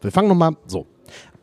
Wir 0.00 0.12
fangen 0.12 0.28
nochmal 0.28 0.56
so. 0.66 0.86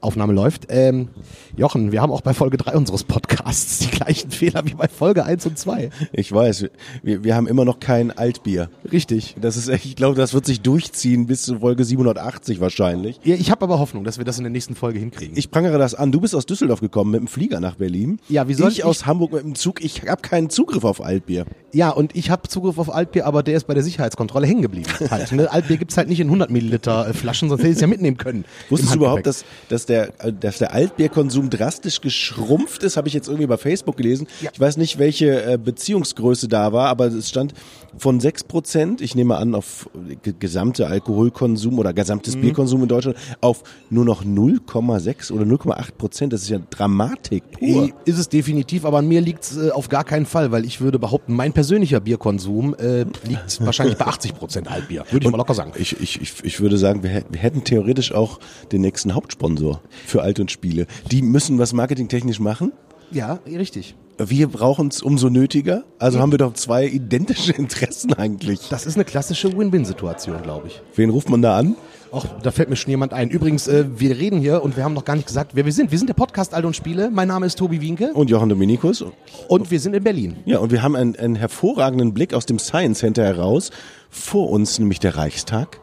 Aufnahme 0.06 0.34
läuft. 0.34 0.68
Ähm, 0.70 1.10
Jochen, 1.58 1.92
wir 1.92 2.02
haben 2.02 2.12
auch 2.12 2.22
bei 2.22 2.34
Folge 2.34 2.58
3 2.58 2.76
unseres 2.78 3.04
Podcasts 3.04 3.80
die 3.80 3.88
gleichen 3.92 4.32
Fehler 4.32 4.66
wie 4.66 4.74
bei 4.74 4.88
Folge 4.88 5.26
1 5.26 5.46
und 5.46 5.58
2. 5.60 5.90
Ich 6.14 6.32
weiß, 6.32 6.68
wir, 7.04 7.24
wir 7.24 7.36
haben 7.36 7.48
immer 7.48 7.66
noch 7.66 7.80
kein 7.80 8.12
Altbier. 8.12 8.70
Richtig. 8.92 9.36
Das 9.42 9.58
ist 9.58 9.68
ich 9.70 9.96
glaube, 9.96 10.16
das 10.16 10.34
wird 10.34 10.46
sich 10.46 10.62
durchziehen 10.62 11.28
bis 11.28 11.44
zu 11.44 11.60
Folge 11.60 11.84
780 11.84 12.60
wahrscheinlich. 12.60 13.20
Ja, 13.24 13.36
ich 13.36 13.52
habe 13.52 13.64
aber 13.66 13.80
Hoffnung, 13.80 14.04
dass 14.04 14.18
wir 14.18 14.26
das 14.26 14.38
in 14.38 14.44
der 14.44 14.52
nächsten 14.52 14.76
Folge 14.76 15.00
hinkriegen. 15.00 15.36
Ich 15.38 15.50
prangere 15.52 15.78
das 15.78 15.96
an. 15.96 16.12
Du 16.12 16.22
bist 16.22 16.36
aus 16.36 16.46
Düsseldorf 16.46 16.80
gekommen 16.82 17.12
mit 17.12 17.20
dem 17.22 17.28
Flieger 17.28 17.60
nach 17.60 17.76
Berlin. 17.76 18.20
Ja, 18.30 18.48
wie 18.48 18.54
soll 18.54 18.72
ich 18.72 18.80
ich- 18.80 18.84
aus 18.86 19.06
Hamburg 19.06 19.34
mit 19.34 19.44
dem 19.44 19.56
Zug? 19.56 19.84
Ich 19.84 20.04
habe 20.08 20.22
keinen 20.22 20.50
Zugriff 20.50 20.84
auf 20.84 21.04
Altbier. 21.04 21.46
ja, 21.74 21.90
und 21.90 22.16
ich 22.16 22.30
habe 22.30 22.48
Zugriff 22.48 22.78
auf 22.78 22.94
Altbier, 22.94 23.26
aber 23.26 23.44
der 23.44 23.58
ist 23.58 23.68
bei 23.68 23.74
der 23.74 23.84
Sicherheitskontrolle 23.84 24.46
hängen 24.48 24.62
geblieben. 24.62 24.86
Halt, 25.10 25.32
ne? 25.32 25.52
Altbier 25.52 25.78
gibt's 25.78 25.98
halt 25.98 26.08
nicht 26.10 26.20
in 26.20 26.28
100 26.28 26.50
Milliliter 26.50 27.08
äh, 27.08 27.14
Flaschen, 27.14 27.50
sonst 27.50 27.62
hätte 27.62 27.70
ich 27.72 27.76
es 27.76 27.82
ja 27.82 27.88
mitnehmen 27.88 28.18
können. 28.18 28.46
Wusstest 28.70 28.94
du 28.94 28.98
überhaupt, 29.00 29.26
dass, 29.26 29.46
dass, 29.70 29.86
der, 29.86 29.95
äh, 30.04 30.34
dass 30.40 30.60
der 30.60 30.74
Altbierkonsum 30.74 31.50
drastisch 31.50 32.02
geschrumpft 32.02 32.84
ist? 32.84 32.98
Habe 32.98 33.08
ich 33.08 33.14
jetzt 33.14 33.28
irgendwie 33.28 33.48
bei 33.48 33.58
Facebook 33.58 33.98
gelesen. 33.98 34.28
Ja. 34.42 34.52
Ich 34.54 34.60
weiß 34.60 34.78
nicht, 34.78 35.00
welche 35.00 35.54
äh, 35.54 35.58
Beziehungsgröße 35.58 36.48
da 36.48 36.74
war, 36.74 36.90
aber 36.90 37.08
es 37.08 37.30
stand 37.30 37.54
von 37.98 38.20
6 38.20 38.44
Prozent, 38.46 39.02
ich 39.02 39.16
nehme 39.16 39.38
an, 39.38 39.56
auf 39.56 39.90
ge- 40.24 40.34
gesamte 40.38 40.88
Alkoholkonsum 40.88 41.80
oder 41.80 41.92
Mhm. 41.92 41.96
gesamtes 41.96 42.36
Bierkonsum 42.36 42.82
in 42.84 42.88
Deutschland, 42.88 43.18
auf 43.42 43.64
nur 43.90 44.06
noch 44.06 44.24
0,6 44.24 45.32
oder 45.32 45.46
0,8 45.46 45.92
Prozent. 45.98 46.34
Das 46.34 46.42
ist 46.42 46.50
ja 46.50 46.60
Dramatik 46.70 47.44
pur. 47.52 47.90
Ist 48.06 48.18
es 48.20 48.30
definitiv, 48.30 48.86
aber 48.86 48.98
an 49.00 49.08
mir 49.08 49.22
liegt's 49.22 49.56
äh, 49.58 49.70
auf 49.72 49.90
gar 49.90 50.04
keinen 50.04 50.26
Fall, 50.26 50.52
weil 50.52 50.66
ich 50.66 50.82
würde 50.82 51.00
behaupten, 51.00 51.34
mein 51.34 51.54
persönlicher 51.54 52.00
Bierkonsum 52.00 52.76
äh, 52.76 53.06
liegt 53.28 53.60
wahrscheinlich 53.66 53.98
bei 53.98 54.06
80 54.06 54.36
Prozent 54.36 54.70
Altbier. 54.70 55.06
Würde 55.12 55.26
ich 55.26 55.32
mal 55.32 55.38
locker 55.38 55.54
sagen. 55.54 55.72
Ich, 55.78 56.00
ich, 56.00 56.22
ich, 56.22 56.34
ich 56.44 56.60
würde 56.60 56.78
sagen, 56.78 57.04
wir, 57.04 57.24
wir 57.30 57.40
hätten 57.40 57.64
theoretisch 57.64 58.12
auch 58.14 58.40
den 58.72 58.82
nächsten 58.82 59.14
Hauptsponsor 59.16 59.82
für 60.06 60.22
Alt 60.22 60.40
und 60.40 60.52
Spiele. 60.52 60.88
Die 61.12 61.22
müssen 61.22 61.60
was 61.60 61.74
marketingtechnisch 61.74 62.40
machen. 62.40 62.72
Ja, 63.12 63.40
richtig. 63.46 63.96
Wir 64.18 64.48
brauchen 64.48 64.88
es 64.88 65.02
umso 65.02 65.30
nötiger. 65.30 65.84
Also 66.00 66.20
haben 66.20 66.32
wir 66.32 66.38
doch 66.38 66.54
zwei 66.54 66.86
identische 66.88 67.52
Interessen 67.58 68.14
eigentlich. 68.14 68.70
Das 68.70 68.86
ist 68.86 68.96
eine 68.96 69.04
klassische 69.04 69.58
Win-Win-Situation, 69.58 70.42
glaube 70.42 70.68
ich. 70.68 70.82
Wen 70.96 71.10
ruft 71.10 71.30
man 71.30 71.42
da 71.42 71.58
an? 71.58 71.76
Ach, 72.14 72.26
da 72.42 72.52
fällt 72.52 72.70
mir 72.70 72.78
schon 72.78 72.92
jemand 72.92 73.12
ein. 73.12 73.30
Übrigens, 73.30 73.68
äh, 73.68 73.86
wir 73.98 74.18
reden 74.18 74.40
hier 74.40 74.64
und 74.64 74.78
wir 74.78 74.86
haben 74.86 74.94
noch 74.94 75.04
gar 75.04 75.18
nicht 75.18 75.28
gesagt, 75.28 75.52
wer 75.54 75.66
wir 75.66 75.74
sind. 75.74 75.92
Wir 75.92 75.98
sind 75.98 76.08
der 76.08 76.14
Podcast 76.14 76.54
Alt 76.54 76.64
und 76.64 76.74
Spiele. 76.76 77.10
Mein 77.12 77.28
Name 77.28 77.46
ist 77.46 77.58
Tobi 77.58 77.82
Wienke 77.82 78.14
Und 78.14 78.30
Jochen 78.30 78.48
Dominikus. 78.48 79.04
und 79.50 79.70
wir 79.70 79.80
sind 79.82 79.94
in 79.96 80.04
Berlin. 80.04 80.38
Ja, 80.46 80.60
und 80.60 80.72
wir 80.72 80.82
haben 80.82 80.96
einen, 80.96 81.18
einen 81.18 81.36
hervorragenden 81.36 82.14
Blick 82.14 82.34
aus 82.34 82.46
dem 82.46 82.58
Science 82.58 83.00
Center 83.00 83.26
heraus. 83.26 83.70
Vor 84.10 84.50
uns 84.50 84.80
nämlich 84.80 85.00
der 85.02 85.18
Reichstag. 85.18 85.82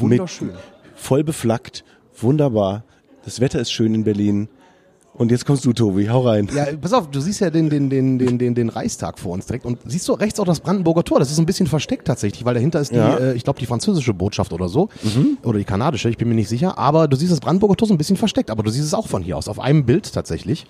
Wunderschön. 0.00 0.48
Mit, 0.48 0.56
voll 0.96 1.22
beflaggt. 1.22 1.84
Wunderbar. 2.18 2.82
Das 3.24 3.40
Wetter 3.40 3.60
ist 3.60 3.70
schön 3.70 3.94
in 3.94 4.02
Berlin. 4.02 4.48
Und 5.20 5.30
jetzt 5.30 5.44
kommst 5.44 5.66
du, 5.66 5.74
Tobi. 5.74 6.08
Hau 6.08 6.22
rein. 6.22 6.48
Ja, 6.54 6.64
pass 6.80 6.94
auf, 6.94 7.10
du 7.10 7.20
siehst 7.20 7.40
ja 7.40 7.50
den, 7.50 7.68
den, 7.68 7.90
den, 7.90 8.18
den, 8.18 8.38
den, 8.38 8.54
den 8.54 8.70
Reichstag 8.70 9.18
vor 9.18 9.32
uns 9.32 9.44
direkt 9.44 9.66
und 9.66 9.78
siehst 9.84 10.08
du 10.08 10.14
rechts 10.14 10.40
auch 10.40 10.46
das 10.46 10.60
Brandenburger 10.60 11.04
Tor. 11.04 11.18
Das 11.18 11.30
ist 11.30 11.38
ein 11.38 11.44
bisschen 11.44 11.66
versteckt 11.66 12.06
tatsächlich, 12.06 12.46
weil 12.46 12.54
dahinter 12.54 12.80
ist 12.80 12.90
die, 12.92 12.96
Ja. 12.96 13.18
äh, 13.18 13.34
ich 13.34 13.44
glaube, 13.44 13.58
die 13.58 13.66
französische 13.66 14.14
Botschaft 14.14 14.50
oder 14.54 14.70
so. 14.70 14.88
Oder 15.42 15.58
die 15.58 15.64
kanadische, 15.66 16.08
ich 16.08 16.16
bin 16.16 16.26
mir 16.30 16.36
nicht 16.36 16.48
sicher. 16.48 16.78
Aber 16.78 17.06
du 17.06 17.16
siehst 17.18 17.32
das 17.32 17.40
Brandenburger 17.40 17.76
Tor 17.76 17.86
so 17.88 17.92
ein 17.92 17.98
bisschen 17.98 18.16
versteckt, 18.16 18.50
aber 18.50 18.62
du 18.62 18.70
siehst 18.70 18.86
es 18.86 18.94
auch 18.94 19.08
von 19.08 19.22
hier 19.22 19.36
aus. 19.36 19.46
Auf 19.48 19.60
einem 19.60 19.84
Bild 19.84 20.10
tatsächlich. 20.10 20.64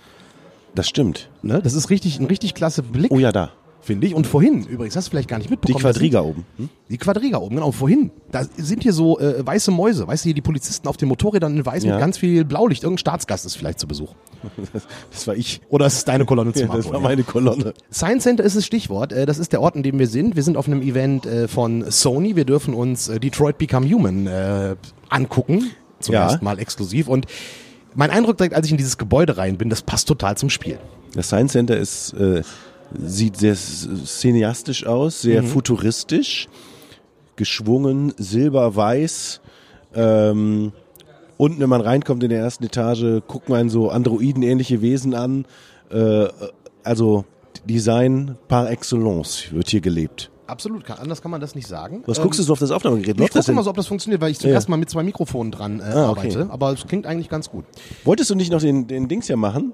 Das 0.74 0.88
stimmt. 0.88 1.28
Ne? 1.42 1.60
Das 1.62 1.74
ist 1.74 1.88
richtig, 1.88 2.18
ein 2.18 2.26
richtig 2.26 2.54
klasse 2.54 2.82
Blick, 2.82 3.12
Oh 3.12 3.20
ja, 3.20 3.30
da. 3.30 3.50
Finde 3.82 4.06
ich. 4.06 4.14
Und 4.14 4.26
vorhin, 4.26 4.64
übrigens, 4.66 4.94
hast 4.96 5.06
du 5.06 5.10
vielleicht 5.10 5.28
gar 5.28 5.38
nicht 5.38 5.48
Die 5.48 5.52
mitbekommen. 5.54 5.82
das 5.82 5.94
sind- 5.96 6.10
Quadriga 6.10 6.20
oben. 6.20 6.44
Hm? 6.56 6.68
Die 6.90 6.98
Quadriga 6.98 7.38
oben, 7.38 7.54
genau, 7.56 7.72
vorhin. 7.72 8.10
Da 8.30 8.44
sind 8.56 8.82
hier 8.82 8.92
so 8.92 9.18
äh, 9.18 9.44
weiße 9.46 9.70
Mäuse, 9.70 10.06
weißt 10.06 10.24
du, 10.24 10.28
hier 10.28 10.34
die 10.34 10.40
Polizisten 10.42 10.86
auf 10.88 10.96
den 10.96 11.08
Motorrädern 11.08 11.56
in 11.56 11.64
weiß 11.66 11.84
Ja. 11.84 11.92
mit 11.92 12.00
ganz 12.00 12.18
viel 12.18 12.44
Blaulicht. 12.44 12.82
Irgendein 12.82 12.98
Staatsgast 12.98 13.46
ist 13.46 13.56
vielleicht 13.56 13.78
zu 13.80 13.86
Besuch. 13.86 14.14
Das 15.12 15.26
war 15.26 15.34
ich. 15.36 15.60
Oder 15.68 15.86
es 15.86 15.98
ist 15.98 16.08
deine 16.08 16.24
Kolonne 16.24 16.52
zum 16.52 16.68
Ja, 16.68 16.74
das 16.76 16.90
war 16.90 17.00
meine 17.00 17.22
Kolonne. 17.22 17.74
Science 17.92 18.22
Center 18.24 18.44
ist 18.44 18.56
das 18.56 18.64
Stichwort. 18.66 19.12
Äh, 19.12 19.26
Das 19.26 19.38
ist 19.38 19.52
der 19.52 19.60
Ort, 19.60 19.76
in 19.76 19.82
dem 19.82 19.98
wir 19.98 20.06
sind. 20.06 20.36
Wir 20.36 20.42
sind 20.42 20.56
auf 20.56 20.66
einem 20.66 20.82
Event 20.82 21.26
äh, 21.26 21.48
von 21.48 21.90
Sony. 21.90 22.36
Wir 22.36 22.44
dürfen 22.44 22.74
uns 22.74 23.08
äh, 23.08 23.20
Detroit 23.20 23.58
Become 23.58 23.88
Human 23.90 24.26
äh, 24.26 24.76
angucken. 25.08 25.70
Zum 26.00 26.14
Ja. 26.14 26.24
ersten 26.24 26.44
Mal 26.44 26.58
exklusiv. 26.58 27.08
Und 27.08 27.26
mein 27.94 28.10
Eindruck 28.10 28.36
direkt, 28.38 28.54
als 28.54 28.66
ich 28.66 28.72
in 28.72 28.78
dieses 28.78 28.96
Gebäude 28.98 29.36
rein 29.36 29.58
bin, 29.58 29.68
das 29.68 29.82
passt 29.82 30.08
total 30.08 30.36
zum 30.36 30.48
Spiel. 30.48 30.78
Das 31.14 31.26
Science 31.26 31.52
Center 31.52 31.76
ist, 31.76 32.12
äh, 32.14 32.42
sieht 32.98 33.36
sehr 33.36 33.54
cineastisch 33.56 34.86
aus, 34.86 35.22
sehr 35.22 35.42
futuristisch, 35.42 36.48
geschwungen, 37.36 38.12
silberweiß. 38.16 39.40
Ähm, 39.94 40.72
unten, 41.36 41.60
wenn 41.60 41.68
man 41.68 41.80
reinkommt 41.80 42.22
in 42.22 42.30
der 42.30 42.40
ersten 42.40 42.64
Etage, 42.64 43.22
gucken 43.26 43.54
einen 43.54 43.70
so 43.70 43.90
Androiden-ähnliche 43.90 44.82
Wesen 44.82 45.14
an. 45.14 45.46
Äh, 45.90 46.28
also 46.82 47.24
Design 47.64 48.36
par 48.48 48.70
excellence 48.70 49.52
wird 49.52 49.68
hier 49.70 49.80
gelebt. 49.80 50.30
Absolut, 50.46 50.84
kann, 50.84 50.98
anders 50.98 51.22
kann 51.22 51.30
man 51.30 51.40
das 51.40 51.54
nicht 51.54 51.68
sagen. 51.68 52.02
Was 52.06 52.18
Ähm, 52.18 52.24
guckst 52.24 52.40
du 52.40 52.42
so 52.42 52.52
auf 52.54 52.58
das 52.58 52.72
Aufnahmegerät? 52.72 53.14
Ich 53.14 53.20
Läuft 53.20 53.36
das 53.36 53.46
gucke 53.46 53.54
mal 53.56 53.62
so, 53.62 53.70
ob 53.70 53.76
das 53.76 53.86
funktioniert, 53.86 54.20
weil 54.20 54.32
ich 54.32 54.38
zum 54.40 54.48
Ja. 54.50 54.56
ersten 54.56 54.70
Mal 54.72 54.78
mit 54.78 54.90
zwei 54.90 55.04
Mikrofonen 55.04 55.52
dran 55.52 55.78
äh, 55.78 55.84
Ah, 55.84 56.10
okay. 56.10 56.20
arbeite. 56.34 56.46
Aber 56.50 56.72
es 56.72 56.84
klingt 56.86 57.06
eigentlich 57.06 57.28
ganz 57.28 57.50
gut. 57.50 57.64
Wolltest 58.04 58.30
du 58.30 58.34
nicht 58.34 58.50
noch 58.50 58.60
den, 58.60 58.88
den 58.88 59.06
Dings 59.06 59.28
hier 59.28 59.36
machen? 59.36 59.72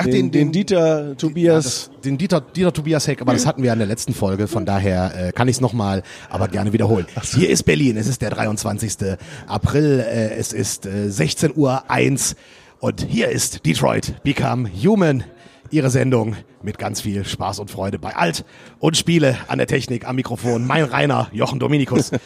Ach, 0.00 0.04
Den, 0.06 0.30
den, 0.30 0.52
Dieter 0.52 1.08
Ja, 1.08 1.14
Tobias. 1.14 1.64
das, 1.64 1.90
den 2.04 2.16
Dieter, 2.18 2.40
Dieter 2.40 2.72
Tobias 2.72 3.06
Heck, 3.06 3.20
aber 3.20 3.32
das 3.32 3.46
hatten 3.46 3.62
wir 3.62 3.68
ja 3.68 3.72
in 3.74 3.78
der 3.78 3.88
letzten 3.88 4.14
Folge, 4.14 4.48
von 4.48 4.64
daher 4.66 5.28
äh, 5.28 5.32
kann 5.32 5.48
ich 5.48 5.56
es 5.56 5.60
nochmal, 5.60 6.02
aber 6.28 6.48
gerne 6.48 6.72
wiederholen. 6.72 7.06
Hier 7.22 7.50
ist 7.50 7.64
Berlin, 7.64 7.96
es 7.96 8.06
ist 8.06 8.22
der 8.22 8.30
23. 8.30 9.16
April, 9.46 10.00
äh, 10.00 10.34
es 10.34 10.52
ist 10.52 10.86
äh, 10.86 11.10
16 11.10 11.52
Uhr 11.56 11.90
1 11.90 12.36
und 12.80 13.02
hier 13.08 13.28
ist 13.28 13.66
Detroit 13.66 14.22
Become 14.22 14.68
Human, 14.82 15.24
ihre 15.70 15.90
Sendung 15.90 16.36
mit 16.62 16.78
ganz 16.78 17.00
viel 17.02 17.24
Spaß 17.24 17.58
und 17.58 17.70
Freude 17.70 17.98
bei 17.98 18.16
Alt 18.16 18.44
und 18.80 18.96
Spiele 18.96 19.36
an 19.46 19.58
der 19.58 19.66
Technik, 19.66 20.08
am 20.08 20.16
Mikrofon, 20.16 20.66
mein 20.66 20.84
Rainer, 20.84 21.28
Jochen 21.32 21.58
Dominikus. 21.60 22.10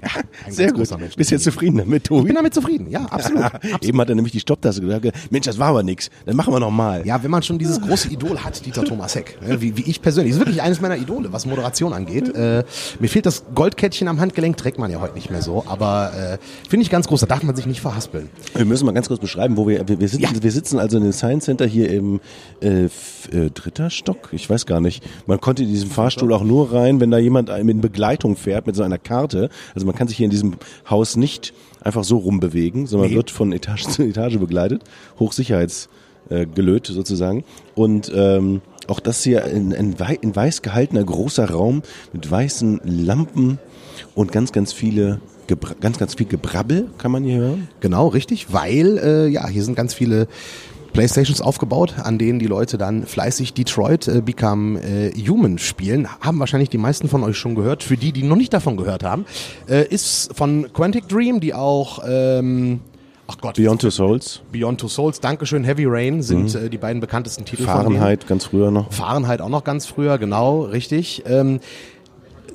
Ja, 0.00 0.10
ein 0.46 0.52
Sehr 0.52 0.68
gut. 0.68 0.76
großer 0.76 0.96
Mensch. 0.96 1.16
Bist 1.16 1.32
jetzt 1.32 1.42
zufrieden 1.42 1.78
damit, 1.78 2.04
Ich 2.04 2.08
Tobi? 2.08 2.26
bin 2.28 2.36
damit 2.36 2.54
zufrieden, 2.54 2.88
ja, 2.88 3.04
absolut. 3.06 3.42
absolut. 3.52 3.84
Eben 3.84 4.00
hat 4.00 4.08
er 4.08 4.14
nämlich 4.14 4.30
die 4.32 4.38
Stopptaste 4.38 4.80
gesagt, 4.80 5.06
Mensch, 5.30 5.44
das 5.46 5.58
war 5.58 5.68
aber 5.70 5.82
nix. 5.82 6.08
Dann 6.24 6.36
machen 6.36 6.52
wir 6.54 6.60
noch 6.60 6.70
mal. 6.70 7.04
Ja, 7.04 7.20
wenn 7.20 7.30
man 7.32 7.42
schon 7.42 7.58
dieses 7.58 7.80
große 7.80 8.08
Idol 8.12 8.38
hat, 8.38 8.64
Dieter 8.64 8.84
Thomas 8.84 9.16
Heck, 9.16 9.36
ne, 9.42 9.60
wie, 9.60 9.76
wie 9.76 9.82
ich 9.90 10.00
persönlich, 10.00 10.34
ist 10.34 10.38
wirklich 10.38 10.62
eines 10.62 10.80
meiner 10.80 10.96
Idole, 10.96 11.32
was 11.32 11.46
Moderation 11.46 11.92
angeht. 11.92 12.32
Äh, 12.32 12.62
mir 13.00 13.08
fehlt 13.08 13.26
das 13.26 13.42
Goldkettchen 13.56 14.06
am 14.06 14.20
Handgelenk, 14.20 14.56
trägt 14.56 14.78
man 14.78 14.88
ja 14.92 15.00
heute 15.00 15.14
nicht 15.14 15.30
mehr 15.32 15.42
so, 15.42 15.64
aber 15.66 16.12
äh, 16.14 16.38
finde 16.68 16.84
ich 16.84 16.90
ganz 16.90 17.08
groß, 17.08 17.20
da 17.22 17.26
darf 17.26 17.42
man 17.42 17.56
sich 17.56 17.66
nicht 17.66 17.80
verhaspeln. 17.80 18.28
Wir 18.54 18.64
müssen 18.66 18.86
mal 18.86 18.92
ganz 18.92 19.08
kurz 19.08 19.20
beschreiben, 19.20 19.56
wo 19.56 19.66
wir 19.66 19.88
wir, 19.88 19.98
wir, 19.98 20.08
sitzen, 20.08 20.22
Ja. 20.22 20.30
wir 20.42 20.52
sitzen 20.52 20.78
also 20.78 20.96
in 20.98 21.02
dem 21.02 21.12
Science 21.12 21.46
Center 21.46 21.66
hier 21.66 21.90
im 21.90 22.20
äh, 22.62 22.84
äh, 22.84 23.50
dritter 23.52 23.90
Stock. 23.90 24.28
Ich 24.30 24.48
weiß 24.48 24.64
gar 24.66 24.80
nicht. 24.80 25.02
Man 25.26 25.40
konnte 25.40 25.64
in 25.64 25.68
diesen 25.70 25.90
Fahrstuhl 26.02 26.32
auch 26.32 26.44
nur 26.44 26.72
rein, 26.72 27.00
wenn 27.00 27.10
da 27.10 27.18
jemand 27.18 27.50
in 27.50 27.80
Begleitung 27.80 28.36
fährt 28.36 28.66
mit 28.66 28.76
so 28.76 28.82
einer 28.82 28.98
Karte. 28.98 29.48
Also 29.74 29.86
man 29.86 29.94
kann 29.94 30.08
sich 30.08 30.16
hier 30.16 30.24
in 30.24 30.30
diesem 30.30 30.56
Haus 30.88 31.16
nicht 31.16 31.52
einfach 31.80 32.04
so 32.04 32.18
rumbewegen, 32.18 32.86
sondern 32.86 33.10
Nee. 33.10 33.16
wird 33.16 33.30
von 33.30 33.52
Etage 33.52 33.86
zu 33.86 34.02
Etage 34.02 34.38
begleitet, 34.38 34.82
Hochsicherheits 35.18 35.88
äh, 36.30 36.46
sozusagen. 36.92 37.44
Und 37.74 38.12
ähm, 38.14 38.60
auch 38.86 39.00
das 39.00 39.22
hier 39.22 39.44
in, 39.44 39.72
in, 39.72 39.98
wei 40.00 40.18
in 40.20 40.34
weiß 40.34 40.62
gehaltener 40.62 41.04
großer 41.04 41.50
Raum 41.50 41.82
mit 42.12 42.30
weißen 42.30 42.80
Lampen 42.84 43.58
und 44.14 44.32
ganz, 44.32 44.52
ganz 44.52 44.72
viele, 44.72 45.20
ganz, 45.80 45.98
ganz 45.98 46.14
viel 46.14 46.26
Gebrabbel 46.26 46.88
kann 46.98 47.10
man 47.10 47.24
hier 47.24 47.38
hören. 47.38 47.68
Genau, 47.80 48.08
richtig, 48.08 48.52
weil 48.52 48.98
äh, 48.98 49.28
ja, 49.28 49.48
hier 49.48 49.62
sind 49.62 49.74
ganz 49.74 49.94
viele 49.94 50.28
Playstations 50.98 51.40
aufgebaut, 51.40 51.94
an 52.02 52.18
denen 52.18 52.40
die 52.40 52.46
Leute 52.46 52.76
dann 52.76 53.06
fleißig 53.06 53.54
Detroit 53.54 54.08
äh, 54.08 54.20
Become 54.20 54.80
äh, 54.80 55.12
Human 55.28 55.58
spielen. 55.58 56.08
Haben 56.20 56.40
wahrscheinlich 56.40 56.70
die 56.70 56.78
meisten 56.78 57.08
von 57.08 57.22
euch 57.22 57.38
schon 57.38 57.54
gehört. 57.54 57.84
Für 57.84 57.96
die, 57.96 58.10
die 58.10 58.24
noch 58.24 58.34
nicht 58.34 58.52
davon 58.52 58.76
gehört 58.76 59.04
haben, 59.04 59.24
äh, 59.68 59.86
ist 59.86 60.36
von 60.36 60.72
Quantic 60.72 61.06
Dream, 61.06 61.38
die 61.38 61.54
auch 61.54 62.00
ähm, 62.04 62.80
Ach 63.28 63.38
Gott, 63.40 63.54
Beyond 63.54 63.80
Two 63.80 63.90
Souls, 63.90 64.40
Beyond 64.50 64.80
Two 64.80 64.88
Souls, 64.88 65.20
Dankeschön, 65.20 65.62
Heavy 65.62 65.84
Rain 65.86 66.20
sind 66.20 66.52
äh, 66.56 66.68
die 66.68 66.78
beiden 66.78 66.98
bekanntesten 67.00 67.44
Titel. 67.44 67.62
Fahrenheit 67.62 68.26
ganz 68.26 68.46
früher 68.46 68.72
noch. 68.72 68.92
Fahrenheit 68.92 69.40
auch 69.40 69.50
noch 69.50 69.62
ganz 69.62 69.86
früher, 69.86 70.18
genau, 70.18 70.62
richtig. 70.62 71.22
Ähm, 71.26 71.60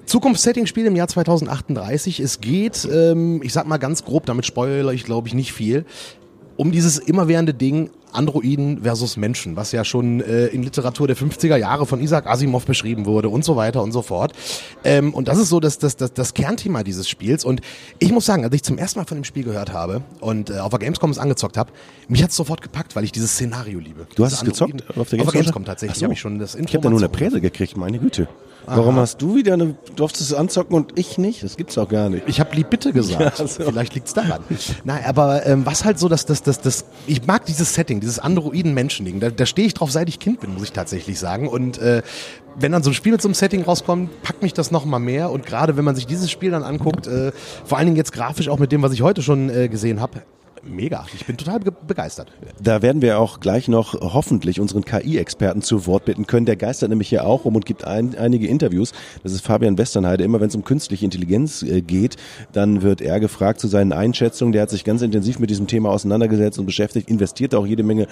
Zukunftssetting-Spiel 0.06 0.86
im 0.86 0.98
Jahr 0.98 1.08
2038. 1.08 2.20
Es 2.20 2.42
geht, 2.42 2.86
ähm, 2.92 3.42
ich 3.42 3.54
sag 3.54 3.68
mal 3.68 3.78
ganz 3.78 4.04
grob, 4.04 4.26
damit 4.26 4.46
spoilere 4.46 4.94
ich 4.94 5.06
glaube 5.06 5.30
ich 5.30 5.34
nicht 5.34 5.54
viel, 5.54 5.86
um 6.58 6.74
dieses 6.74 6.98
immerwährende 7.00 7.54
Ding 7.54 7.90
Androiden 8.14 8.84
versus 8.84 9.18
Menschen, 9.18 9.56
was 9.56 9.72
ja 9.72 9.84
schon 9.84 10.22
äh, 10.22 10.48
in 10.48 10.64
Literatur 10.64 11.08
der 11.08 11.18
50er 11.18 11.58
Jahre 11.58 11.86
von 11.86 12.02
Isaac 12.02 12.28
Asimov 12.28 12.66
beschrieben 12.66 13.06
wurde 13.06 13.30
und 13.30 13.44
so 13.44 13.56
weiter 13.56 13.82
und 13.84 13.92
so 13.92 14.02
fort. 14.02 14.34
Ähm, 14.84 15.14
und 15.14 15.28
das 15.28 15.38
ist 15.38 15.50
so 15.50 15.60
das, 15.60 15.80
das, 15.80 15.96
das, 15.96 16.14
das 16.14 16.34
Kernthema 16.34 16.84
dieses 16.84 17.10
Spiels. 17.10 17.46
Und 17.46 17.62
ich 18.00 18.12
muss 18.12 18.26
sagen, 18.26 18.44
als 18.44 18.54
ich 18.56 18.64
zum 18.64 18.78
ersten 18.78 19.00
Mal 19.00 19.06
von 19.06 19.18
dem 19.18 19.24
Spiel 19.24 19.44
gehört 19.44 19.74
habe 19.74 20.02
und 20.20 20.50
äh, 20.50 20.60
auf 20.60 20.70
der 20.70 20.80
Gamescom 20.80 21.12
es 21.12 21.18
angezockt 21.18 21.58
habe, 21.58 21.72
mich 22.08 22.24
hat 22.24 22.30
es 22.30 22.36
sofort 22.36 22.62
gepackt, 22.62 22.96
weil 22.96 23.04
ich 23.04 23.12
dieses 23.12 23.32
Szenario 23.34 23.80
liebe. 23.80 24.08
Du 24.16 24.26
hast 24.26 24.34
es 24.34 24.44
gezockt 24.44 24.84
auf 24.90 24.96
der 24.96 25.02
Auf 25.02 25.10
der 25.10 25.18
Gamescom? 25.18 25.34
Gamescom 25.34 25.66
tatsächlich. 25.66 26.00
So. 26.00 26.04
habe 26.04 26.14
ich 26.14 26.20
schon 26.20 26.40
das 26.40 26.56
Intro 26.56 26.70
Ich 26.70 26.76
habe 26.76 26.84
da 26.84 26.90
nur 26.90 27.00
eine 27.00 27.10
Präse 27.10 27.42
gekriegt, 27.42 27.78
meine 27.78 28.00
Güte. 28.00 28.28
Warum 28.66 28.96
hast 28.96 29.22
du 29.22 29.36
wieder 29.36 29.54
eine, 29.54 29.76
durftest 29.96 30.32
es 30.32 30.34
anzocken 30.34 30.76
und 30.76 30.98
ich 30.98 31.18
nicht? 31.18 31.44
Das 31.44 31.58
gibt's 31.58 31.76
doch 31.76 31.88
gar 31.88 32.10
nicht. 32.10 32.24
Ich 32.28 32.40
habe 32.40 32.56
lieb 32.56 32.70
bitte 32.70 32.94
gesagt. 32.94 33.14
Ja, 33.40 33.48
so. 33.48 33.64
Vielleicht 33.64 33.96
liegt's 33.96 34.14
daran. 34.14 34.42
Nein, 34.84 35.04
aber 35.06 35.46
ähm, 35.46 35.66
was 35.66 35.86
halt 35.86 36.00
so, 36.00 36.08
dass 36.10 36.26
das, 36.26 36.44
das, 36.44 36.62
das, 36.62 36.86
ich 37.08 37.26
mag 37.26 37.46
dieses 37.46 37.74
Setting, 37.74 38.00
dieses 38.00 38.20
Androiden-Menschen-Ding. 38.20 39.20
Da, 39.20 39.30
da 39.30 39.46
stehe 39.46 39.68
ich 39.68 39.74
drauf, 39.74 39.92
seit 39.92 40.10
ich 40.10 40.20
Kind 40.20 40.40
bin, 40.40 40.54
muss 40.54 40.64
ich 40.64 40.72
tatsächlich 40.72 41.20
sagen. 41.20 41.48
Und 41.48 41.78
äh, 41.78 42.02
wenn 42.56 42.72
dann 42.72 42.84
so 42.84 42.90
ein 42.90 42.94
Spiel 42.94 43.12
mit 43.12 43.22
so 43.22 43.28
einem 43.28 43.36
Setting 43.36 43.64
rauskommt, 43.64 44.22
packt 44.24 44.42
mich 44.42 44.54
das 44.54 44.72
noch 44.72 44.86
mal 44.86 45.00
mehr. 45.00 45.32
Und 45.32 45.46
gerade 45.46 45.78
wenn 45.78 45.86
man 45.86 45.96
sich 45.96 46.08
dieses 46.08 46.32
Spiel 46.32 46.52
dann 46.52 46.64
anguckt, 46.64 47.08
äh, 47.08 47.32
vor 47.66 47.78
allen 47.78 47.88
Dingen 47.88 47.98
jetzt 47.98 48.14
grafisch 48.14 48.50
auch 48.50 48.60
mit 48.60 48.72
dem, 48.72 48.82
was 48.82 48.94
ich 48.94 49.02
heute 49.02 49.22
schon 49.22 49.50
äh, 49.50 49.68
gesehen 49.68 50.00
habe, 50.02 50.22
mega. 50.66 51.06
Ich 51.14 51.26
bin 51.26 51.38
total 51.38 51.60
be 51.60 51.72
begeistert. 51.72 52.32
Da 52.62 52.82
werden 52.82 53.02
wir 53.02 53.20
auch 53.20 53.40
gleich 53.40 53.68
noch 53.68 53.94
hoffentlich 53.94 54.60
unseren 54.60 54.86
KI-Experten 54.86 55.62
zu 55.62 55.86
Wort 55.86 56.06
bitten 56.06 56.28
können. 56.28 56.46
Der 56.46 56.56
geistert 56.56 56.90
nämlich 56.90 57.10
hier 57.10 57.26
auch 57.26 57.46
rum 57.46 57.56
und 57.56 57.66
gibt 57.66 57.86
ein, 57.86 58.16
einige 58.18 58.48
Interviews. 58.48 58.94
Das 59.24 59.34
ist 59.34 59.42
Fabian 59.46 59.78
Westernheide. 59.78 60.24
Immer 60.24 60.40
wenn 60.40 60.48
es 60.48 60.56
um 60.56 60.64
künstliche 60.64 61.06
Intelligenz 61.06 61.64
äh, 61.64 61.82
geht, 61.82 62.18
dann 62.52 62.82
wird 62.82 63.02
er 63.02 63.20
gefragt 63.20 63.60
zu 63.60 63.68
seinen 63.68 63.94
Einschätzungen. 63.94 64.52
Der 64.52 64.62
hat 64.62 64.70
sich 64.70 64.84
ganz 64.84 65.02
intensiv 65.02 65.40
mit 65.40 65.50
diesem 65.50 65.68
Thema 65.68 65.90
auseinandergesetzt 65.90 66.60
und 66.60 66.66
beschäftigt, 66.66 67.10
investiert 67.10 67.56
auch 67.56 67.66
jede 67.66 67.84
Menge 67.84 68.08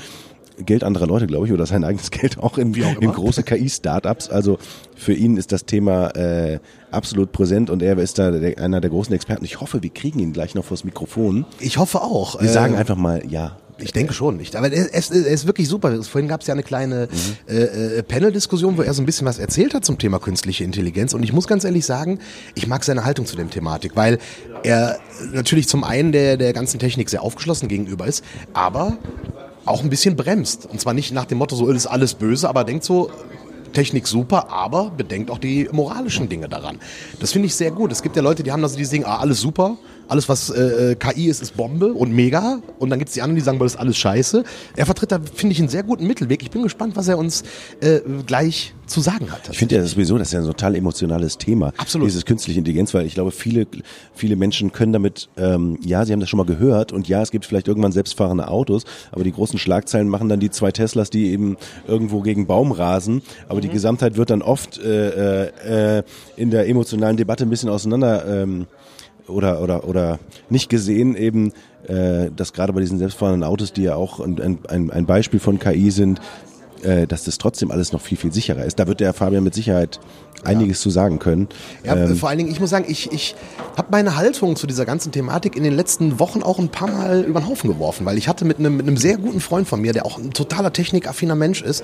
Geld 0.65 0.83
anderer 0.83 1.07
Leute, 1.07 1.27
glaube 1.27 1.47
ich, 1.47 1.53
oder 1.53 1.65
sein 1.65 1.83
eigenes 1.83 2.11
Geld 2.11 2.37
auch 2.39 2.57
in, 2.57 2.73
auch 2.83 3.01
in 3.01 3.11
große 3.11 3.43
KI-Startups. 3.43 4.29
Also 4.29 4.57
für 4.95 5.13
ihn 5.13 5.37
ist 5.37 5.51
das 5.51 5.65
Thema 5.65 6.15
äh, 6.15 6.59
absolut 6.91 7.31
präsent 7.31 7.69
und 7.69 7.81
er 7.81 7.97
ist 7.97 8.19
da 8.19 8.31
der, 8.31 8.57
einer 8.59 8.81
der 8.81 8.89
großen 8.89 9.13
Experten. 9.13 9.45
Ich 9.45 9.61
hoffe, 9.61 9.81
wir 9.83 9.89
kriegen 9.89 10.19
ihn 10.19 10.33
gleich 10.33 10.55
noch 10.55 10.65
vors 10.65 10.83
Mikrofon. 10.83 11.45
Ich 11.59 11.77
hoffe 11.77 12.01
auch. 12.01 12.41
Wir 12.41 12.49
sagen 12.49 12.75
einfach 12.75 12.95
mal 12.97 13.23
ja. 13.27 13.57
Ich 13.83 13.93
denke 13.93 14.13
schon. 14.13 14.39
Ich, 14.39 14.55
aber 14.57 14.71
er 14.71 14.93
ist, 14.93 15.11
er 15.11 15.25
ist 15.25 15.47
wirklich 15.47 15.67
super. 15.67 16.03
Vorhin 16.03 16.27
gab 16.27 16.41
es 16.41 16.47
ja 16.47 16.53
eine 16.53 16.63
kleine 16.63 17.07
mhm. 17.11 17.53
äh, 17.53 17.63
äh, 17.97 18.03
Panel-Diskussion, 18.03 18.77
wo 18.77 18.81
er 18.81 18.93
so 18.93 19.01
ein 19.01 19.05
bisschen 19.05 19.25
was 19.25 19.39
erzählt 19.39 19.73
hat 19.73 19.85
zum 19.85 19.97
Thema 19.97 20.19
künstliche 20.19 20.63
Intelligenz. 20.63 21.13
Und 21.13 21.23
ich 21.23 21.33
muss 21.33 21.47
ganz 21.47 21.63
ehrlich 21.63 21.85
sagen, 21.85 22.19
ich 22.55 22.67
mag 22.67 22.83
seine 22.83 23.05
Haltung 23.05 23.25
zu 23.25 23.35
dem 23.35 23.49
Thematik, 23.49 23.95
weil 23.95 24.19
er 24.63 24.99
natürlich 25.33 25.67
zum 25.67 25.83
einen 25.83 26.11
der, 26.11 26.37
der 26.37 26.53
ganzen 26.53 26.79
Technik 26.79 27.09
sehr 27.09 27.23
aufgeschlossen 27.23 27.67
gegenüber 27.67 28.05
ist, 28.05 28.23
aber 28.53 28.97
auch 29.65 29.83
ein 29.83 29.89
bisschen 29.89 30.15
bremst. 30.15 30.65
Und 30.65 30.81
zwar 30.81 30.93
nicht 30.93 31.11
nach 31.13 31.25
dem 31.25 31.37
Motto, 31.37 31.55
so 31.55 31.67
ist 31.69 31.87
alles 31.87 32.13
böse, 32.13 32.49
aber 32.49 32.63
denkt 32.63 32.83
so, 32.83 33.09
Technik 33.73 34.07
super, 34.07 34.49
aber 34.49 34.91
bedenkt 34.91 35.31
auch 35.31 35.37
die 35.37 35.69
moralischen 35.71 36.29
Dinge 36.29 36.49
daran. 36.49 36.79
Das 37.19 37.31
finde 37.31 37.47
ich 37.47 37.55
sehr 37.55 37.71
gut. 37.71 37.91
Es 37.91 38.01
gibt 38.01 38.15
ja 38.15 38.21
Leute, 38.21 38.43
die 38.43 38.51
haben 38.51 38.63
also 38.63 38.77
die 38.77 38.85
sagen, 38.85 39.05
ah, 39.05 39.19
alles 39.19 39.39
super, 39.39 39.77
alles 40.07 40.29
was 40.29 40.49
äh, 40.49 40.95
KI 40.97 41.27
ist, 41.27 41.41
ist 41.41 41.55
Bombe 41.55 41.93
und 41.93 42.13
mega. 42.13 42.61
Und 42.79 42.89
dann 42.89 42.99
gibt 42.99 43.09
es 43.09 43.15
die 43.15 43.21
anderen, 43.21 43.35
die 43.35 43.41
sagen, 43.41 43.59
das 43.59 43.73
ist 43.73 43.79
alles 43.79 43.97
scheiße. 43.97 44.43
Er 44.75 44.85
vertritt 44.85 45.11
da, 45.11 45.19
finde 45.33 45.53
ich, 45.53 45.59
einen 45.59 45.69
sehr 45.69 45.83
guten 45.83 46.07
Mittelweg. 46.07 46.41
Ich 46.43 46.51
bin 46.51 46.63
gespannt, 46.63 46.95
was 46.95 47.07
er 47.07 47.17
uns 47.17 47.43
äh, 47.79 47.99
gleich 48.25 48.73
zu 48.91 49.01
sagen 49.01 49.31
hat. 49.31 49.49
Ich 49.49 49.57
finde 49.57 49.75
ja 49.75 49.85
sowieso, 49.85 50.17
das 50.17 50.27
ist 50.27 50.33
ja 50.33 50.39
ein 50.39 50.45
total 50.45 50.75
emotionales 50.75 51.37
Thema. 51.37 51.73
Absolut. 51.77 52.07
Dieses 52.07 52.25
künstliche 52.25 52.59
Intelligenz, 52.59 52.93
weil 52.93 53.05
ich 53.05 53.13
glaube, 53.13 53.31
viele, 53.31 53.65
viele 54.13 54.35
Menschen 54.35 54.71
können 54.73 54.93
damit, 54.93 55.29
ähm, 55.37 55.79
ja, 55.81 56.05
sie 56.05 56.11
haben 56.13 56.19
das 56.19 56.29
schon 56.29 56.37
mal 56.37 56.45
gehört 56.45 56.91
und 56.91 57.07
ja, 57.07 57.21
es 57.21 57.31
gibt 57.31 57.45
vielleicht 57.45 57.67
irgendwann 57.67 57.93
selbstfahrende 57.93 58.49
Autos, 58.49 58.83
aber 59.11 59.23
die 59.23 59.31
großen 59.31 59.57
Schlagzeilen 59.57 60.09
machen 60.09 60.29
dann 60.29 60.39
die 60.39 60.49
zwei 60.49 60.71
Teslas, 60.71 61.09
die 61.09 61.31
eben 61.31 61.57
irgendwo 61.87 62.21
gegen 62.21 62.47
Baum 62.47 62.71
rasen. 62.71 63.21
Aber 63.47 63.57
mhm. 63.57 63.61
die 63.61 63.69
Gesamtheit 63.69 64.17
wird 64.17 64.29
dann 64.29 64.41
oft 64.41 64.77
äh, 64.79 65.97
äh, 65.97 66.03
in 66.35 66.51
der 66.51 66.67
emotionalen 66.67 67.17
Debatte 67.17 67.45
ein 67.45 67.49
bisschen 67.49 67.69
auseinander 67.69 68.25
ähm, 68.27 68.67
oder, 69.31 69.61
oder, 69.61 69.87
oder 69.87 70.19
nicht 70.49 70.69
gesehen 70.69 71.15
eben, 71.15 71.53
äh, 71.87 72.29
dass 72.35 72.53
gerade 72.53 72.73
bei 72.73 72.81
diesen 72.81 72.99
selbstfahrenden 72.99 73.43
Autos, 73.43 73.73
die 73.73 73.83
ja 73.83 73.95
auch 73.95 74.19
ein, 74.19 74.59
ein, 74.67 74.91
ein 74.91 75.05
Beispiel 75.05 75.39
von 75.39 75.59
KI 75.59 75.91
sind, 75.91 76.21
äh, 76.83 77.07
dass 77.07 77.23
das 77.23 77.37
trotzdem 77.37 77.71
alles 77.71 77.91
noch 77.91 78.01
viel, 78.01 78.17
viel 78.17 78.33
sicherer 78.33 78.65
ist. 78.65 78.79
Da 78.79 78.87
wird 78.87 78.99
der 78.99 79.13
Fabian 79.13 79.43
mit 79.43 79.53
Sicherheit 79.53 79.99
einiges 80.43 80.79
ja. 80.79 80.83
zu 80.83 80.89
sagen 80.89 81.19
können. 81.19 81.47
Ja, 81.83 81.95
ähm, 81.95 82.15
vor 82.15 82.29
allen 82.29 82.39
Dingen, 82.39 82.51
ich 82.51 82.59
muss 82.59 82.69
sagen, 82.69 82.85
ich, 82.87 83.11
ich 83.11 83.35
habe 83.77 83.89
meine 83.91 84.15
Haltung 84.15 84.55
zu 84.55 84.65
dieser 84.65 84.85
ganzen 84.85 85.11
Thematik 85.11 85.55
in 85.55 85.63
den 85.63 85.75
letzten 85.75 86.19
Wochen 86.19 86.41
auch 86.41 86.57
ein 86.57 86.69
paar 86.69 86.89
Mal 86.89 87.21
über 87.21 87.39
den 87.41 87.47
Haufen 87.47 87.69
geworfen, 87.69 88.05
weil 88.05 88.17
ich 88.17 88.27
hatte 88.27 88.45
mit 88.45 88.57
einem, 88.57 88.77
mit 88.77 88.87
einem 88.87 88.97
sehr 88.97 89.17
guten 89.17 89.39
Freund 89.39 89.67
von 89.67 89.81
mir, 89.81 89.93
der 89.93 90.05
auch 90.05 90.17
ein 90.17 90.31
totaler 90.31 90.73
technikaffiner 90.73 91.35
Mensch 91.35 91.61
ist, 91.61 91.83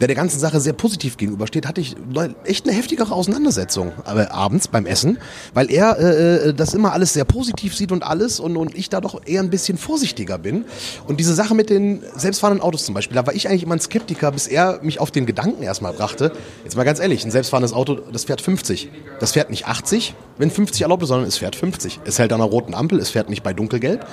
der 0.00 0.06
der 0.06 0.16
ganzen 0.16 0.38
Sache 0.38 0.60
sehr 0.60 0.72
positiv 0.72 1.16
gegenübersteht, 1.18 1.66
hatte 1.66 1.80
ich 1.80 1.96
echt 2.44 2.66
eine 2.66 2.74
heftigere 2.74 3.14
Auseinandersetzung 3.14 3.92
aber 4.04 4.28
äh, 4.28 4.30
abends 4.30 4.68
beim 4.68 4.86
Essen, 4.86 5.18
weil 5.54 5.70
er 5.70 5.98
äh, 5.98 6.48
äh, 6.48 6.54
das 6.54 6.74
immer 6.74 6.92
alles 6.92 7.12
sehr 7.12 7.24
positiv 7.24 7.76
sieht 7.76 7.92
und 7.92 8.02
alles 8.02 8.40
und, 8.40 8.56
und 8.56 8.76
ich 8.76 8.88
da 8.88 9.00
doch 9.00 9.20
eher 9.24 9.40
ein 9.40 9.50
bisschen 9.50 9.78
vorsichtiger 9.78 10.38
bin. 10.38 10.64
Und 11.06 11.20
diese 11.20 11.34
Sache 11.34 11.54
mit 11.54 11.70
den 11.70 12.02
selbstfahrenden 12.16 12.62
Autos 12.62 12.84
zum 12.84 12.94
Beispiel, 12.94 13.14
da 13.14 13.26
war 13.26 13.34
ich 13.34 13.48
eigentlich 13.48 13.62
immer 13.62 13.76
ein 13.76 13.80
Skeptiker, 13.80 14.32
bis 14.38 14.46
er 14.46 14.78
mich 14.82 15.00
auf 15.00 15.10
den 15.10 15.26
Gedanken 15.26 15.64
erstmal 15.64 15.92
brachte. 15.92 16.30
Jetzt 16.62 16.76
mal 16.76 16.84
ganz 16.84 17.00
ehrlich, 17.00 17.24
ein 17.24 17.32
selbstfahrendes 17.32 17.72
Auto 17.72 17.96
das 17.96 18.26
fährt 18.26 18.40
50. 18.40 18.88
Das 19.18 19.32
fährt 19.32 19.50
nicht 19.50 19.66
80, 19.66 20.14
wenn 20.36 20.48
50 20.48 20.82
erlaubt 20.82 21.02
ist, 21.02 21.08
sondern 21.08 21.26
es 21.26 21.38
fährt 21.38 21.56
50. 21.56 21.98
Es 22.04 22.20
hält 22.20 22.32
an 22.32 22.40
einer 22.40 22.48
roten 22.48 22.72
Ampel, 22.72 23.00
es 23.00 23.10
fährt 23.10 23.30
nicht 23.30 23.42
bei 23.42 23.52
dunkelgelb. 23.52 24.06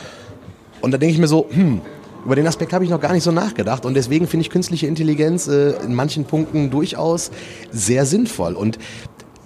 Und 0.81 0.89
da 0.89 0.97
denke 0.97 1.13
ich 1.13 1.19
mir 1.19 1.27
so, 1.27 1.45
hm, 1.47 1.81
über 2.25 2.35
den 2.35 2.47
Aspekt 2.47 2.73
habe 2.73 2.83
ich 2.83 2.89
noch 2.89 2.99
gar 2.99 3.13
nicht 3.13 3.21
so 3.21 3.31
nachgedacht. 3.31 3.85
Und 3.85 3.93
deswegen 3.93 4.25
finde 4.25 4.41
ich 4.41 4.49
künstliche 4.49 4.87
Intelligenz 4.87 5.47
äh, 5.47 5.73
in 5.83 5.93
manchen 5.93 6.25
Punkten 6.25 6.71
durchaus 6.71 7.29
sehr 7.71 8.07
sinnvoll. 8.07 8.55
Und 8.55 8.79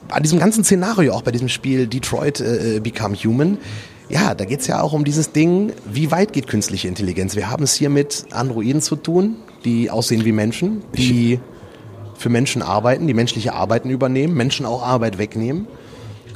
an 0.08 0.24
diesem 0.24 0.40
ganzen 0.40 0.64
Szenario, 0.64 1.12
auch 1.12 1.24
bei 1.24 1.32
diesem 1.32 1.50
Spiel 1.50 1.88
Detroit 1.88 2.40
äh, 2.40 2.80
Become 2.82 3.18
Human, 3.18 3.58
ja, 4.08 4.34
da 4.34 4.46
geht 4.46 4.62
es 4.62 4.68
ja 4.68 4.82
auch 4.82 4.94
um 4.94 5.04
dieses 5.04 5.34
Ding, 5.34 5.74
wie 5.92 6.10
weit 6.10 6.32
geht 6.32 6.48
künstliche 6.48 6.88
Intelligenz? 6.88 7.36
Wir 7.36 7.50
haben 7.50 7.66
es 7.66 7.74
hier 7.74 7.90
mit 7.90 8.28
Androiden 8.32 8.82
zu 8.82 8.96
tun, 8.96 9.36
die 9.66 9.90
aussehen 9.90 10.26
wie 10.26 10.32
Menschen, 10.32 10.82
die 10.96 11.40
für 12.16 12.30
Menschen 12.30 12.62
arbeiten, 12.62 13.08
die 13.08 13.14
menschliche 13.14 13.54
Arbeiten 13.54 13.90
übernehmen, 13.90 14.36
Menschen 14.36 14.66
auch 14.66 14.84
Arbeit 14.84 15.18
wegnehmen. 15.18 15.68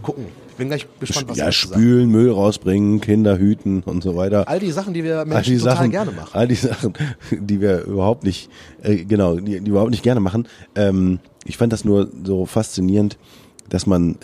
Gucken. 0.02 0.26
Ich 0.50 0.58
bin 0.58 0.68
gleich 0.68 0.86
gespannt, 1.00 1.30
was 1.30 1.38
Ja, 1.38 1.52
spülen, 1.52 2.10
Müll 2.10 2.32
rausbringen, 2.32 3.02
Kinder 3.02 3.40
hüten 3.40 3.82
und 3.82 4.04
so 4.04 4.16
weiter. 4.16 4.48
All 4.48 4.60
die 4.60 4.72
Sachen, 4.72 4.94
die 4.94 5.04
wir 5.04 5.26
Menschen 5.26 5.58
total 5.58 5.78
Sachen, 5.78 5.92
gerne 5.92 6.12
machen. 6.12 6.30
All 6.32 6.48
die 6.48 6.56
Sachen, 6.56 6.94
die 7.32 7.60
wir 7.60 7.86
überhaupt 7.86 8.24
nicht, 8.24 8.50
äh, 8.84 8.98
genau, 8.98 9.38
die, 9.38 9.62
die 9.62 9.70
überhaupt 9.70 9.90
nicht 9.90 10.04
gerne 10.04 10.20
machen. 10.20 10.48
Ähm, 10.76 11.20
ich 11.44 11.58
fand 11.58 11.74
das 11.74 11.84
nur 11.84 12.08
so 12.24 12.46
faszinierend, 12.46 13.18
dass 13.68 13.88
man 13.88 14.18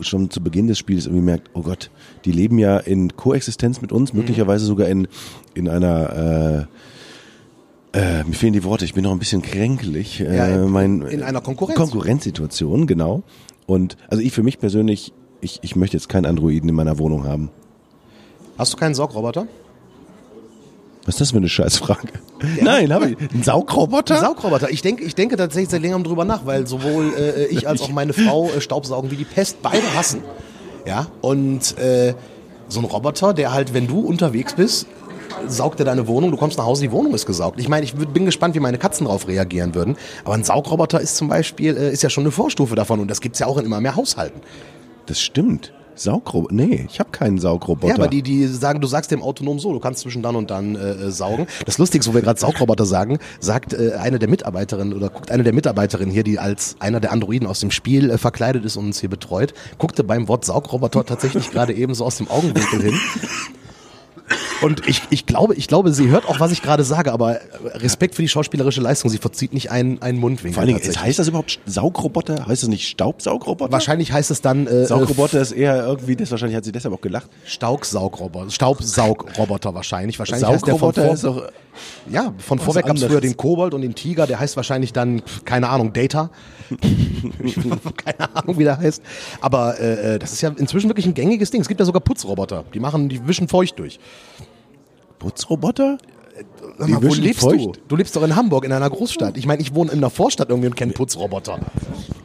schon 0.00 0.28
zu 0.30 0.42
Beginn 0.42 0.66
des 0.66 0.78
Spiels 0.78 1.06
irgendwie 1.06 1.24
merkt, 1.24 1.50
oh 1.54 1.62
Gott, 1.62 1.90
die 2.24 2.32
leben 2.32 2.58
ja 2.58 2.78
in 2.78 3.16
Koexistenz 3.16 3.80
mit 3.80 3.92
uns, 3.92 4.12
mhm. 4.12 4.20
möglicherweise 4.20 4.66
sogar 4.66 4.88
in, 4.88 5.06
in 5.54 5.68
einer 5.68 6.66
äh, 6.68 6.76
äh, 7.96 8.24
mir 8.24 8.34
fehlen 8.34 8.52
die 8.52 8.64
Worte, 8.64 8.84
ich 8.84 8.94
bin 8.94 9.04
noch 9.04 9.12
ein 9.12 9.18
bisschen 9.18 9.42
kränklich. 9.42 10.20
Äh, 10.20 10.36
ja, 10.36 10.46
in, 10.46 10.70
mein, 10.70 11.02
in 11.02 11.22
einer 11.22 11.40
Konkurrenz. 11.40 11.78
Konkurrenzsituation, 11.78 12.86
genau. 12.86 13.22
Und 13.66 13.96
also 14.08 14.22
ich 14.22 14.32
für 14.32 14.42
mich 14.42 14.58
persönlich, 14.58 15.12
ich, 15.40 15.60
ich 15.62 15.76
möchte 15.76 15.96
jetzt 15.96 16.08
keinen 16.08 16.26
Androiden 16.26 16.68
in 16.68 16.74
meiner 16.74 16.98
Wohnung 16.98 17.24
haben. 17.24 17.50
Hast 18.58 18.72
du 18.72 18.76
keinen 18.76 18.94
Saugroboter? 18.94 19.46
Was 21.04 21.14
ist 21.14 21.20
das 21.20 21.30
für 21.30 21.36
eine 21.36 21.48
Scheißfrage? 21.48 22.08
Ja. 22.56 22.64
Nein, 22.64 22.92
habe 22.92 23.10
ich. 23.10 23.16
Ein 23.32 23.42
Saugroboter? 23.42 24.16
Ein 24.16 24.20
Saugroboter. 24.20 24.70
Ich 24.70 24.82
denke, 24.82 25.04
ich 25.04 25.14
denke 25.14 25.36
tatsächlich 25.36 25.70
seit 25.70 25.80
längerem 25.80 26.04
drüber 26.04 26.24
nach, 26.24 26.44
weil 26.46 26.66
sowohl 26.66 27.14
äh, 27.16 27.46
ich 27.46 27.68
als 27.68 27.80
auch 27.80 27.90
meine 27.90 28.12
Frau 28.12 28.50
äh, 28.50 28.60
Staubsaugen 28.60 29.10
wie 29.10 29.16
die 29.16 29.24
Pest 29.24 29.62
beide 29.62 29.94
hassen. 29.94 30.22
Ja, 30.84 31.06
und 31.20 31.78
äh, 31.78 32.14
so 32.68 32.80
ein 32.80 32.84
Roboter, 32.84 33.34
der 33.34 33.52
halt, 33.52 33.72
wenn 33.72 33.86
du 33.86 34.00
unterwegs 34.00 34.54
bist, 34.54 34.86
saugt 35.46 35.80
er 35.80 35.86
deine 35.86 36.06
Wohnung, 36.06 36.30
du 36.30 36.36
kommst 36.36 36.58
nach 36.58 36.64
Hause, 36.64 36.82
die 36.82 36.92
Wohnung 36.92 37.14
ist 37.14 37.26
gesaugt. 37.26 37.60
Ich 37.60 37.68
meine, 37.68 37.84
ich 37.84 37.94
bin 37.94 38.24
gespannt, 38.24 38.54
wie 38.54 38.60
meine 38.60 38.78
Katzen 38.78 39.06
darauf 39.06 39.28
reagieren 39.28 39.74
würden. 39.74 39.96
Aber 40.24 40.34
ein 40.34 40.44
Saugroboter 40.44 41.00
ist 41.00 41.16
zum 41.16 41.28
Beispiel, 41.28 41.76
äh, 41.76 41.92
ist 41.92 42.02
ja 42.02 42.10
schon 42.10 42.24
eine 42.24 42.30
Vorstufe 42.30 42.74
davon 42.74 43.00
und 43.00 43.08
das 43.08 43.20
gibt 43.20 43.36
es 43.36 43.40
ja 43.40 43.46
auch 43.46 43.58
in 43.58 43.64
immer 43.64 43.80
mehr 43.80 43.96
Haushalten. 43.96 44.40
Das 45.06 45.20
stimmt. 45.20 45.72
Saugroboter? 45.94 46.54
Nee, 46.54 46.86
ich 46.88 47.00
habe 47.00 47.10
keinen 47.10 47.38
Saugroboter. 47.38 47.88
Ja, 47.88 47.94
aber 47.94 48.08
die, 48.08 48.22
die 48.22 48.46
sagen, 48.46 48.80
du 48.80 48.86
sagst 48.86 49.10
dem 49.10 49.22
autonom 49.22 49.58
so, 49.58 49.72
du 49.72 49.80
kannst 49.80 50.00
zwischen 50.00 50.22
dann 50.22 50.36
und 50.36 50.50
dann 50.50 50.76
äh, 50.76 50.90
äh 50.90 51.10
saugen. 51.10 51.46
Das 51.64 51.78
Lustige, 51.78 52.04
wo 52.06 52.14
wir 52.14 52.20
gerade 52.20 52.38
Saugroboter 52.38 52.84
sagen, 52.84 53.18
sagt 53.40 53.72
äh, 53.72 53.92
eine 53.94 54.18
der 54.18 54.28
Mitarbeiterinnen 54.28 54.92
oder 54.92 55.08
guckt 55.08 55.30
eine 55.30 55.42
der 55.42 55.54
Mitarbeiterinnen 55.54 56.12
hier, 56.12 56.22
die 56.22 56.38
als 56.38 56.76
einer 56.80 57.00
der 57.00 57.12
Androiden 57.12 57.48
aus 57.48 57.60
dem 57.60 57.70
Spiel 57.70 58.10
äh, 58.10 58.18
verkleidet 58.18 58.64
ist 58.64 58.76
und 58.76 58.86
uns 58.86 59.00
hier 59.00 59.08
betreut, 59.08 59.54
guckte 59.78 60.04
beim 60.04 60.28
Wort 60.28 60.44
Saugroboter 60.44 61.04
tatsächlich 61.06 61.50
gerade 61.52 61.72
eben 61.72 61.94
so 61.94 62.04
aus 62.04 62.16
dem 62.16 62.28
Augenwinkel 62.28 62.82
hin 62.82 63.00
und 64.62 64.86
ich, 64.88 65.02
ich 65.10 65.26
glaube, 65.26 65.54
ich 65.54 65.68
glaube, 65.68 65.92
sie 65.92 66.08
hört 66.08 66.26
auch, 66.28 66.40
was 66.40 66.52
ich 66.52 66.62
gerade 66.62 66.84
sage, 66.84 67.12
aber 67.12 67.40
Respekt 67.74 68.14
für 68.14 68.22
die 68.22 68.28
schauspielerische 68.28 68.80
Leistung. 68.80 69.10
Sie 69.10 69.18
verzieht 69.18 69.52
nicht 69.52 69.70
einen, 69.70 70.00
einen 70.02 70.18
Mundwinkel. 70.18 70.54
Vor 70.54 70.62
allen 70.62 70.80
Dingen, 70.80 70.96
heißt 70.96 71.18
das 71.18 71.28
überhaupt 71.28 71.58
Saugroboter? 71.66 72.46
Heißt 72.46 72.62
das 72.62 72.68
nicht 72.68 72.88
Staubsaugroboter? 72.88 73.72
Wahrscheinlich 73.72 74.12
heißt 74.12 74.30
es 74.30 74.40
dann. 74.40 74.66
Äh, 74.66 74.86
Saugroboter 74.86 75.40
ist 75.40 75.52
eher 75.52 75.86
irgendwie, 75.86 76.16
das 76.16 76.30
wahrscheinlich 76.30 76.56
hat 76.56 76.64
sie 76.64 76.72
deshalb 76.72 76.94
auch 76.94 77.00
gelacht. 77.00 77.28
Staubsaugroboter, 77.44 78.50
Staubsaugroboter 78.50 79.74
wahrscheinlich. 79.74 80.18
Wahrscheinlich 80.18 80.48
heißt 80.48 80.66
der 80.66 80.76
von 80.76 80.94
vor, 80.94 81.48
ja, 82.10 82.32
von 82.38 82.58
vorweg 82.58 82.86
gab 82.86 82.96
es 82.96 83.04
früher 83.04 83.20
den 83.20 83.36
Kobold 83.36 83.74
und 83.74 83.82
den 83.82 83.94
Tiger, 83.94 84.26
der 84.26 84.40
heißt 84.40 84.56
wahrscheinlich 84.56 84.92
dann, 84.92 85.22
keine 85.44 85.68
Ahnung, 85.68 85.92
Data. 85.92 86.30
keine 88.04 88.34
Ahnung, 88.34 88.58
wie 88.58 88.64
der 88.64 88.78
heißt. 88.78 89.02
Aber 89.40 89.78
äh, 89.78 90.14
äh, 90.14 90.18
das 90.18 90.32
ist 90.32 90.40
ja 90.40 90.50
inzwischen 90.56 90.88
wirklich 90.88 91.06
ein 91.06 91.14
gängiges 91.14 91.50
Ding. 91.50 91.60
Es 91.60 91.68
gibt 91.68 91.80
ja 91.80 91.86
sogar 91.86 92.00
Putzroboter. 92.00 92.64
Die 92.74 92.80
machen, 92.80 93.08
die 93.08 93.26
wischen 93.26 93.48
feucht 93.48 93.78
durch. 93.78 93.98
Putzroboter? 95.18 95.98
Sag 96.78 96.88
mal, 96.88 97.02
wo 97.02 97.14
lebst 97.14 97.40
feucht? 97.40 97.58
du? 97.58 97.72
Du 97.88 97.96
lebst 97.96 98.14
doch 98.14 98.22
in 98.22 98.36
Hamburg, 98.36 98.64
in 98.66 98.72
einer 98.72 98.90
Großstadt. 98.90 99.38
Ich 99.38 99.46
meine, 99.46 99.62
ich 99.62 99.74
wohne 99.74 99.90
in 99.92 99.98
einer 99.98 100.10
Vorstadt 100.10 100.50
irgendwie 100.50 100.68
und 100.68 100.76
kenne 100.76 100.92
Putzroboter. 100.92 101.58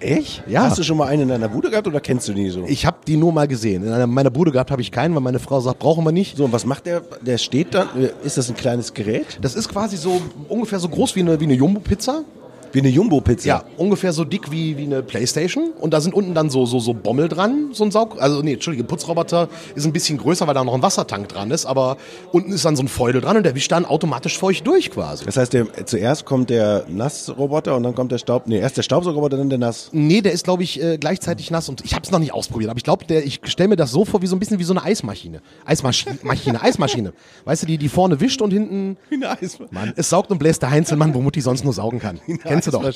Echt? 0.01 0.43
Ja. 0.47 0.63
Hast 0.63 0.77
du 0.79 0.83
schon 0.83 0.97
mal 0.97 1.07
einen 1.07 1.21
in 1.23 1.27
deiner 1.29 1.47
Bude 1.47 1.69
gehabt 1.69 1.87
oder 1.87 2.01
kennst 2.01 2.27
du 2.27 2.33
die 2.33 2.49
so? 2.49 2.65
Ich 2.67 2.85
habe 2.85 2.97
die 3.07 3.15
nur 3.15 3.31
mal 3.31 3.47
gesehen. 3.47 3.85
In 3.85 3.93
einer- 3.93 4.07
meiner 4.07 4.29
Bude 4.29 4.51
gehabt 4.51 4.69
habe 4.71 4.81
ich 4.81 4.91
keinen, 4.91 5.15
weil 5.15 5.21
meine 5.21 5.39
Frau 5.39 5.61
sagt, 5.61 5.79
brauchen 5.79 6.03
wir 6.03 6.11
nicht. 6.11 6.35
so, 6.35 6.43
und 6.43 6.51
was 6.51 6.65
macht 6.65 6.87
der? 6.87 7.01
Der 7.21 7.37
steht 7.37 7.73
dann, 7.73 7.87
ist 8.23 8.37
das 8.37 8.49
ein 8.49 8.55
kleines 8.57 8.93
Gerät? 8.93 9.39
Das 9.41 9.55
ist 9.55 9.69
quasi 9.69 9.95
so 9.95 10.19
ungefähr 10.49 10.79
so 10.79 10.89
groß 10.89 11.15
wie 11.15 11.21
eine, 11.21 11.39
wie 11.39 11.45
eine 11.45 11.53
Jumbo-Pizza. 11.53 12.23
Wie 12.73 12.79
eine 12.79 12.89
Jumbo-Pizza? 12.89 13.47
Ja, 13.47 13.63
ungefähr 13.77 14.13
so 14.13 14.23
dick 14.23 14.51
wie, 14.51 14.77
wie 14.77 14.83
eine 14.83 15.03
Playstation. 15.03 15.71
Und 15.79 15.93
da 15.93 16.01
sind 16.01 16.13
unten 16.13 16.33
dann 16.33 16.49
so, 16.49 16.65
so, 16.65 16.79
so 16.79 16.93
Bommel 16.93 17.27
dran, 17.27 17.69
so 17.73 17.83
ein 17.83 17.91
Saug. 17.91 18.21
Also, 18.21 18.41
nee, 18.41 18.53
Entschuldige, 18.53 18.83
Putzroboter 18.83 19.49
ist 19.75 19.85
ein 19.85 19.93
bisschen 19.93 20.17
größer, 20.17 20.47
weil 20.47 20.53
da 20.53 20.63
noch 20.63 20.73
ein 20.73 20.81
Wassertank 20.81 21.29
dran 21.29 21.51
ist. 21.51 21.65
Aber 21.65 21.97
unten 22.31 22.51
ist 22.51 22.65
dann 22.65 22.75
so 22.75 22.83
ein 22.83 22.87
Feudel 22.87 23.21
dran 23.21 23.37
und 23.37 23.43
der 23.43 23.55
wischt 23.55 23.71
dann 23.71 23.85
automatisch 23.85 24.37
feucht 24.37 24.65
durch 24.65 24.91
quasi. 24.91 25.25
Das 25.25 25.37
heißt, 25.37 25.53
der, 25.53 25.85
zuerst 25.85 26.25
kommt 26.25 26.49
der 26.49 26.85
Nassroboter 26.87 27.75
und 27.75 27.83
dann 27.83 27.95
kommt 27.95 28.11
der 28.11 28.17
Staub. 28.17 28.47
Nee, 28.47 28.59
erst 28.59 28.77
der 28.77 28.83
Staubsaugerroboter, 28.83 29.37
dann 29.37 29.49
der 29.49 29.59
Nass. 29.59 29.89
Nee, 29.91 30.21
der 30.21 30.31
ist, 30.31 30.43
glaube 30.43 30.63
ich, 30.63 30.81
äh, 30.81 30.97
gleichzeitig 30.97 31.51
nass 31.51 31.69
und 31.69 31.83
ich 31.83 31.93
habe 31.93 32.03
es 32.03 32.11
noch 32.11 32.19
nicht 32.19 32.33
ausprobiert, 32.33 32.69
aber 32.69 32.77
ich 32.77 32.83
glaube, 32.83 33.05
der, 33.05 33.25
ich 33.25 33.39
stelle 33.43 33.69
mir 33.69 33.75
das 33.75 33.91
so 33.91 34.05
vor, 34.05 34.21
wie 34.21 34.27
so 34.27 34.35
ein 34.35 34.39
bisschen 34.39 34.59
wie 34.59 34.63
so 34.63 34.73
eine 34.73 34.83
Eismaschine. 34.83 35.41
Eismaschine, 35.65 36.19
Maschine, 36.23 36.61
Eismaschine. 36.63 37.13
Weißt 37.45 37.63
du, 37.63 37.67
die, 37.67 37.77
die 37.77 37.89
vorne 37.89 38.19
wischt 38.19 38.41
und 38.41 38.51
hinten, 38.51 38.97
Wie 39.09 39.15
eine 39.15 39.29
Eismaschine. 39.31 39.69
Mann, 39.71 39.93
es 39.95 40.09
saugt 40.09 40.31
und 40.31 40.37
bläst 40.37 40.61
der 40.61 40.71
Heinzelmann, 40.71 41.13
wo 41.13 41.21
Mutti 41.21 41.41
sonst 41.41 41.63
nur 41.63 41.73
saugen 41.73 41.99
kann. 41.99 42.19
Kennst 42.43 42.60
du 42.67 42.71
doch. 42.71 42.93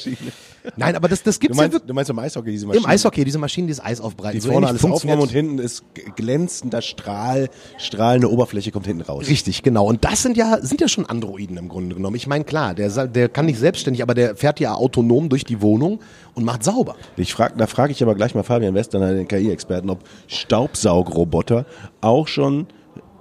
Nein, 0.78 0.96
aber 0.96 1.08
das, 1.08 1.22
das 1.24 1.36
Du 1.36 1.42
gibt's 1.42 1.58
ja 1.58 1.64
meinst, 1.64 1.74
wirklich. 1.74 1.88
du 1.88 1.94
meinst 1.94 2.10
im 2.10 2.20
Eishockey 2.20 2.52
diese 2.52 2.66
Maschine? 2.66 2.84
Im 2.84 2.90
Eishockey, 2.90 3.24
diese 3.24 3.38
Maschinen, 3.38 3.68
die 3.68 3.74
das 3.74 3.84
Eis 3.84 4.02
aufbreiten. 4.02 4.38
Die 4.38 4.42
So 4.42 4.52
vorne 4.52 4.68
alles 4.68 4.84
aufräumen 4.84 5.22
und 5.22 5.32
hinten 5.32 5.60
ist 5.60 5.84
glänzender 6.16 6.82
Strahl, 6.82 7.50
strahlende 7.78 8.32
Oberfläche 8.32 8.72
kommt 8.72 8.88
hinten 8.88 9.02
raus. 9.04 9.28
Richtig, 9.28 9.64
genau. 9.64 9.86
Und 9.88 10.04
das 10.04 10.24
sind 10.24 10.38
ja, 10.38 10.60
sind 10.62 10.82
ja 10.82 10.88
schon 10.88 11.06
Androiden 11.06 11.58
im 11.58 11.70
Grunde 11.70 11.96
genommen. 11.96 12.16
Ich 12.16 12.28
meine, 12.28 12.44
klar, 12.46 12.74
der, 12.74 13.08
der 13.08 13.30
kann 13.30 13.46
nicht 13.46 13.60
selbstständig, 13.60 14.02
aber 14.02 14.14
der 14.14 14.36
fährt 14.36 14.60
ja 14.60 14.74
autonom 14.74 15.30
durch 15.30 15.44
die 15.44 15.62
Wohnung 15.62 16.00
und 16.34 16.44
macht 16.44 16.64
sauber. 16.64 16.96
Ich 17.18 17.34
frag, 17.34 17.58
da 17.58 17.68
frage 17.68 17.92
ich 17.92 18.02
aber 18.02 18.16
gleich 18.16 18.36
mal 18.36 18.44
Fabian 18.44 18.74
Western, 18.74 19.02
den 19.02 19.28
KI-Experten, 19.28 19.90
ob 19.90 20.00
Staubsaugroboter 20.28 21.66
auch 22.02 22.28
schon 22.28 22.68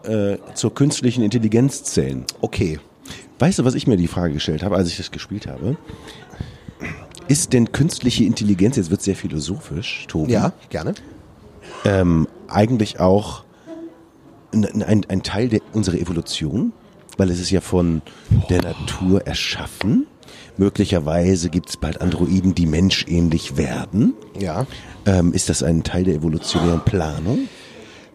äh, 0.05 0.39
zur 0.55 0.75
künstlichen 0.75 1.23
Intelligenz 1.23 1.83
zählen. 1.85 2.25
Okay. 2.41 2.79
Weißt 3.39 3.59
du, 3.59 3.65
was 3.65 3.75
ich 3.75 3.87
mir 3.87 3.97
die 3.97 4.07
Frage 4.09 4.35
gestellt 4.35 4.63
habe, 4.63 4.77
als 4.77 4.89
ich 4.89 4.97
das 4.97 5.11
gespielt 5.11 5.47
habe? 5.47 5.77
Ist 7.29 7.53
denn 7.53 7.73
künstliche 7.73 8.25
Intelligenz, 8.25 8.77
jetzt 8.77 8.91
wird 8.91 9.03
sehr 9.03 9.17
philosophisch, 9.17 10.05
Tobi, 10.09 10.33
Ja, 10.33 10.53
gerne. 10.69 10.95
ähm, 11.85 12.29
eigentlich 12.49 13.01
auch 13.01 13.45
ein, 14.53 14.83
ein, 14.83 15.07
ein 15.09 15.23
Teil 15.23 15.49
der, 15.49 15.61
unserer 15.73 15.97
Evolution? 15.97 16.73
Weil 17.17 17.31
es 17.31 17.39
ist 17.41 17.51
ja 17.51 17.61
von 17.61 18.03
der 18.51 18.63
Natur 18.63 19.25
erschaffen. 19.27 20.07
Möglicherweise 20.57 21.49
gibt 21.49 21.69
es 21.71 21.77
bald 21.77 22.01
Androiden, 22.01 22.55
die 22.55 22.67
menschähnlich 22.67 23.57
werden. 23.57 24.15
Ja. 24.39 24.67
Ähm, 25.07 25.33
ist 25.33 25.49
das 25.49 25.63
ein 25.63 25.83
Teil 25.85 26.05
der 26.05 26.15
evolutionären 26.15 26.81
Planung? 26.85 27.49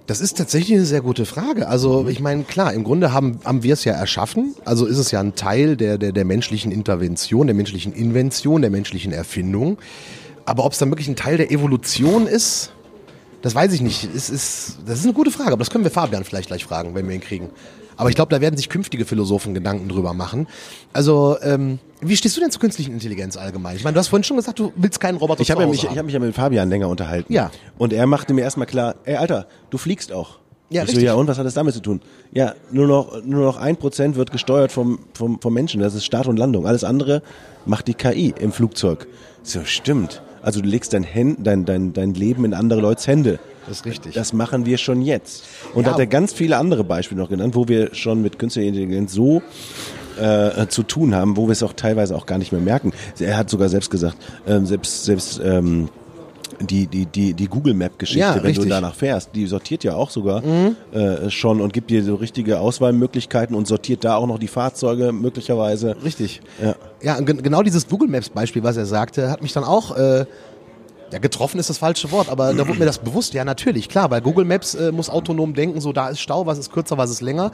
Das 0.10 0.22
ist 0.22 0.38
tatsächlich 0.38 0.76
eine 0.76 0.88
sehr 0.88 1.02
gute 1.02 1.28
Frage. 1.28 1.68
Also 1.68 2.08
ich 2.08 2.20
meine, 2.20 2.44
klar, 2.44 2.74
im 2.74 2.84
Grunde 2.84 3.14
haben, 3.14 3.40
haben 3.46 3.62
wir 3.62 3.74
es 3.74 3.84
ja 3.84 3.94
erschaffen. 3.94 4.56
Also 4.66 4.88
ist 4.88 4.98
es 4.98 5.12
ja 5.12 5.20
ein 5.20 5.36
Teil 5.36 5.78
der, 5.78 6.00
der, 6.00 6.12
der 6.12 6.26
menschlichen 6.26 6.72
Intervention, 6.72 7.46
der 7.46 7.56
menschlichen 7.56 7.94
Invention, 7.94 8.64
der 8.64 8.72
menschlichen 8.72 9.12
Erfindung. 9.12 9.78
Aber 10.46 10.66
ob 10.66 10.72
es 10.72 10.80
dann 10.80 10.90
wirklich 10.90 11.10
ein 11.10 11.16
Teil 11.16 11.38
der 11.38 11.52
Evolution 11.52 12.26
ist, 12.26 12.72
das 13.44 13.54
weiß 13.54 13.72
ich 13.72 13.82
nicht. 13.82 14.10
Es 14.16 14.32
ist, 14.32 14.80
das 14.88 14.98
ist 14.98 15.06
eine 15.06 15.14
gute 15.14 15.30
Frage, 15.30 15.52
aber 15.52 15.60
das 15.60 15.70
können 15.70 15.84
wir 15.84 15.92
Fabian 15.92 16.24
vielleicht 16.24 16.48
gleich 16.48 16.64
fragen, 16.64 16.96
wenn 16.96 17.08
wir 17.08 17.14
ihn 17.14 17.22
kriegen. 17.22 17.52
Aber 18.00 18.08
ich 18.08 18.16
glaube, 18.16 18.34
da 18.34 18.40
werden 18.40 18.56
sich 18.56 18.70
künftige 18.70 19.04
Philosophen 19.04 19.54
Gedanken 19.54 19.90
drüber 19.90 20.14
machen. 20.14 20.48
Also, 20.94 21.36
ähm, 21.42 21.80
wie 22.00 22.16
stehst 22.16 22.38
du 22.38 22.40
denn 22.40 22.50
zur 22.50 22.62
künstlichen 22.62 22.94
Intelligenz 22.94 23.36
allgemein? 23.36 23.76
Ich 23.76 23.84
meine, 23.84 23.96
du 23.96 24.00
hast 24.00 24.08
vorhin 24.08 24.24
schon 24.24 24.38
gesagt, 24.38 24.58
du 24.58 24.72
willst 24.78 25.02
keinen 25.02 25.18
Roboter 25.18 25.42
Ich 25.42 25.52
habe 25.52 25.64
zu 25.64 25.68
mich, 25.68 25.80
Hause 25.80 25.88
ich 25.88 25.90
haben. 25.90 25.98
hab 25.98 26.06
mich 26.06 26.14
ja 26.14 26.20
mit 26.22 26.34
Fabian 26.34 26.70
länger 26.70 26.88
unterhalten. 26.88 27.34
Ja. 27.34 27.52
Und 27.78 27.92
er 27.92 28.08
machte 28.08 28.34
mir 28.34 28.40
erstmal 28.40 28.68
klar, 28.68 28.96
ey 29.04 29.18
Alter, 29.18 29.48
du 29.70 29.78
fliegst 29.78 30.14
auch. 30.14 30.40
Ja, 30.70 30.84
ich 30.84 30.92
so, 30.92 31.00
ja, 31.02 31.14
und 31.16 31.28
was 31.28 31.38
hat 31.38 31.46
das 31.46 31.56
damit 31.56 31.74
zu 31.74 31.82
tun? 31.82 32.00
Ja, 32.32 32.54
nur 32.72 32.88
noch, 32.88 33.22
nur 33.26 33.44
noch 33.44 33.58
ein 33.58 33.76
Prozent 33.76 34.16
wird 34.16 34.32
gesteuert 34.32 34.72
vom, 34.72 35.00
vom, 35.14 35.42
vom 35.42 35.54
Menschen. 35.54 35.82
Das 35.82 35.94
ist 35.94 36.06
Start 36.06 36.28
und 36.28 36.38
Landung. 36.38 36.66
Alles 36.66 36.86
andere 36.86 37.22
macht 37.66 37.90
die 37.90 37.96
KI 37.96 38.34
im 38.40 38.54
Flugzeug. 38.54 39.08
So, 39.44 39.66
stimmt. 39.66 40.22
Also 40.42 40.62
du 40.62 40.70
legst 40.70 40.94
dein, 40.94 41.04
Händ, 41.04 41.46
dein, 41.46 41.66
dein, 41.66 41.92
dein 41.92 42.14
Leben 42.14 42.46
in 42.46 42.54
andere 42.54 42.80
Leute's 42.80 43.08
Hände. 43.08 43.40
Das 43.70 43.78
ist 43.78 43.86
richtig. 43.86 44.14
Das 44.16 44.34
machen 44.34 44.66
wir 44.66 44.78
schon 44.78 45.02
jetzt. 45.02 45.46
Und 45.74 45.84
Ja. 45.84 45.90
da 45.90 45.94
hat 45.94 46.00
er 46.00 46.08
ganz 46.08 46.34
viele 46.34 46.58
andere 46.58 46.84
Beispiele 46.84 47.22
noch 47.22 47.30
genannt, 47.30 47.56
wo 47.56 47.68
wir 47.70 47.94
schon 47.96 48.22
mit 48.22 48.38
künstlicher 48.40 48.68
Intelligenz 48.68 49.14
so 49.14 49.42
äh, 50.20 50.68
zu 50.68 50.84
tun 50.84 51.16
haben, 51.16 51.38
wo 51.38 51.48
wir 51.48 51.54
es 51.54 51.64
auch 51.64 51.74
teilweise 51.74 52.16
auch 52.16 52.26
gar 52.26 52.38
nicht 52.40 52.52
mehr 52.52 52.60
merken. 52.62 52.92
Er 53.20 53.38
hat 53.38 53.50
sogar 53.50 53.70
selbst 53.70 53.90
gesagt, 53.90 54.18
ähm, 54.48 54.66
selbst 54.66 55.06
selbst 55.06 55.40
ähm, 55.44 55.88
die 56.62 56.88
die 56.88 57.06
die 57.06 57.34
die 57.34 57.48
Google 57.48 57.74
Map 57.74 57.98
Geschichte, 58.00 58.20
Ja, 58.20 58.36
wenn 58.36 58.42
richtig. 58.42 58.66
Mhm. 58.66 58.70
du 58.70 58.76
danach 58.76 58.96
fährst, 58.96 59.30
die 59.34 59.46
sortiert 59.46 59.84
ja 59.86 59.94
auch 59.96 60.10
sogar 60.10 60.44
äh, 60.92 61.30
schon 61.30 61.62
und 61.62 61.72
gibt 61.72 61.90
dir 61.90 62.04
so 62.04 62.16
richtige 62.16 62.60
Auswahlmöglichkeiten 62.60 63.56
und 63.56 63.66
sortiert 63.68 64.04
da 64.04 64.16
auch 64.16 64.28
noch 64.28 64.40
die 64.40 64.48
Fahrzeuge 64.50 65.14
möglicherweise. 65.14 65.96
Richtig. 66.04 66.42
Ja. 66.62 66.76
Ja, 67.02 67.18
genau 67.22 67.62
dieses 67.64 67.88
Google 67.88 68.10
Maps 68.10 68.28
Beispiel, 68.30 68.62
was 68.64 68.76
er 68.76 68.86
sagte, 68.86 69.32
hat 69.32 69.42
mich 69.42 69.54
dann 69.54 69.64
auch, 69.64 69.96
äh, 69.96 70.26
ja, 71.12 71.20
getroffen 71.20 71.60
ist 71.60 71.70
das 71.70 71.78
falsche 71.78 72.12
Wort, 72.12 72.30
aber 72.30 72.54
da 72.54 72.68
wurde 72.68 72.80
mir 72.80 72.86
das 72.86 73.00
bewusst. 73.00 73.34
Ja, 73.34 73.44
natürlich, 73.44 73.90
klar, 73.90 74.12
weil 74.12 74.22
Google 74.22 74.46
Maps 74.46 74.76
äh, 74.76 74.92
muss 74.92 75.10
autonom 75.10 75.54
denken, 75.54 75.82
so 75.82 75.92
da 75.94 76.10
ist 76.10 76.20
Stau, 76.20 76.46
was 76.46 76.58
ist 76.58 76.72
kürzer, 76.72 76.98
was 76.98 77.10
ist 77.10 77.22
länger, 77.22 77.52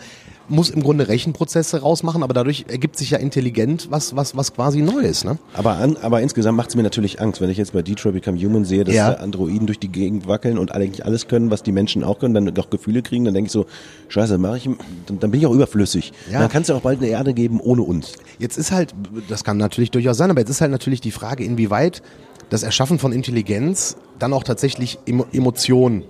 muss 0.47 0.69
im 0.69 0.83
Grunde 0.83 1.07
Rechenprozesse 1.07 1.81
rausmachen, 1.81 2.21
aber 2.21 2.33
dadurch 2.33 2.65
ergibt 2.67 2.97
sich 2.97 3.11
ja 3.11 3.17
intelligent 3.17 3.87
was, 3.89 4.15
was, 4.15 4.35
was 4.35 4.53
quasi 4.53 4.81
Neues, 4.81 5.23
ne? 5.23 5.37
Aber, 5.53 5.73
an, 5.73 5.97
aber 6.01 6.21
insgesamt 6.21 6.57
macht 6.57 6.69
es 6.69 6.75
mir 6.75 6.83
natürlich 6.83 7.19
Angst, 7.21 7.41
wenn 7.41 7.49
ich 7.49 7.57
jetzt 7.57 7.73
bei 7.73 7.81
Detroit 7.81 8.13
Become 8.13 8.37
Human 8.39 8.65
sehe, 8.65 8.83
dass 8.83 8.93
Ja. 8.93 9.13
Androiden 9.13 9.65
durch 9.67 9.79
die 9.79 9.87
Gegend 9.87 10.27
wackeln 10.27 10.57
und 10.57 10.71
eigentlich 10.71 11.05
alles 11.05 11.27
können, 11.27 11.49
was 11.49 11.63
die 11.63 11.71
Menschen 11.71 12.03
auch 12.03 12.19
können, 12.19 12.33
dann 12.33 12.53
doch 12.53 12.69
Gefühle 12.69 13.01
kriegen, 13.01 13.25
dann 13.25 13.33
denke 13.33 13.47
ich 13.47 13.51
so, 13.51 13.65
scheiße, 14.09 14.37
mach 14.37 14.55
ich, 14.55 14.69
dann, 15.07 15.19
dann 15.19 15.31
bin 15.31 15.39
ich 15.39 15.47
auch 15.47 15.53
überflüssig. 15.53 16.13
Ja. 16.31 16.39
Dann 16.39 16.49
kann 16.49 16.61
es 16.61 16.67
ja 16.67 16.75
auch 16.75 16.81
bald 16.81 16.99
eine 16.99 17.07
Erde 17.07 17.33
geben 17.33 17.59
ohne 17.59 17.81
uns. 17.81 18.13
Jetzt 18.37 18.57
ist 18.57 18.71
halt, 18.71 18.93
das 19.29 19.43
kann 19.43 19.57
natürlich 19.57 19.91
durchaus 19.91 20.17
sein, 20.17 20.29
aber 20.29 20.41
jetzt 20.41 20.49
ist 20.49 20.61
halt 20.61 20.71
natürlich 20.71 21.01
die 21.01 21.11
Frage, 21.11 21.43
inwieweit 21.43 22.01
das 22.49 22.63
Erschaffen 22.63 22.99
von 22.99 23.11
Intelligenz 23.11 23.97
dann 24.19 24.33
auch 24.33 24.43
tatsächlich 24.43 24.99
Emo 25.05 25.25
Emotionen 25.31 26.03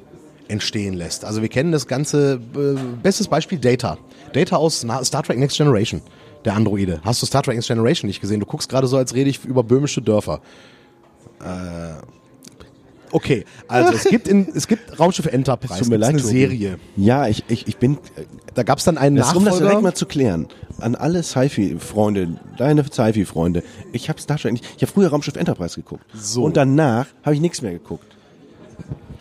entstehen 0.47 0.93
lässt. 0.93 1.25
Also 1.25 1.41
wir 1.41 1.49
kennen 1.49 1.71
das 1.71 1.87
ganze, 1.87 2.39
äh, 2.55 2.79
bestes 3.01 3.27
Beispiel 3.27 3.57
Data. 3.57 3.97
Data 4.33 4.57
aus 4.57 4.85
Star 5.03 5.23
Trek 5.23 5.39
Next 5.39 5.57
Generation, 5.57 6.01
der 6.43 6.53
Androide. 6.53 7.01
Hast 7.03 7.21
du 7.21 7.25
Star 7.25 7.41
Trek 7.41 7.55
Next 7.55 7.67
Generation 7.67 8.07
nicht 8.07 8.21
gesehen? 8.21 8.39
Du 8.39 8.45
guckst 8.45 8.69
gerade 8.69 8.87
so, 8.87 8.97
als 8.97 9.15
rede 9.15 9.29
ich 9.29 9.43
über 9.43 9.63
böhmische 9.63 10.01
Dörfer. 10.01 10.41
Äh, 11.41 11.95
okay, 13.15 13.45
also 13.67 13.93
es 13.93 14.03
gibt, 14.03 14.27
in, 14.27 14.47
es 14.53 14.67
gibt 14.67 14.99
Raumschiff 14.99 15.25
Enterprise, 15.25 15.79
Tut 15.79 15.87
mir 15.89 15.97
leid, 15.97 16.09
eine 16.11 16.21
Tobi. 16.21 16.31
Serie. 16.31 16.79
Ja, 16.97 17.27
ich, 17.27 17.43
ich, 17.47 17.67
ich 17.67 17.77
bin, 17.77 17.97
Da 18.53 18.63
gab 18.63 18.77
es 18.79 18.83
dann 18.83 18.97
einen 18.97 19.15
das, 19.15 19.33
um 19.33 19.45
das 19.45 19.57
direkt 19.57 19.81
mal 19.81 19.93
zu 19.93 20.05
klären, 20.05 20.47
an 20.79 20.95
alle 20.95 21.23
Sci-Fi-Freunde, 21.23 22.39
deine 22.57 22.83
Sci-Fi-Freunde, 22.83 23.63
ich 23.93 24.09
habe 24.09 24.19
Star 24.21 24.37
Trek 24.37 24.51
nicht, 24.53 24.65
ich 24.75 24.81
habe 24.83 24.91
früher 24.91 25.09
Raumschiff 25.09 25.35
Enterprise 25.37 25.75
geguckt. 25.75 26.03
So. 26.13 26.43
Und 26.43 26.57
danach 26.57 27.07
habe 27.23 27.35
ich 27.35 27.41
nichts 27.41 27.61
mehr 27.61 27.71
geguckt. 27.71 28.05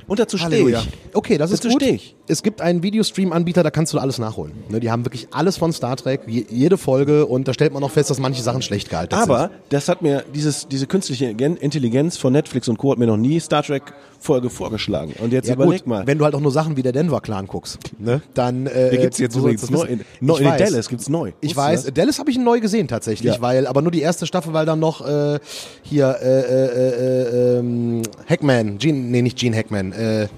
Und 0.07 0.19
dazu 0.19 0.37
stehe 0.37 0.51
Halleluja. 0.51 0.81
ich. 0.81 1.15
Okay, 1.17 1.39
das 1.39 1.51
ist 1.51 1.65
Dazu 1.65 1.73
gut. 1.73 1.83
stehe 1.83 1.95
ich. 1.95 2.15
Es 2.27 2.43
gibt 2.43 2.63
einen 2.63 2.83
Videostream-Anbieter, 2.83 3.63
da 3.63 3.71
kannst 3.71 3.93
du 3.93 3.99
alles 3.99 4.19
nachholen. 4.19 4.55
Ne, 4.71 4.81
die 4.81 4.91
haben 4.91 5.05
wirklich 5.05 5.29
alles 5.31 5.59
von 5.59 5.75
Star 5.75 5.95
Trek, 5.97 6.23
je, 6.27 6.47
jede 6.49 6.79
Folge 6.79 7.27
und 7.27 7.47
da 7.47 7.53
stellt 7.53 7.75
man 7.75 7.83
noch 7.83 7.91
fest, 7.91 8.09
dass 8.09 8.19
manche 8.19 8.41
Sachen 8.43 8.63
schlecht 8.63 8.89
gealtert 8.89 9.21
sind. 9.21 9.31
Aber 9.31 9.51
das 9.69 9.91
hat 9.91 10.01
mir, 10.01 10.25
dieses, 10.35 10.67
diese 10.67 10.87
künstliche 10.87 11.35
Gen- 11.35 11.59
Intelligenz 11.59 12.17
von 12.17 12.33
Netflix 12.33 12.67
und 12.69 12.79
Co. 12.79 12.93
hat 12.93 12.99
mir 12.99 13.07
noch 13.07 13.19
nie 13.19 13.39
Star 13.41 13.63
Trek 13.63 13.83
Folge 14.19 14.49
vorgeschlagen. 14.49 15.13
Und 15.23 15.35
jetzt 15.35 15.49
Ja, 15.49 15.55
überleg 15.55 15.81
gut, 15.81 15.87
mal. 15.87 16.07
Wenn 16.07 16.17
du 16.17 16.25
halt 16.25 16.35
auch 16.35 16.41
nur 16.41 16.51
Sachen 16.51 16.79
wie 16.79 16.83
der 16.83 16.93
Denver 16.93 17.21
Clan 17.21 17.47
guckst, 17.47 17.79
ne? 17.99 18.23
dann 18.33 18.67
äh, 18.69 18.89
Der 18.89 18.99
gibt's 19.01 19.19
jetzt 19.19 19.37
übrigens 19.37 19.69
neu. 19.71 19.83
In, 19.83 20.01
neu 20.23 20.39
in 20.39 20.47
weiß. 20.47 20.59
Dallas 20.71 20.89
gibt's 20.89 21.11
neu. 21.11 21.33
Ich 21.43 21.55
weiß? 21.55 21.93
Dallas 21.93 22.19
habe 22.19 22.31
ich 22.31 22.39
neu 22.39 22.59
gesehen 22.61 22.89
tatsächlich, 22.89 23.35
Ja. 23.35 23.43
weil 23.43 23.67
aber 23.67 23.83
nur 23.83 23.91
die 23.93 24.01
erste 24.01 24.25
Staffel, 24.27 24.55
weil 24.55 24.65
dann 24.65 24.81
noch 24.81 25.07
äh, 25.07 25.39
hier 25.83 26.17
äh, 26.23 26.41
äh, 26.41 27.57
äh, 27.57 27.59
ähm, 27.59 28.01
Hackman, 28.27 28.79
Gene, 28.79 28.99
nee 28.99 29.21
nicht 29.21 29.37
Gene 29.37 29.55
Hackman, 29.55 29.93
äh, 29.93 30.29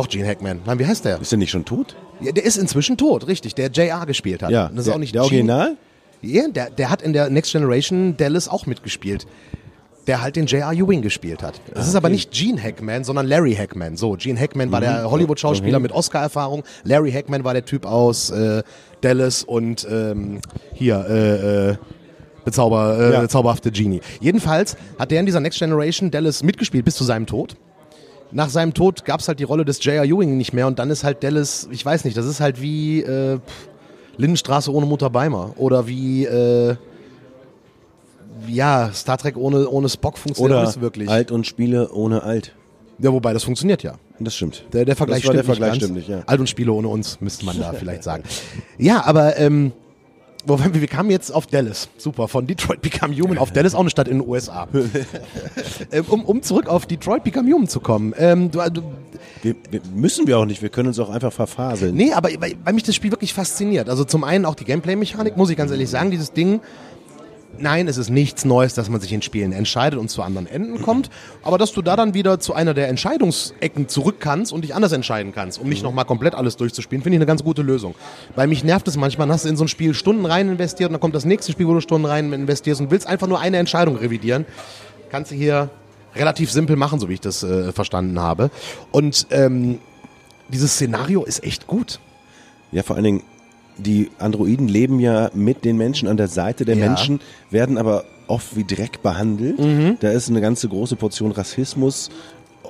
doch 0.00 0.08
Gene 0.08 0.26
Hackman. 0.26 0.60
Nein, 0.66 0.78
wie 0.78 0.86
heißt 0.86 1.04
der? 1.04 1.20
Ist 1.20 1.30
der 1.32 1.38
nicht 1.38 1.50
schon 1.50 1.64
tot? 1.64 1.96
Ja, 2.20 2.32
der 2.32 2.44
ist 2.44 2.56
inzwischen 2.56 2.96
tot, 2.96 3.26
richtig, 3.26 3.54
der 3.54 3.68
JR 3.70 4.04
gespielt 4.06 4.42
hat. 4.42 4.50
Ja. 4.50 4.68
das 4.68 4.78
ist 4.80 4.86
der, 4.86 4.94
auch 4.94 4.98
nicht 4.98 5.14
der 5.14 5.22
Gene- 5.22 5.52
Original? 5.52 5.76
Ja, 6.22 6.48
der, 6.48 6.70
der 6.70 6.90
hat 6.90 7.00
in 7.02 7.12
der 7.14 7.30
Next 7.30 7.52
Generation 7.52 8.16
Dallas 8.16 8.48
auch 8.48 8.66
mitgespielt. 8.66 9.26
Der 10.06 10.22
halt 10.22 10.34
den 10.34 10.46
J.R. 10.46 10.72
Ewing 10.72 11.02
gespielt 11.02 11.42
hat. 11.42 11.60
Das 11.74 11.86
ist 11.86 11.94
aber 11.94 12.08
nicht 12.08 12.30
Gene 12.32 12.60
Hackman, 12.60 13.04
sondern 13.04 13.26
Larry 13.26 13.54
Hackman. 13.54 13.96
So, 13.96 14.16
Gene 14.18 14.40
Hackman 14.40 14.72
war 14.72 14.80
der 14.80 15.08
Hollywood-Schauspieler 15.10 15.78
mit 15.78 15.92
Oscar-Erfahrung. 15.92 16.64
Larry 16.84 17.12
Hackman 17.12 17.44
war 17.44 17.52
der 17.52 17.64
Typ 17.64 17.84
aus 17.86 18.30
äh, 18.30 18.62
Dallas 19.02 19.44
und 19.44 19.86
ähm, 19.90 20.40
hier, 20.74 21.06
äh, 21.08 21.70
äh, 21.72 21.76
Bezauber, 22.44 22.98
äh, 22.98 23.12
Ja. 23.12 23.28
zauberhafte 23.28 23.70
Genie. 23.70 24.00
Jedenfalls 24.20 24.76
hat 24.98 25.10
der 25.10 25.20
in 25.20 25.26
dieser 25.26 25.40
Next 25.40 25.58
Generation 25.58 26.10
Dallas 26.10 26.42
mitgespielt 26.42 26.84
bis 26.86 26.96
zu 26.96 27.04
seinem 27.04 27.26
Tod. 27.26 27.54
Nach 28.32 28.48
seinem 28.48 28.74
Tod 28.74 29.04
gab 29.04 29.20
es 29.20 29.28
halt 29.28 29.40
die 29.40 29.44
Rolle 29.44 29.64
des 29.64 29.82
J.R. 29.84 30.04
Ewing 30.04 30.36
nicht 30.36 30.52
mehr 30.52 30.66
und 30.66 30.78
dann 30.78 30.90
ist 30.90 31.04
halt 31.04 31.22
Dallas, 31.24 31.68
ich 31.70 31.84
weiß 31.84 32.04
nicht, 32.04 32.16
das 32.16 32.26
ist 32.26 32.40
halt 32.40 32.60
wie 32.60 33.00
äh, 33.02 33.38
Lindenstraße 34.16 34.72
ohne 34.72 34.86
Mutter 34.86 35.10
Beimer 35.10 35.54
oder 35.56 35.86
wie 35.86 36.24
äh, 36.26 36.76
ja, 38.48 38.90
Star 38.92 39.18
Trek 39.18 39.36
ohne, 39.36 39.68
ohne 39.68 39.88
Spock 39.88 40.18
funktioniert 40.18 40.58
Oder 40.58 40.66
nicht 40.66 40.80
wirklich. 40.80 41.08
alt 41.08 41.30
und 41.30 41.46
Spiele 41.46 41.90
ohne 41.92 42.22
alt. 42.22 42.54
Ja, 42.98 43.12
wobei 43.12 43.32
das 43.32 43.44
funktioniert 43.44 43.82
ja. 43.82 43.94
Das 44.18 44.34
stimmt. 44.34 44.64
Der, 44.72 44.84
der 44.84 44.96
Vergleich 44.96 45.18
das 45.18 45.24
stimmt 45.24 45.36
der 45.36 45.44
Vergleich 45.44 45.72
nicht 45.72 45.82
stimmt 45.82 45.96
nicht, 45.96 46.08
ja. 46.08 46.22
Alt 46.26 46.40
und 46.40 46.48
Spiele 46.48 46.72
ohne 46.72 46.88
uns, 46.88 47.20
müsste 47.20 47.46
man 47.46 47.58
da 47.58 47.72
vielleicht 47.78 48.02
sagen. 48.02 48.24
Ja, 48.78 49.04
aber 49.06 49.38
ähm, 49.38 49.72
wir 50.58 50.86
kamen 50.86 51.10
jetzt 51.10 51.30
auf 51.30 51.46
Dallas. 51.46 51.88
Super, 51.96 52.28
von 52.28 52.46
Detroit 52.46 52.82
Become 52.82 53.14
Human 53.16 53.38
auf 53.38 53.52
Dallas, 53.52 53.74
auch 53.74 53.80
eine 53.80 53.90
Stadt 53.90 54.08
in 54.08 54.18
den 54.18 54.28
USA. 54.28 54.66
ähm, 55.92 56.04
um, 56.08 56.24
um 56.24 56.42
zurück 56.42 56.68
auf 56.68 56.86
Detroit 56.86 57.24
Become 57.24 57.52
Human 57.52 57.68
zu 57.68 57.80
kommen. 57.80 58.14
Ähm, 58.18 58.50
du, 58.50 58.60
du, 58.70 58.82
Wir, 59.42 59.54
wir 59.70 59.80
müssen 59.94 60.26
wir 60.26 60.38
auch 60.38 60.46
nicht, 60.46 60.62
wir 60.62 60.68
können 60.70 60.88
uns 60.88 60.98
auch 60.98 61.10
einfach 61.10 61.32
verfaseln. 61.32 61.94
nee, 61.94 62.12
aber 62.12 62.30
weil, 62.40 62.54
weil 62.64 62.72
mich 62.72 62.82
das 62.82 62.94
Spiel 62.94 63.10
wirklich 63.10 63.34
fasziniert. 63.34 63.88
Also 63.88 64.04
zum 64.04 64.24
einen 64.24 64.44
auch 64.44 64.54
die 64.54 64.64
Gameplay-Mechanik, 64.64 65.36
muss 65.36 65.50
ich 65.50 65.56
ganz 65.56 65.70
ehrlich 65.70 65.90
sagen, 65.90 66.10
dieses 66.10 66.32
Ding. 66.32 66.60
Nein, 67.62 67.88
es 67.88 67.98
ist 67.98 68.08
nichts 68.08 68.46
Neues, 68.46 68.72
dass 68.72 68.88
man 68.88 69.02
sich 69.02 69.12
in 69.12 69.20
Spielen 69.20 69.52
entscheidet 69.52 69.98
und 69.98 70.08
zu 70.08 70.22
anderen 70.22 70.46
Enden 70.46 70.80
kommt, 70.80 71.10
aber 71.42 71.58
dass 71.58 71.72
du 71.72 71.82
da 71.82 71.94
dann 71.94 72.14
wieder 72.14 72.40
zu 72.40 72.54
einer 72.54 72.72
der 72.72 72.88
Entscheidungsecken 72.88 73.86
zurück 73.86 74.16
kannst 74.18 74.50
und 74.52 74.62
dich 74.62 74.74
anders 74.74 74.92
entscheiden 74.92 75.32
kannst, 75.34 75.60
um 75.60 75.68
nicht 75.68 75.82
nochmal 75.82 76.06
komplett 76.06 76.34
alles 76.34 76.56
durchzuspielen, 76.56 77.02
finde 77.02 77.16
ich 77.16 77.18
eine 77.18 77.26
ganz 77.26 77.44
gute 77.44 77.60
Lösung. 77.60 77.94
Weil 78.34 78.46
mich 78.46 78.64
nervt 78.64 78.88
es 78.88 78.96
manchmal, 78.96 79.26
dann 79.26 79.34
hast 79.34 79.44
du 79.44 79.50
in 79.50 79.58
so 79.58 79.64
ein 79.64 79.68
Spiel 79.68 79.92
Stunden 79.92 80.24
rein 80.24 80.48
investiert 80.48 80.88
und 80.88 80.94
dann 80.94 81.00
kommt 81.00 81.14
das 81.14 81.26
nächste 81.26 81.52
Spiel, 81.52 81.66
wo 81.68 81.74
du 81.74 81.80
Stunden 81.80 82.06
rein 82.06 82.32
investierst 82.32 82.80
und 82.80 82.90
willst 82.90 83.06
einfach 83.06 83.26
nur 83.26 83.38
eine 83.38 83.58
Entscheidung 83.58 83.96
revidieren. 83.96 84.46
Kannst 85.10 85.30
du 85.30 85.34
hier 85.34 85.68
relativ 86.14 86.50
simpel 86.50 86.76
machen, 86.76 86.98
so 86.98 87.10
wie 87.10 87.14
ich 87.14 87.20
das 87.20 87.42
äh, 87.42 87.72
verstanden 87.72 88.18
habe. 88.20 88.50
Und 88.90 89.26
ähm, 89.30 89.80
dieses 90.48 90.74
Szenario 90.74 91.24
ist 91.24 91.44
echt 91.44 91.66
gut. 91.66 92.00
Ja, 92.72 92.82
vor 92.82 92.96
allen 92.96 93.04
Dingen, 93.04 93.22
die 93.78 94.10
Androiden 94.18 94.68
leben 94.68 95.00
ja 95.00 95.30
mit 95.34 95.64
den 95.64 95.76
Menschen 95.76 96.08
an 96.08 96.16
der 96.16 96.28
Seite 96.28 96.64
der 96.64 96.76
Ja. 96.76 96.86
Menschen, 96.86 97.20
werden 97.50 97.78
aber 97.78 98.04
oft 98.26 98.56
wie 98.56 98.64
Dreck 98.64 99.02
behandelt. 99.02 99.58
Mhm. 99.58 99.96
Da 100.00 100.10
ist 100.10 100.28
eine 100.28 100.40
ganze 100.40 100.68
große 100.68 100.96
Portion 100.96 101.32
Rassismus 101.32 102.10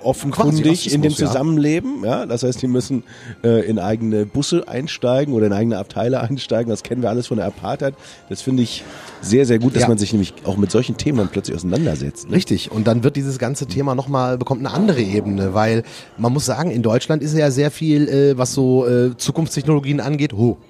offenkundig 0.03 0.93
in 0.93 1.03
dem 1.03 1.11
Rassismus, 1.13 1.19
ja. 1.21 1.27
Zusammenleben. 1.27 2.05
Ja, 2.05 2.25
das 2.25 2.43
heißt, 2.43 2.63
die 2.63 2.69
müssen 2.69 3.03
äh, 3.45 3.67
in 3.69 3.79
eigene 3.79 4.25
Busse 4.25 4.67
einsteigen 4.67 5.35
oder 5.35 5.47
in 5.47 5.53
eigene 5.53 5.77
Abteile 5.79 6.21
einsteigen. 6.29 6.71
Das 6.71 6.83
kennen 6.83 7.03
wir 7.03 7.11
alles 7.11 7.27
von 7.27 7.37
der 7.37 7.47
Apartheid. 7.47 7.95
Das 8.31 8.41
finde 8.41 8.63
ich 8.63 8.83
sehr, 9.21 9.45
sehr 9.45 9.59
gut, 9.59 9.75
dass 9.77 9.83
Ja. 9.83 9.89
man 9.89 9.99
sich 9.99 10.13
nämlich 10.13 10.33
auch 10.45 10.57
mit 10.57 10.71
solchen 10.71 10.97
Themen 10.97 11.29
plötzlich 11.31 11.55
auseinandersetzt. 11.57 12.29
Richtig. 12.31 12.71
Und 12.73 12.87
dann 12.87 13.05
wird 13.05 13.17
dieses 13.17 13.39
ganze 13.39 13.67
Thema 13.67 13.95
nochmal, 13.95 14.39
bekommt 14.39 14.65
eine 14.65 14.75
andere 14.75 15.03
Ebene, 15.03 15.53
weil 15.53 15.83
man 16.17 16.33
muss 16.33 16.47
sagen, 16.47 16.71
in 16.71 16.83
Deutschland 16.83 17.23
ist 17.23 17.37
ja 17.37 17.51
sehr 17.51 17.71
viel, 17.71 18.09
äh, 18.09 18.39
was 18.39 18.55
so 18.55 18.87
äh, 18.87 19.15
Zukunftstechnologien 19.17 20.01
angeht, 20.01 20.33
ho. 20.33 20.57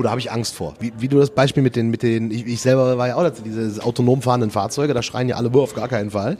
da 0.00 0.10
habe 0.10 0.20
ich 0.20 0.32
Angst 0.32 0.54
vor. 0.54 0.74
Wie, 0.80 0.92
wie 0.98 1.08
du 1.08 1.18
das 1.18 1.30
Beispiel 1.30 1.62
mit 1.62 1.76
den, 1.76 1.90
mit 1.90 2.02
den, 2.02 2.30
ich, 2.30 2.46
ich 2.46 2.60
selber 2.62 2.96
war 2.96 3.08
ja 3.08 3.16
auch 3.16 3.22
dazu, 3.22 3.42
diese 3.42 3.84
autonom 3.84 4.22
fahrenden 4.22 4.50
Fahrzeuge, 4.50 4.94
da 4.94 5.02
schreien 5.02 5.28
ja 5.28 5.36
alle, 5.36 5.50
"Boah, 5.50 5.64
auf 5.64 5.74
gar 5.74 5.88
keinen 5.88 6.10
Fall. 6.10 6.38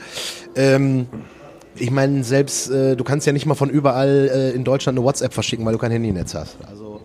Ähm, 0.57 1.07
ich 1.77 1.91
meine, 1.91 2.25
selbst, 2.25 2.71
äh, 2.71 2.97
du 2.97 3.05
kannst 3.05 3.27
ja 3.27 3.33
nicht 3.33 3.47
mal 3.47 3.55
von 3.55 3.71
überall 3.71 4.31
äh, 4.33 4.51
in 4.51 4.65
Deutschland 4.65 4.99
eine 4.99 5.07
WhatsApp 5.07 5.33
verschicken, 5.33 5.65
weil 5.65 5.73
du 5.73 5.79
kein 5.79 5.91
Handynetz 5.91 6.35
hast. 6.35 6.57
Also, 6.67 7.01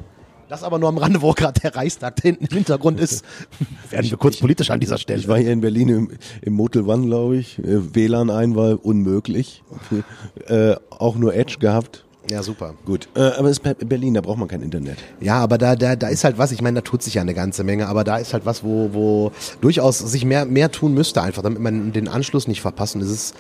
das 0.50 0.64
aber 0.64 0.80
nur 0.80 0.90
am 0.90 0.98
Rande, 0.98 1.22
wo 1.22 1.32
gerade 1.34 1.60
der 1.60 1.76
Reichstag 1.76 2.16
da 2.18 2.22
hinten 2.22 2.46
im 2.46 2.56
Hintergrund 2.56 3.00
ist. 3.00 3.26
Werden 3.90 4.10
wir 4.10 4.18
kurz 4.18 4.38
politisch 4.38 4.70
an 4.72 4.80
dieser 4.80 4.98
Stelle. 4.98 5.20
Ich 5.20 5.28
war 5.28 5.38
hier 5.38 5.52
in 5.52 5.62
Berlin 5.62 5.90
im, 5.90 6.12
im 6.42 6.54
Motel 6.54 6.84
One, 6.84 7.06
glaube 7.06 7.38
ich. 7.38 7.60
Äh, 7.60 7.96
WLAN-Einwahl 7.96 8.76
unmöglich. 8.76 9.64
äh, 10.48 10.76
auch 10.90 11.16
nur 11.16 11.36
Edge 11.36 11.58
gehabt. 11.60 12.06
Ja, 12.30 12.44
super. 12.44 12.74
Gut, 12.86 13.08
äh, 13.16 13.22
aber 13.22 13.50
es 13.50 13.58
ist 13.58 13.64
Be- 13.64 13.86
Berlin, 13.86 14.14
da 14.14 14.22
braucht 14.22 14.38
man 14.38 14.48
kein 14.48 14.62
Internet. 14.62 14.98
Ja, 15.22 15.40
aber 15.40 15.58
da, 15.58 15.76
da, 15.76 15.96
da 15.96 16.08
ist 16.08 16.24
halt 16.24 16.38
was, 16.38 16.52
ich 16.52 16.62
meine, 16.62 16.76
da 16.76 16.82
tut 16.82 17.02
sich 17.04 17.14
ja 17.16 17.22
eine 17.22 17.34
ganze 17.34 17.64
Menge, 17.64 17.88
aber 17.88 18.04
da 18.04 18.18
ist 18.18 18.34
halt 18.34 18.46
was, 18.46 18.64
wo, 18.64 18.90
wo 18.94 19.32
durchaus 19.62 20.00
sich 20.00 20.26
mehr, 20.26 20.46
mehr 20.46 20.72
tun 20.72 20.94
müsste, 20.94 21.22
einfach, 21.22 21.42
damit 21.42 21.60
man 21.62 21.94
den 21.94 22.08
Anschluss 22.08 22.48
nicht 22.48 22.62
verpassen. 22.62 23.00
Das 23.02 23.10
ist, 23.10 23.36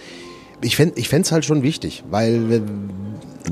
ich 0.62 0.76
fänd 0.76 0.98
ich 0.98 1.10
fänd's 1.10 1.32
halt 1.32 1.46
schon 1.46 1.64
wichtig, 1.64 2.04
weil 2.10 2.62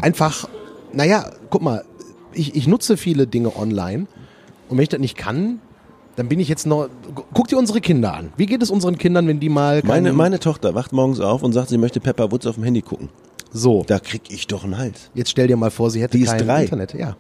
einfach, 0.02 0.48
naja, 0.94 1.32
guck 1.50 1.62
mal, 1.62 1.84
ich, 2.34 2.56
ich 2.56 2.68
nutze 2.68 2.98
viele 2.98 3.28
Dinge 3.28 3.56
online 3.56 4.08
und 4.70 4.78
wenn 4.78 4.84
ich 4.84 4.90
das 4.90 5.00
nicht 5.00 5.18
kann, 5.18 5.60
dann 6.16 6.30
bin 6.30 6.40
ich 6.40 6.48
jetzt 6.48 6.66
noch, 6.66 6.88
guck 7.34 7.50
dir 7.50 7.58
unsere 7.58 7.82
Kinder 7.82 8.14
an. 8.14 8.32
Wie 8.38 8.46
geht 8.46 8.64
es 8.64 8.72
unseren 8.72 8.98
Kindern, 8.98 9.28
wenn 9.28 9.40
die 9.42 9.50
mal 9.50 9.82
Meine, 9.84 10.14
meine 10.14 10.40
Tochter 10.40 10.74
wacht 10.74 10.94
morgens 10.94 11.20
auf 11.20 11.44
und 11.44 11.52
sagt, 11.54 11.70
sie 11.70 11.78
möchte 11.78 12.00
Pepper 12.00 12.32
Woods 12.32 12.48
auf 12.48 12.56
dem 12.56 12.64
Handy 12.64 12.82
gucken. 12.82 13.10
So, 13.58 13.84
Da 13.88 14.00
krieg 14.00 14.24
ich 14.30 14.48
doch 14.48 14.64
einen 14.64 14.78
Hals. 14.78 15.10
jetzt 15.14 15.30
stell 15.32 15.48
dir 15.48 15.56
mal 15.58 15.72
vor, 15.72 15.90
sie 15.90 16.02
hätte 16.02 16.18
Die 16.18 16.24
ist 16.24 16.32
kein 16.32 16.46
drei. 16.46 16.64
Internet. 16.64 16.94
Ja. 16.94 17.16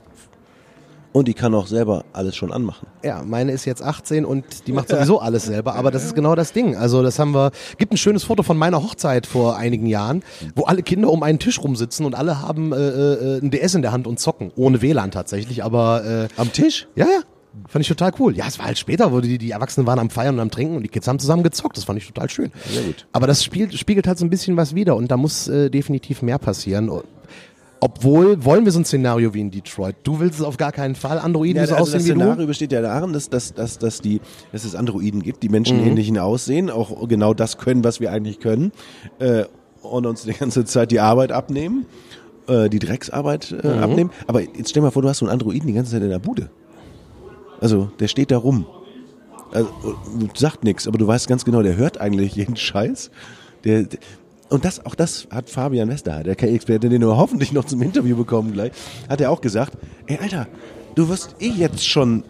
Und 1.13 1.30
die 1.30 1.34
kann 1.34 1.54
auch 1.56 1.65
selber 1.67 2.04
alles 2.12 2.36
schon 2.36 2.52
anmachen. 2.52 2.88
Ja, 3.02 3.24
meine 3.24 3.54
ist 3.54 3.63
jetzt 3.63 3.82
18 3.82 4.26
und 4.26 4.67
die 4.67 4.74
macht 4.74 4.89
sowieso 4.89 5.19
alles 5.21 5.45
selber, 5.45 5.76
aber 5.76 5.89
das 5.89 6.04
ist 6.04 6.13
genau 6.13 6.36
das 6.36 6.52
Ding. 6.52 6.76
Also 6.76 7.02
das 7.04 7.19
haben 7.19 7.32
wir, 7.34 7.52
gibt 7.78 7.93
ein 7.93 7.98
schönes 7.98 8.26
Foto 8.26 8.43
von 8.43 8.58
meiner 8.58 8.84
Hochzeit 8.84 9.26
vor 9.26 9.56
einigen 9.56 9.86
Jahren, 9.88 10.24
wo 10.58 10.63
alle 10.65 10.84
Kinder 10.84 11.10
um 11.10 11.24
einen 11.24 11.39
Tisch 11.39 11.63
rumsitzen 11.63 12.06
und 12.06 12.15
alle 12.15 12.41
haben 12.41 12.74
äh, 12.74 12.76
äh, 12.76 13.39
ein 13.41 13.50
DS 13.50 13.76
in 13.76 13.82
der 13.82 13.93
Hand 13.93 14.08
und 14.08 14.19
zocken. 14.19 14.52
Ohne 14.58 14.82
WLAN 14.82 15.12
tatsächlich, 15.12 15.63
aber 15.63 16.04
äh, 16.06 16.28
Am 16.36 16.52
Tisch? 16.52 16.89
ja, 16.95 17.06
ja. 17.06 17.21
Fand 17.68 17.82
ich 17.84 17.88
total 17.88 18.12
cool. 18.20 18.36
Ja, 18.36 18.46
es 18.48 18.60
war 18.60 18.68
halt 18.68 18.78
später, 18.78 19.12
wo 19.12 19.22
die, 19.22 19.38
die 19.38 19.52
Erwachsenen 19.52 19.88
waren 19.88 20.00
am 20.00 20.10
Feiern 20.10 20.36
und 20.36 20.41
am 20.41 20.52
Trinken 20.52 20.76
und 20.76 20.84
die 20.84 20.89
Kids 20.89 21.08
haben 21.08 21.20
zusammen 21.20 21.44
gezockt. 21.44 21.78
Das 21.78 21.84
fand 21.84 22.00
ich 22.00 22.08
total 22.08 22.30
schön. 22.30 22.52
Sehr 22.70 22.84
gut. 22.84 23.08
Aber 23.12 23.28
das 23.28 23.44
Spiel, 23.44 23.72
spiegelt 23.72 24.08
halt 24.08 24.18
so 24.18 24.26
ein 24.26 24.30
bisschen 24.30 24.58
was 24.58 24.76
wider 24.76 24.96
und 24.96 25.10
da 25.10 25.18
muss 25.18 25.48
äh, 25.48 25.70
definitiv 25.70 26.22
mehr 26.22 26.38
passieren. 26.38 26.91
Obwohl, 27.80 28.44
wollen 28.44 28.65
wir 28.65 28.72
so 28.72 28.80
ein 28.80 28.86
Szenario 28.86 29.34
wie 29.34 29.41
in 29.41 29.52
Detroit? 29.52 29.96
Du 30.04 30.20
willst 30.20 30.39
es 30.39 30.46
auf 30.46 30.58
gar 30.58 30.72
keinen 30.72 30.96
Fall. 30.96 31.20
Androiden, 31.20 31.62
die 31.62 31.68
so 31.68 31.76
also 31.76 31.84
aussehen 31.84 32.00
das 32.00 32.06
wie 32.06 32.13
du? 32.13 32.20
Szenario 32.20 32.48
besteht 32.48 32.72
ja 32.72 32.82
darin, 32.82 33.13
dass, 33.13 33.30
dass, 33.30 33.54
dass, 33.54 33.78
dass, 33.78 34.00
die, 34.00 34.22
dass 34.52 34.63
es 34.63 34.76
Androiden 34.76 35.22
gibt, 35.22 35.44
die 35.44 35.50
menschenähnlichen 35.50 36.18
aussehen, 36.18 36.70
auch 36.70 37.08
genau 37.08 37.34
das 37.34 37.58
können, 37.58 37.84
was 37.84 38.00
wir 38.00 38.12
eigentlich 38.12 38.39
können, 38.39 38.72
äh, 39.20 39.46
und 39.82 40.06
uns 40.06 40.24
die 40.24 40.34
ganze 40.34 40.65
Zeit 40.65 40.91
die 40.91 41.00
Arbeit 41.00 41.32
abnehmen, 41.32 41.86
äh, 42.48 42.70
die 42.70 42.80
Drecksarbeit 42.80 43.56
äh, 43.63 43.68
abnehmen. 43.68 44.10
Aber 44.26 44.41
jetzt 44.41 44.70
stell 44.70 44.82
mal 44.82 44.91
vor, 44.91 45.02
du 45.02 45.10
hast 45.10 45.20
so 45.20 45.26
einen 45.26 45.34
Androiden 45.34 45.68
die 45.68 45.74
ganze 45.74 45.91
Zeit 45.91 46.02
in 46.02 46.10
der 46.10 46.20
Bude. 46.20 46.50
Also, 47.62 47.89
der 48.00 48.08
steht 48.08 48.32
da 48.32 48.38
rum. 48.38 48.65
Also, 49.52 49.70
äh, 49.70 50.28
sagt 50.38 50.63
nichts, 50.63 50.88
aber 50.88 50.98
du 50.98 51.08
weißt 51.08 51.28
ganz 51.28 51.46
genau, 51.46 51.62
der 51.62 51.76
hört 51.76 52.00
eigentlich 52.00 52.36
jeden 52.36 52.56
Scheiß. 52.56 53.12
Der, 53.63 53.84
der, 53.84 54.00
und 54.50 54.63
das, 54.63 54.86
auch 54.86 54.96
das 54.96 55.28
hat 55.32 55.50
Fabian 55.50 55.89
Westerhardt, 55.89 56.28
der 56.28 56.36
KI-Experte, 56.36 56.89
den 56.89 57.02
wir 57.02 57.18
hoffentlich 57.18 57.52
noch 57.52 57.65
zum 57.65 57.82
Interview 57.82 58.15
bekommen 58.15 58.54
gleich, 58.54 58.72
hat 59.10 59.20
er 59.20 59.32
auch 59.32 59.41
gesagt, 59.41 59.74
ey 60.06 60.18
Alter, 60.22 60.48
du 60.94 61.10
wirst 61.10 61.36
eh 61.39 61.50
jetzt 61.50 61.88
schon 61.88 62.24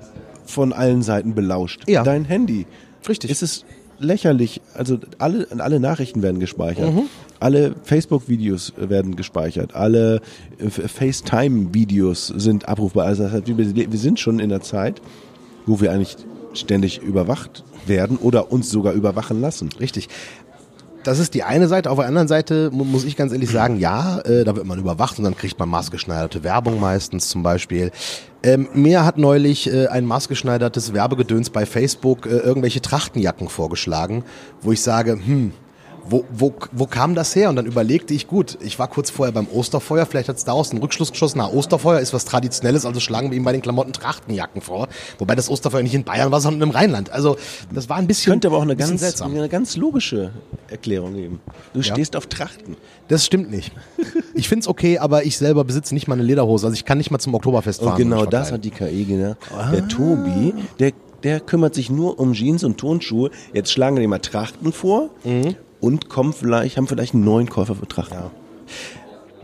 von 0.46 0.72
allen 0.72 1.02
Seiten 1.02 1.36
belauscht. 1.36 1.84
Ja. 1.88 2.04
Dein 2.04 2.26
Handy. 2.26 2.68
Richtig. 3.08 3.32
Es 3.32 3.42
ist 3.42 3.66
lächerlich. 4.00 4.62
Also 4.74 5.00
alle, 5.18 5.48
alle 5.58 5.80
Nachrichten 5.80 6.22
werden 6.22 6.40
gespeichert. 6.40 6.90
Alle 7.40 7.76
Facebook-Videos 7.84 8.74
werden 8.78 9.16
gespeichert. 9.16 9.76
Alle 9.76 10.22
äh, 10.58 10.70
FaceTime-Videos 10.70 12.28
sind 12.28 12.68
abrufbar. 12.68 13.06
Also 13.06 13.24
das 13.24 13.34
heißt, 13.34 13.48
wir, 13.48 13.92
wir 13.92 14.00
sind 14.00 14.20
schon 14.20 14.40
in 14.40 14.50
der 14.50 14.62
Zeit, 14.62 15.02
wo 15.66 15.82
wir 15.82 15.92
eigentlich 15.92 16.18
ständig 16.54 17.02
überwacht 17.02 17.64
werden 17.86 18.18
oder 18.18 18.52
uns 18.52 18.70
sogar 18.70 18.94
überwachen 18.94 19.42
lassen. 19.42 19.70
Richtig. 19.80 20.10
Das 21.06 21.20
ist 21.20 21.36
die 21.36 21.44
eine 21.44 21.68
Seite. 21.68 21.92
Auf 21.92 22.00
der 22.00 22.08
anderen 22.08 22.28
Seite 22.28 22.72
mu- 22.74 22.84
muss 22.84 23.04
ich 23.04 23.16
ganz 23.16 23.32
ehrlich 23.32 23.52
sagen, 23.52 23.78
ja, 23.78 24.20
äh, 24.22 24.44
da 24.44 24.56
wird 24.56 24.66
man 24.66 24.80
überwacht 24.80 25.18
und 25.20 25.24
dann 25.24 25.38
kriegt 25.38 25.60
man 25.60 25.70
maßgeschneiderte 25.70 26.44
Werbung 26.44 26.80
meistens 26.80 27.30
zum 27.30 27.44
Beispiel. 27.44 27.92
Ähm, 28.42 28.68
mir 28.74 29.06
hat 29.06 29.18
neulich 29.20 29.72
äh, 29.72 29.86
ein 29.88 30.06
maßgeschneidertes 30.06 30.94
Werbegedöns 30.94 31.52
bei 31.52 31.68
Facebook 31.68 32.26
äh, 32.26 32.30
irgendwelche 32.40 32.82
Trachtenjacken 32.82 33.50
vorgeschlagen, 33.50 34.24
wo 34.62 34.72
ich 34.72 34.82
sage, 34.82 35.12
hm, 35.14 35.52
wo, 36.10 36.26
wo, 36.32 36.54
wo 36.72 36.86
kam 36.86 37.16
das 37.16 37.36
her? 37.36 37.50
Und 37.50 37.56
dann 37.56 37.66
überlegte 37.66 38.14
ich, 38.14 38.28
gut, 38.28 38.58
ich 38.62 38.78
war 38.80 38.88
kurz 38.88 39.10
vorher 39.10 39.34
beim 39.34 39.48
Osterfeuer, 39.48 40.06
vielleicht 40.06 40.30
hat 40.30 40.38
es 40.38 40.46
daraus 40.46 40.72
einen 40.72 40.82
Rückschluss 40.82 41.12
geschossen, 41.12 41.40
na, 41.40 41.50
Osterfeuer 41.52 42.00
ist 42.00 42.14
was 42.14 42.26
Traditionelles, 42.26 42.86
also 42.86 43.00
schlagen 43.00 43.32
wir 43.32 43.38
ihm 43.38 43.44
bei 43.44 43.52
den 43.52 43.62
Klamotten 43.62 43.94
Trachtenjacken 43.94 44.62
vor. 44.62 44.88
Wobei 45.20 45.36
das 45.36 45.50
Osterfeuer 45.50 45.84
nicht 45.84 45.96
in 45.96 46.04
Bayern 46.04 46.32
war, 46.32 46.42
sondern 46.42 46.70
im 46.70 46.76
Rheinland. 46.76 47.12
Also 47.12 47.38
das 47.74 47.90
war 47.90 47.98
ein 47.98 48.08
bisschen, 48.08 48.32
Könnte 48.32 48.48
aber 48.48 48.58
auch 48.58 48.64
eine 48.64 48.76
ganz, 48.76 49.00
seltsam. 49.02 49.34
eine 49.34 49.50
ganz 49.50 49.78
logische 49.78 50.32
Erklärung 50.70 51.16
geben. 51.16 51.40
Du 51.74 51.82
stehst 51.82 52.16
auf 52.16 52.28
Trachten. 52.28 52.78
Das 53.08 53.26
stimmt 53.26 53.52
nicht. 53.52 53.72
Ich 54.34 54.48
find's 54.50 54.68
okay, 54.68 54.98
aber 55.00 55.26
ich 55.26 55.38
selber 55.38 55.64
besitze 55.64 55.94
nicht 55.94 56.08
mal 56.08 56.16
eine 56.16 56.24
Lederhose. 56.24 56.66
Also 56.68 56.76
ich 56.76 56.86
kann 56.86 56.98
nicht 56.98 57.12
mal 57.12 57.20
zum 57.20 57.34
Oktoberfest 57.36 57.82
fahren. 57.82 57.94
Und 57.94 57.98
genau 57.98 58.26
das 58.26 58.52
hat 58.52 58.64
die 58.66 58.72
KI 58.72 59.06
gedacht. 59.06 59.38
Der 59.72 59.88
Tobi, 59.88 60.54
der, 60.80 60.92
der 61.24 61.40
kümmert 61.40 61.76
sich 61.76 61.90
nur 61.90 62.20
um 62.20 62.34
Jeans 62.34 62.64
und 62.64 62.78
Turnschuhe. 62.78 63.30
Jetzt 63.54 63.72
schlagen 63.72 63.96
wir 63.96 64.02
dir 64.02 64.08
mal 64.08 64.20
Trachten 64.20 64.72
vor 64.74 65.10
und 65.86 66.10
kommen 66.10 66.34
vielleicht, 66.34 66.78
haben 66.78 66.88
vielleicht 66.88 67.14
einen 67.14 67.24
neuen 67.24 67.48
Käufer 67.48 67.76
für 67.76 67.88
Trachten. 67.88 68.18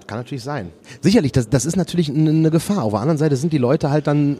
Kann 0.08 0.18
natürlich 0.18 0.44
sein. 0.44 0.72
Sicherlich, 1.00 1.32
das, 1.32 1.50
das 1.50 1.66
ist 1.66 1.76
natürlich 1.76 2.10
eine 2.10 2.50
Gefahr. 2.50 2.84
Auf 2.84 2.94
der 2.94 3.02
anderen 3.02 3.20
Seite 3.20 3.36
sind 3.36 3.54
die 3.54 3.60
Leute 3.60 3.92
halt 3.92 4.08
dann. 4.08 4.38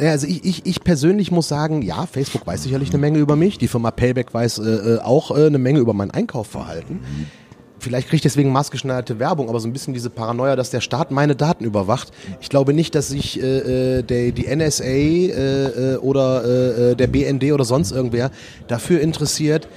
Ja, 0.00 0.10
also 0.10 0.26
ich, 0.26 0.44
ich, 0.44 0.66
ich 0.66 0.82
persönlich 0.82 1.30
muss 1.30 1.46
sagen, 1.46 1.82
ja, 1.82 2.04
Facebook 2.06 2.46
weiß 2.46 2.64
sicherlich 2.64 2.90
eine 2.90 2.98
Menge 2.98 3.18
über 3.18 3.36
mich. 3.36 3.58
Die 3.58 3.68
Firma 3.68 3.92
Payback 3.92 4.34
weiß 4.34 4.58
äh, 4.58 4.62
äh, 4.62 4.98
auch 4.98 5.30
äh, 5.30 5.46
eine 5.46 5.58
Menge 5.58 5.78
über 5.78 5.94
mein 5.94 6.10
Einkaufverhalten. 6.10 7.00
vielleicht 7.78 8.08
kriege 8.08 8.16
ich 8.16 8.22
deswegen 8.22 8.50
maßgeschneiderte 8.50 9.20
Werbung, 9.20 9.48
aber 9.48 9.60
so 9.60 9.68
ein 9.68 9.72
bisschen 9.72 9.94
diese 9.94 10.10
Paranoia, 10.10 10.56
dass 10.56 10.70
der 10.70 10.80
Staat 10.80 11.12
meine 11.12 11.36
Daten 11.36 11.64
überwacht. 11.64 12.12
Ich 12.40 12.50
glaube 12.50 12.74
nicht, 12.74 12.96
dass 12.96 13.08
sich 13.08 13.40
äh, 13.40 13.98
äh 13.98 14.02
der, 14.02 14.32
die 14.32 14.54
NSA 14.54 14.84
äh, 14.84 15.94
äh, 15.94 15.96
oder 15.98 16.90
äh, 16.90 16.96
der 16.96 17.06
BND 17.06 17.52
oder 17.52 17.64
sonst 17.64 17.92
irgendwer 17.92 18.32
dafür 18.66 19.00
interessiert, 19.00 19.68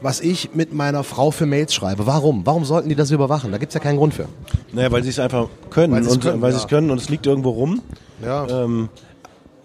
was 0.00 0.20
ich 0.20 0.54
mit 0.54 0.72
meiner 0.72 1.04
Frau 1.04 1.30
für 1.30 1.46
Mails 1.46 1.74
schreibe. 1.74 2.06
Warum? 2.06 2.46
Warum 2.46 2.64
sollten 2.64 2.88
die 2.88 2.94
das 2.94 3.10
überwachen? 3.10 3.52
Da 3.52 3.58
gibt 3.58 3.70
es 3.70 3.74
ja 3.74 3.80
keinen 3.80 3.98
Grund 3.98 4.14
für. 4.14 4.26
Naja, 4.72 4.90
weil 4.90 5.02
sie 5.02 5.10
es 5.10 5.18
einfach 5.18 5.48
können 5.70 5.92
Weil 5.92 6.02
sie 6.02 6.08
es 6.08 6.14
und 6.14 6.22
können, 6.22 6.42
weil 6.42 6.52
sie 6.52 6.58
ja. 6.58 6.64
es 6.64 6.68
können 6.68 6.90
und 6.90 6.98
es 6.98 7.08
liegt 7.08 7.26
irgendwo 7.26 7.50
rum. 7.50 7.82
Ja. 8.22 8.46
Ähm, 8.48 8.88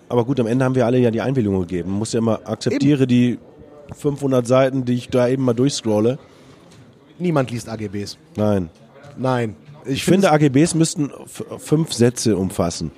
aber 0.09 0.25
gut, 0.25 0.39
am 0.39 0.47
Ende 0.47 0.65
haben 0.65 0.75
wir 0.75 0.85
alle 0.85 0.97
ja 0.99 1.11
die 1.11 1.21
Einwilligung 1.21 1.61
gegeben. 1.61 1.89
Man 1.91 1.99
muss 1.99 2.13
ja 2.13 2.19
immer 2.19 2.41
akzeptiere 2.45 3.07
die 3.07 3.39
500 3.97 4.45
Seiten, 4.45 4.85
die 4.85 4.93
ich 4.93 5.09
da 5.09 5.27
eben 5.27 5.43
mal 5.43 5.53
durchscrolle. 5.53 6.19
Niemand 7.17 7.51
liest 7.51 7.69
AGBs. 7.69 8.17
Nein. 8.35 8.69
Nein. 9.17 9.55
Ich 9.85 10.03
finde, 10.03 10.31
AGBs 10.31 10.73
müssten 10.73 11.11
fünf 11.59 11.93
Sätze 11.93 12.37
umfassen. 12.37 12.91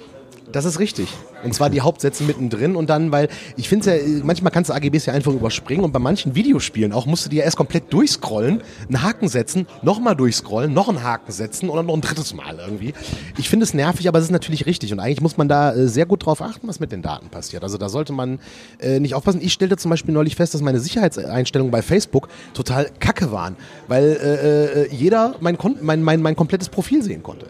Das 0.51 0.63
ist 0.63 0.79
richtig. 0.79 1.09
Und 1.43 1.53
zwar 1.53 1.69
die 1.69 1.81
Hauptsätze 1.81 2.23
mittendrin 2.23 2.77
und 2.77 2.89
dann, 2.89 3.11
weil 3.11 3.27
ich 3.57 3.67
finde 3.67 3.97
ja, 3.97 4.23
manchmal 4.23 4.51
kannst 4.51 4.69
du 4.69 4.73
AGBs 4.73 5.05
ja 5.05 5.13
einfach 5.13 5.33
überspringen 5.33 5.83
und 5.83 5.91
bei 5.91 5.99
manchen 5.99 6.35
Videospielen 6.35 6.93
auch 6.93 7.05
musst 7.05 7.25
du 7.25 7.29
dir 7.29 7.43
erst 7.43 7.57
komplett 7.57 7.91
durchscrollen, 7.91 8.61
einen 8.87 9.03
Haken 9.03 9.27
setzen, 9.27 9.67
nochmal 9.81 10.15
durchscrollen, 10.15 10.73
noch 10.73 10.87
einen 10.87 11.03
Haken 11.03 11.31
setzen 11.31 11.69
oder 11.69 11.83
noch 11.83 11.93
ein 11.93 12.01
drittes 12.01 12.33
Mal 12.33 12.59
irgendwie. 12.59 12.93
Ich 13.37 13.49
finde 13.49 13.65
es 13.65 13.73
nervig, 13.73 14.07
aber 14.07 14.19
es 14.19 14.25
ist 14.25 14.31
natürlich 14.31 14.65
richtig 14.65 14.93
und 14.93 14.99
eigentlich 14.99 15.21
muss 15.21 15.35
man 15.35 15.49
da 15.49 15.73
äh, 15.73 15.87
sehr 15.89 16.05
gut 16.05 16.25
drauf 16.25 16.41
achten, 16.41 16.67
was 16.67 16.79
mit 16.79 16.93
den 16.93 17.01
Daten 17.01 17.27
passiert. 17.27 17.63
Also 17.63 17.77
da 17.77 17.89
sollte 17.89 18.13
man 18.13 18.39
äh, 18.79 19.01
nicht 19.01 19.15
aufpassen. 19.15 19.41
Ich 19.41 19.51
stellte 19.51 19.75
zum 19.75 19.89
Beispiel 19.89 20.13
neulich 20.13 20.35
fest, 20.37 20.53
dass 20.53 20.61
meine 20.61 20.79
Sicherheitseinstellungen 20.79 21.71
bei 21.71 21.81
Facebook 21.81 22.29
total 22.53 22.89
kacke 22.99 23.33
waren, 23.33 23.57
weil 23.87 24.03
äh, 24.03 24.83
äh, 24.83 24.95
jeder 24.95 25.35
mein, 25.41 25.57
mein, 25.81 26.01
mein, 26.01 26.21
mein 26.21 26.35
komplettes 26.37 26.69
Profil 26.69 27.03
sehen 27.03 27.21
konnte. 27.21 27.47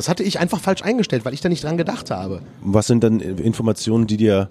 Das 0.00 0.08
hatte 0.08 0.22
ich 0.22 0.40
einfach 0.40 0.60
falsch 0.60 0.80
eingestellt, 0.80 1.26
weil 1.26 1.34
ich 1.34 1.42
da 1.42 1.50
nicht 1.50 1.62
dran 1.62 1.76
gedacht 1.76 2.10
habe. 2.10 2.40
Was 2.62 2.86
sind 2.86 3.04
dann 3.04 3.20
Informationen, 3.20 4.06
die 4.06 4.16
dir 4.16 4.48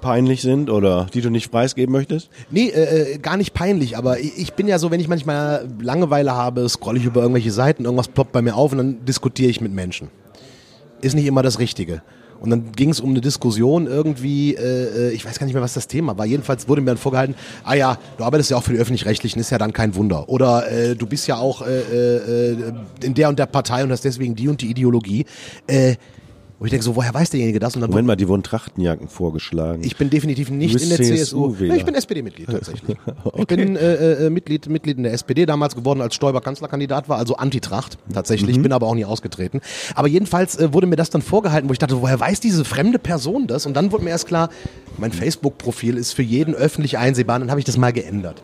peinlich 0.00 0.42
sind 0.42 0.70
oder 0.70 1.06
die 1.14 1.20
du 1.20 1.30
nicht 1.30 1.52
preisgeben 1.52 1.92
möchtest? 1.92 2.30
Nee, 2.50 2.66
äh, 2.70 3.12
äh, 3.12 3.18
gar 3.18 3.36
nicht 3.36 3.54
peinlich, 3.54 3.96
aber 3.96 4.18
ich, 4.18 4.36
ich 4.36 4.54
bin 4.54 4.66
ja 4.66 4.80
so, 4.80 4.90
wenn 4.90 4.98
ich 4.98 5.06
manchmal 5.06 5.68
Langeweile 5.80 6.34
habe, 6.34 6.68
scrolle 6.68 6.98
ich 6.98 7.04
über 7.04 7.20
irgendwelche 7.20 7.52
Seiten, 7.52 7.84
irgendwas 7.84 8.08
ploppt 8.08 8.32
bei 8.32 8.42
mir 8.42 8.56
auf 8.56 8.72
und 8.72 8.78
dann 8.78 9.04
diskutiere 9.04 9.50
ich 9.50 9.60
mit 9.60 9.70
Menschen. 9.70 10.08
Ist 11.00 11.14
nicht 11.14 11.26
immer 11.26 11.44
das 11.44 11.60
Richtige. 11.60 12.02
Und 12.42 12.50
dann 12.50 12.72
ging 12.72 12.90
es 12.90 12.98
um 12.98 13.10
eine 13.10 13.20
Diskussion 13.20 13.86
irgendwie, 13.86 14.54
äh, 14.54 15.10
äh, 15.10 15.12
ich 15.12 15.24
weiß 15.24 15.38
gar 15.38 15.46
nicht 15.46 15.54
mehr, 15.54 15.62
was 15.62 15.74
das 15.74 15.86
Thema 15.86 16.18
war. 16.18 16.26
Jedenfalls 16.26 16.68
wurde 16.68 16.80
mir 16.80 16.88
dann 16.88 16.98
vorgehalten, 16.98 17.36
ah 17.62 17.74
ja, 17.74 17.98
du 18.18 18.24
arbeitest 18.24 18.50
ja 18.50 18.56
auch 18.56 18.64
für 18.64 18.72
die 18.72 18.78
Öffentlich-Rechtlichen, 18.78 19.38
ist 19.38 19.50
ja 19.50 19.58
dann 19.58 19.72
kein 19.72 19.94
Wunder. 19.94 20.28
Oder 20.28 20.70
äh, 20.70 20.96
du 20.96 21.06
bist 21.06 21.28
ja 21.28 21.36
auch 21.36 21.62
äh, 21.62 22.50
äh, 22.50 22.72
in 23.02 23.14
der 23.14 23.28
und 23.28 23.38
der 23.38 23.46
Partei 23.46 23.84
und 23.84 23.92
hast 23.92 24.04
deswegen 24.04 24.34
die 24.34 24.48
und 24.48 24.60
die 24.60 24.70
Ideologie. 24.70 25.24
Äh, 25.68 25.94
und 26.62 26.66
ich 26.66 26.70
denke 26.70 26.84
so, 26.84 26.94
woher 26.94 27.12
weiß 27.12 27.30
derjenige 27.30 27.58
das? 27.58 27.74
Und 27.74 27.80
dann 27.80 27.90
Moment 27.90 28.06
mal, 28.06 28.14
die 28.14 28.28
wurden 28.28 28.44
Trachtenjacken 28.44 29.08
vorgeschlagen. 29.08 29.82
ich 29.82 29.96
bin 29.96 30.10
definitiv 30.10 30.48
nicht 30.48 30.80
in 30.80 30.90
der 30.90 30.98
CSU. 30.98 31.52
Ja, 31.58 31.74
ich 31.74 31.84
bin 31.84 31.96
SPD-Mitglied 31.96 32.46
tatsächlich. 32.50 32.96
Ich 33.36 33.46
bin 33.48 33.74
äh, 33.74 34.26
äh, 34.26 34.30
Mitglied, 34.30 34.68
Mitglied 34.68 34.96
in 34.96 35.02
der 35.02 35.12
SPD 35.12 35.44
damals 35.44 35.74
geworden, 35.74 36.00
als 36.00 36.14
Stoiber 36.14 36.40
Kanzlerkandidat 36.40 37.08
war, 37.08 37.18
also 37.18 37.34
Antitracht 37.34 37.98
tatsächlich. 38.14 38.62
Bin 38.62 38.70
aber 38.70 38.86
auch 38.86 38.94
nie 38.94 39.04
ausgetreten. 39.04 39.60
Aber 39.96 40.06
jedenfalls 40.06 40.56
äh, 40.56 40.72
wurde 40.72 40.86
mir 40.86 40.94
das 40.94 41.10
dann 41.10 41.20
vorgehalten, 41.20 41.68
wo 41.68 41.72
ich 41.72 41.80
dachte, 41.80 42.00
woher 42.00 42.20
weiß 42.20 42.38
diese 42.38 42.64
fremde 42.64 43.00
Person 43.00 43.48
das? 43.48 43.66
Und 43.66 43.74
dann 43.74 43.90
wurde 43.90 44.04
mir 44.04 44.10
erst 44.10 44.28
klar, 44.28 44.48
mein 44.98 45.10
Facebook-Profil 45.10 45.96
ist 45.96 46.12
für 46.12 46.22
jeden 46.22 46.54
öffentlich 46.54 46.96
einsehbar. 46.96 47.38
Und 47.38 47.40
dann 47.40 47.50
habe 47.50 47.58
ich 47.58 47.66
das 47.66 47.76
mal 47.76 47.92
geändert. 47.92 48.40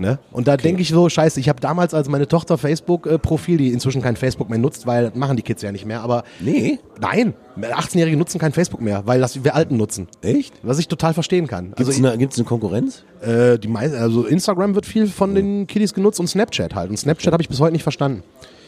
Ne? 0.00 0.18
Und 0.32 0.48
da 0.48 0.56
denke 0.56 0.80
ich 0.80 0.88
so, 0.88 1.10
scheiße, 1.10 1.38
ich 1.40 1.50
habe 1.50 1.60
damals 1.60 1.92
als 1.92 2.08
meine 2.08 2.26
Tochter 2.26 2.56
Facebook-Profil, 2.56 3.58
die 3.58 3.68
inzwischen 3.70 4.00
kein 4.00 4.16
Facebook 4.16 4.48
mehr 4.48 4.58
nutzt, 4.58 4.86
weil 4.86 5.10
das 5.10 5.14
machen 5.14 5.36
die 5.36 5.42
Kids 5.42 5.60
ja 5.60 5.72
nicht 5.72 5.84
mehr, 5.84 6.00
aber 6.00 6.24
nee, 6.40 6.78
nein, 7.00 7.34
18-Jährige 7.60 8.16
nutzen 8.16 8.38
kein 8.38 8.52
Facebook 8.52 8.80
mehr, 8.80 9.02
weil 9.06 9.20
das 9.20 9.44
wir 9.44 9.54
Alten 9.54 9.76
nutzen. 9.76 10.08
echt? 10.22 10.54
Was 10.62 10.78
ich 10.78 10.88
total 10.88 11.12
verstehen 11.12 11.46
kann. 11.46 11.66
Gibt 11.66 11.80
es 11.80 11.88
Also 11.88 12.06
eine, 12.06 12.16
gibt's 12.16 12.38
eine 12.38 12.46
Konkurrenz? 12.46 13.04
äh, 13.20 13.58
die 13.58 13.68
also 13.76 14.24
Instagram 14.24 14.74
wird 14.74 14.86
viel 14.86 15.06
von 15.06 15.34
den 15.34 15.66
Kiddies 15.66 15.92
genutzt 15.92 16.18
und 16.18 16.28
Snapchat 16.28 16.74
halt. 16.74 16.88
Und 16.88 16.96
Snapchat 16.96 17.34
habe 17.34 17.42
ich 17.42 17.50
bis 17.50 17.60
heute 17.60 17.72
nicht 17.72 17.82
verstanden. 17.82 18.22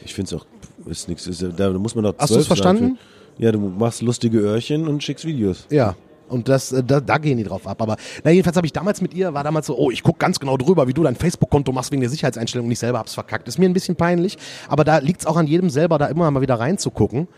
Ich 0.04 0.12
finde 0.12 0.34
es 0.34 0.40
auch, 0.42 0.46
ist 0.84 1.08
nichts. 1.08 1.30
Da 1.56 1.70
muss 1.70 1.94
man 1.94 2.04
doch 2.04 2.14
Hast 2.18 2.28
zwölf 2.28 2.42
sein 2.42 2.46
verstanden? 2.56 2.98
Ja, 3.38 3.52
du 3.52 3.58
machst 3.58 4.02
lustige 4.02 4.38
Öhrchen 4.40 4.86
und 4.86 5.02
schickst 5.02 5.24
Videos. 5.24 5.66
Ja. 5.70 5.96
Und 6.28 6.48
das, 6.48 6.72
äh, 6.72 6.82
da, 6.82 7.00
da 7.00 7.18
gehen 7.18 7.36
die 7.38 7.44
drauf 7.44 7.66
ab. 7.66 7.82
Aber 7.82 7.96
na, 8.24 8.30
jedenfalls 8.30 8.56
habe 8.56 8.66
ich 8.66 8.72
damals 8.72 9.00
mit 9.00 9.14
ihr, 9.14 9.34
war 9.34 9.44
damals 9.44 9.66
so, 9.66 9.76
oh, 9.76 9.90
ich 9.90 10.02
guck 10.02 10.18
ganz 10.18 10.40
genau 10.40 10.56
drüber, 10.56 10.88
wie 10.88 10.94
du 10.94 11.02
dein 11.02 11.16
Facebook-Konto 11.16 11.72
machst 11.72 11.92
wegen 11.92 12.00
der 12.00 12.10
Sicherheitseinstellung 12.10 12.66
und 12.66 12.72
ich 12.72 12.78
selber 12.78 12.98
hab's 12.98 13.14
verkackt. 13.14 13.48
Ist 13.48 13.58
mir 13.58 13.68
ein 13.68 13.72
bisschen 13.72 13.96
peinlich, 13.96 14.38
aber 14.68 14.84
da 14.84 14.98
liegt's 14.98 15.26
auch 15.26 15.36
an 15.36 15.46
jedem 15.46 15.70
selber, 15.70 15.98
da 15.98 16.06
immer 16.06 16.30
mal 16.30 16.40
wieder 16.40 16.58
reinzugucken. 16.58 17.28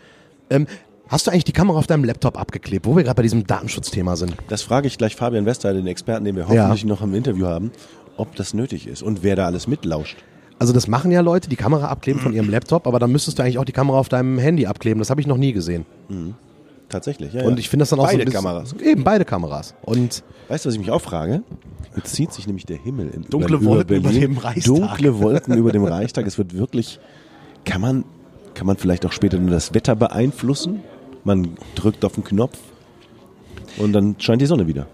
Ähm, 0.49 0.67
hast 1.07 1.27
du 1.27 1.31
eigentlich 1.31 1.43
die 1.43 1.51
Kamera 1.51 1.77
auf 1.77 1.87
deinem 1.87 2.03
Laptop 2.03 2.39
abgeklebt, 2.39 2.85
wo 2.85 2.95
wir 2.95 3.03
gerade 3.03 3.15
bei 3.15 3.23
diesem 3.23 3.45
Datenschutzthema 3.45 4.15
sind? 4.15 4.35
Das 4.47 4.61
frage 4.61 4.87
ich 4.87 4.97
gleich 4.97 5.15
Fabian 5.15 5.45
Wester, 5.45 5.73
den 5.73 5.87
Experten, 5.87 6.25
den 6.25 6.35
wir 6.35 6.47
hoffentlich 6.47 6.85
noch 6.85 7.01
im 7.01 7.13
Interview 7.13 7.47
haben, 7.47 7.71
ob 8.17 8.35
das 8.35 8.53
nötig 8.53 8.87
ist 8.87 9.03
und 9.03 9.23
wer 9.23 9.35
da 9.35 9.45
alles 9.45 9.67
mitlauscht. 9.67 10.17
Also 10.57 10.71
das 10.71 10.87
machen 10.87 11.11
ja 11.11 11.19
Leute, 11.21 11.49
die 11.49 11.57
Kamera 11.57 11.87
abkleben 11.87 12.21
von 12.21 12.33
ihrem 12.35 12.49
Laptop, 12.49 12.87
aber 12.87 12.99
dann 12.99 13.11
müsstest 13.11 13.39
du 13.39 13.43
eigentlich 13.43 13.57
auch 13.59 13.65
die 13.65 13.73
Kamera 13.73 13.97
auf 13.97 14.09
deinem 14.09 14.37
Handy 14.37 14.65
abkleben. 14.65 14.99
Das 14.99 15.09
habe 15.09 15.21
ich 15.21 15.27
noch 15.27 15.37
nie 15.37 15.51
gesehen. 15.53 15.85
Tatsächlich, 16.89 17.33
ja. 17.33 17.43
Und 17.43 17.59
ich 17.59 17.69
finde 17.69 17.81
das 17.83 17.89
dann 17.89 17.99
auch 17.99 18.03
so 18.03 18.11
Beide 18.11 18.23
ein 18.23 18.25
bisschen, 18.25 18.43
Kameras. 18.43 18.75
Eben, 18.81 19.03
beide 19.03 19.25
Kameras. 19.25 19.73
Und 19.83 20.23
Weißt 20.47 20.65
du, 20.65 20.69
was 20.69 20.73
ich 20.75 20.79
mich 20.79 20.91
auch 20.91 21.01
frage? 21.01 21.41
Jetzt 21.95 22.13
zieht 22.13 22.31
sich 22.33 22.45
nämlich 22.45 22.65
der 22.65 22.77
Himmel 22.77 23.09
in, 23.09 23.23
Dunkle 23.23 23.57
über, 23.57 23.65
Wolken 23.65 23.97
über 23.97 24.09
Berlin. 24.09 24.21
dem 24.21 24.37
Reichstag. 24.37 24.75
Dunkle 24.75 25.19
Wolken 25.19 25.57
über 25.57 25.71
dem 25.71 25.83
Reichstag. 25.85 26.27
Es 26.27 26.37
wird 26.37 26.55
wirklich. 26.55 26.99
Kann 27.63 27.81
man, 27.81 28.05
kann 28.53 28.67
man 28.67 28.77
vielleicht 28.77 29.05
auch 29.05 29.11
später 29.11 29.39
nur 29.39 29.49
das 29.49 29.73
Wetter 29.73 29.95
beeinflussen? 29.95 30.81
Man 31.23 31.57
drückt 31.73 32.05
auf 32.05 32.13
den 32.13 32.23
Knopf 32.23 32.59
und 33.77 33.93
dann 33.93 34.15
scheint 34.19 34.41
die 34.41 34.45
Sonne 34.45 34.67
wieder. 34.67 34.87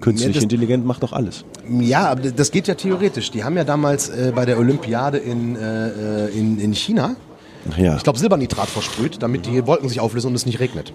Künstlich 0.00 0.36
Ja, 0.36 0.42
intelligent 0.42 0.84
macht 0.84 1.02
doch 1.02 1.12
alles. 1.12 1.44
Ja, 1.80 2.08
aber 2.10 2.30
das 2.30 2.50
geht 2.50 2.66
ja 2.66 2.74
theoretisch. 2.74 3.30
Die 3.30 3.44
haben 3.44 3.56
ja 3.56 3.64
damals 3.64 4.08
äh, 4.08 4.32
bei 4.34 4.44
der 4.44 4.58
Olympiade 4.58 5.18
in, 5.18 5.56
äh, 5.56 6.26
äh, 6.26 6.38
in, 6.38 6.58
in 6.58 6.72
China, 6.72 7.16
ja. 7.76 7.96
ich 7.96 8.02
glaube, 8.02 8.18
Silbernitrat 8.18 8.68
versprüht, 8.68 9.22
damit 9.22 9.46
die 9.46 9.66
Wolken 9.66 9.88
sich 9.88 10.00
auflösen 10.00 10.28
und 10.28 10.34
es 10.34 10.46
nicht 10.46 10.60
regnet. 10.60 10.92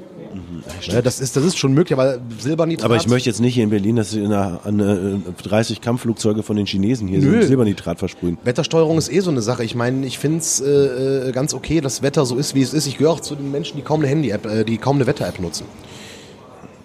Ja, 0.81 1.01
das, 1.01 1.19
ist, 1.19 1.35
das 1.35 1.43
ist 1.43 1.57
schon 1.57 1.73
möglich, 1.73 1.97
aber 1.97 2.19
Silbernitrat. 2.39 2.85
aber 2.85 2.95
ich 2.95 3.07
möchte 3.07 3.29
jetzt 3.29 3.41
nicht 3.41 3.53
hier 3.53 3.63
in 3.63 3.69
Berlin, 3.69 3.95
dass 3.95 4.13
in 4.13 4.25
einer, 4.25 4.59
an, 4.63 4.79
äh, 4.79 5.43
30 5.43 5.81
Kampfflugzeuge 5.81 6.43
von 6.43 6.55
den 6.55 6.65
Chinesen 6.65 7.07
hier 7.07 7.19
Nö. 7.19 7.39
ein 7.39 7.47
Silbernitrat 7.47 7.99
versprühen. 7.99 8.37
Wettersteuerung 8.43 8.97
ist 8.97 9.11
eh 9.11 9.19
so 9.19 9.31
eine 9.31 9.41
Sache. 9.41 9.63
Ich 9.63 9.75
meine, 9.75 10.05
ich 10.05 10.19
finde 10.19 10.39
es 10.39 10.61
äh, 10.61 11.29
äh, 11.29 11.31
ganz 11.31 11.53
okay, 11.53 11.81
dass 11.81 12.01
Wetter 12.01 12.25
so 12.25 12.37
ist, 12.37 12.55
wie 12.55 12.61
es 12.61 12.73
ist. 12.73 12.87
Ich 12.87 12.97
gehöre 12.97 13.13
auch 13.13 13.19
zu 13.19 13.35
den 13.35 13.51
Menschen, 13.51 13.77
die 13.77 13.83
kaum 13.83 13.99
eine 13.99 14.09
Handy-App, 14.09 14.45
äh, 14.45 14.63
die 14.63 14.77
kaum 14.77 14.97
eine 14.97 15.07
Wetter-App 15.07 15.39
nutzen. 15.39 15.65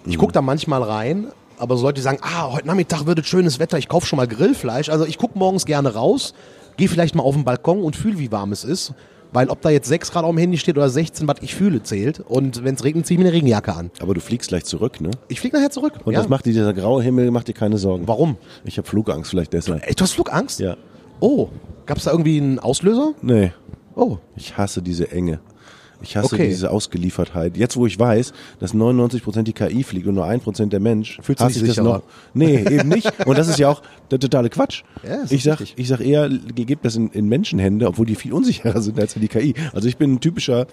Ich 0.05 0.17
gucke 0.17 0.33
da 0.33 0.41
manchmal 0.41 0.81
rein, 0.81 1.27
aber 1.57 1.77
so 1.77 1.83
Leute, 1.83 1.95
die 1.95 2.01
sagen, 2.01 2.19
ah, 2.21 2.51
heute 2.51 2.67
Nachmittag 2.67 3.05
wird 3.05 3.19
es 3.19 3.27
schönes 3.27 3.59
Wetter, 3.59 3.77
ich 3.77 3.87
kaufe 3.87 4.07
schon 4.07 4.17
mal 4.17 4.27
Grillfleisch. 4.27 4.89
Also 4.89 5.05
ich 5.05 5.17
gucke 5.17 5.37
morgens 5.37 5.65
gerne 5.65 5.93
raus, 5.93 6.33
gehe 6.77 6.87
vielleicht 6.87 7.15
mal 7.15 7.23
auf 7.23 7.35
den 7.35 7.43
Balkon 7.43 7.83
und 7.83 7.95
fühle, 7.95 8.17
wie 8.17 8.31
warm 8.31 8.51
es 8.51 8.63
ist. 8.63 8.93
Weil 9.31 9.49
ob 9.49 9.61
da 9.61 9.69
jetzt 9.69 9.87
6 9.87 10.11
Grad 10.11 10.23
auf 10.23 10.31
dem 10.31 10.39
Handy 10.39 10.57
steht 10.57 10.77
oder 10.77 10.89
16, 10.89 11.27
was 11.27 11.37
ich 11.41 11.53
fühle, 11.53 11.83
zählt. 11.83 12.19
Und 12.21 12.63
wenn 12.63 12.75
es 12.75 12.83
regnet, 12.83 13.05
ziehe 13.05 13.15
ich 13.15 13.19
mir 13.19 13.27
eine 13.27 13.35
Regenjacke 13.35 13.73
an. 13.73 13.91
Aber 13.99 14.13
du 14.13 14.21
fliegst 14.21 14.49
gleich 14.49 14.65
zurück, 14.65 15.01
ne? 15.01 15.11
Ich 15.27 15.39
fliege 15.39 15.55
nachher 15.55 15.69
zurück. 15.69 15.93
Und 16.03 16.13
ja. 16.13 16.19
das 16.19 16.29
macht 16.29 16.45
dir, 16.45 16.53
dieser 16.53 16.73
graue 16.73 17.03
Himmel, 17.03 17.29
macht 17.31 17.47
dir 17.47 17.53
keine 17.53 17.77
Sorgen. 17.77 18.07
Warum? 18.07 18.37
Ich 18.65 18.77
habe 18.77 18.87
Flugangst 18.87 19.29
vielleicht 19.29 19.53
deshalb. 19.53 19.85
Ey, 19.85 19.93
du 19.93 20.03
hast 20.03 20.13
Flugangst? 20.13 20.59
Ja. 20.59 20.77
Oh, 21.19 21.49
gab 21.85 21.97
es 21.97 22.05
da 22.05 22.11
irgendwie 22.11 22.37
einen 22.37 22.59
Auslöser? 22.59 23.13
Nee. 23.21 23.51
Oh, 23.95 24.17
Ich 24.35 24.57
hasse 24.57 24.81
diese 24.81 25.11
Enge. 25.11 25.39
Ich 26.01 26.15
hasse 26.15 26.35
Okay. 26.35 26.47
diese 26.47 26.71
Ausgeliefertheit. 26.71 27.57
Jetzt, 27.57 27.75
wo 27.77 27.85
ich 27.85 27.97
weiß, 27.99 28.33
dass 28.59 28.73
99% 28.73 29.43
die 29.43 29.53
KI 29.53 29.83
fliegt 29.83 30.07
und 30.07 30.15
nur 30.15 30.25
1% 30.25 30.67
der 30.67 30.79
Mensch, 30.79 31.19
Fühlst 31.21 31.41
du 31.41 31.45
hasse 31.45 31.59
dich 31.59 31.69
ich 31.69 31.75
das 31.75 31.83
noch. 31.83 32.03
Nee, 32.33 32.63
eben 32.69 32.89
nicht. 32.89 33.11
Und 33.25 33.37
das 33.37 33.47
ist 33.47 33.59
ja 33.59 33.69
auch 33.69 33.81
der 34.11 34.19
totale 34.19 34.49
Quatsch. 34.49 34.83
Ja, 35.03 35.19
ich, 35.29 35.43
sag, 35.43 35.59
richtig. 35.59 35.77
ich 35.77 35.87
sag 35.87 35.99
eher, 35.99 36.29
gebt 36.29 36.85
das 36.85 36.95
in, 36.95 37.09
in 37.09 37.27
Menschenhände, 37.27 37.87
obwohl 37.87 38.05
die 38.05 38.15
viel 38.15 38.33
unsicherer 38.33 38.81
sind 38.81 38.99
als 38.99 39.13
die 39.13 39.27
KI. 39.27 39.53
Also 39.73 39.87
ich 39.87 39.97
bin 39.97 40.13
ein 40.13 40.19
typischer 40.19 40.67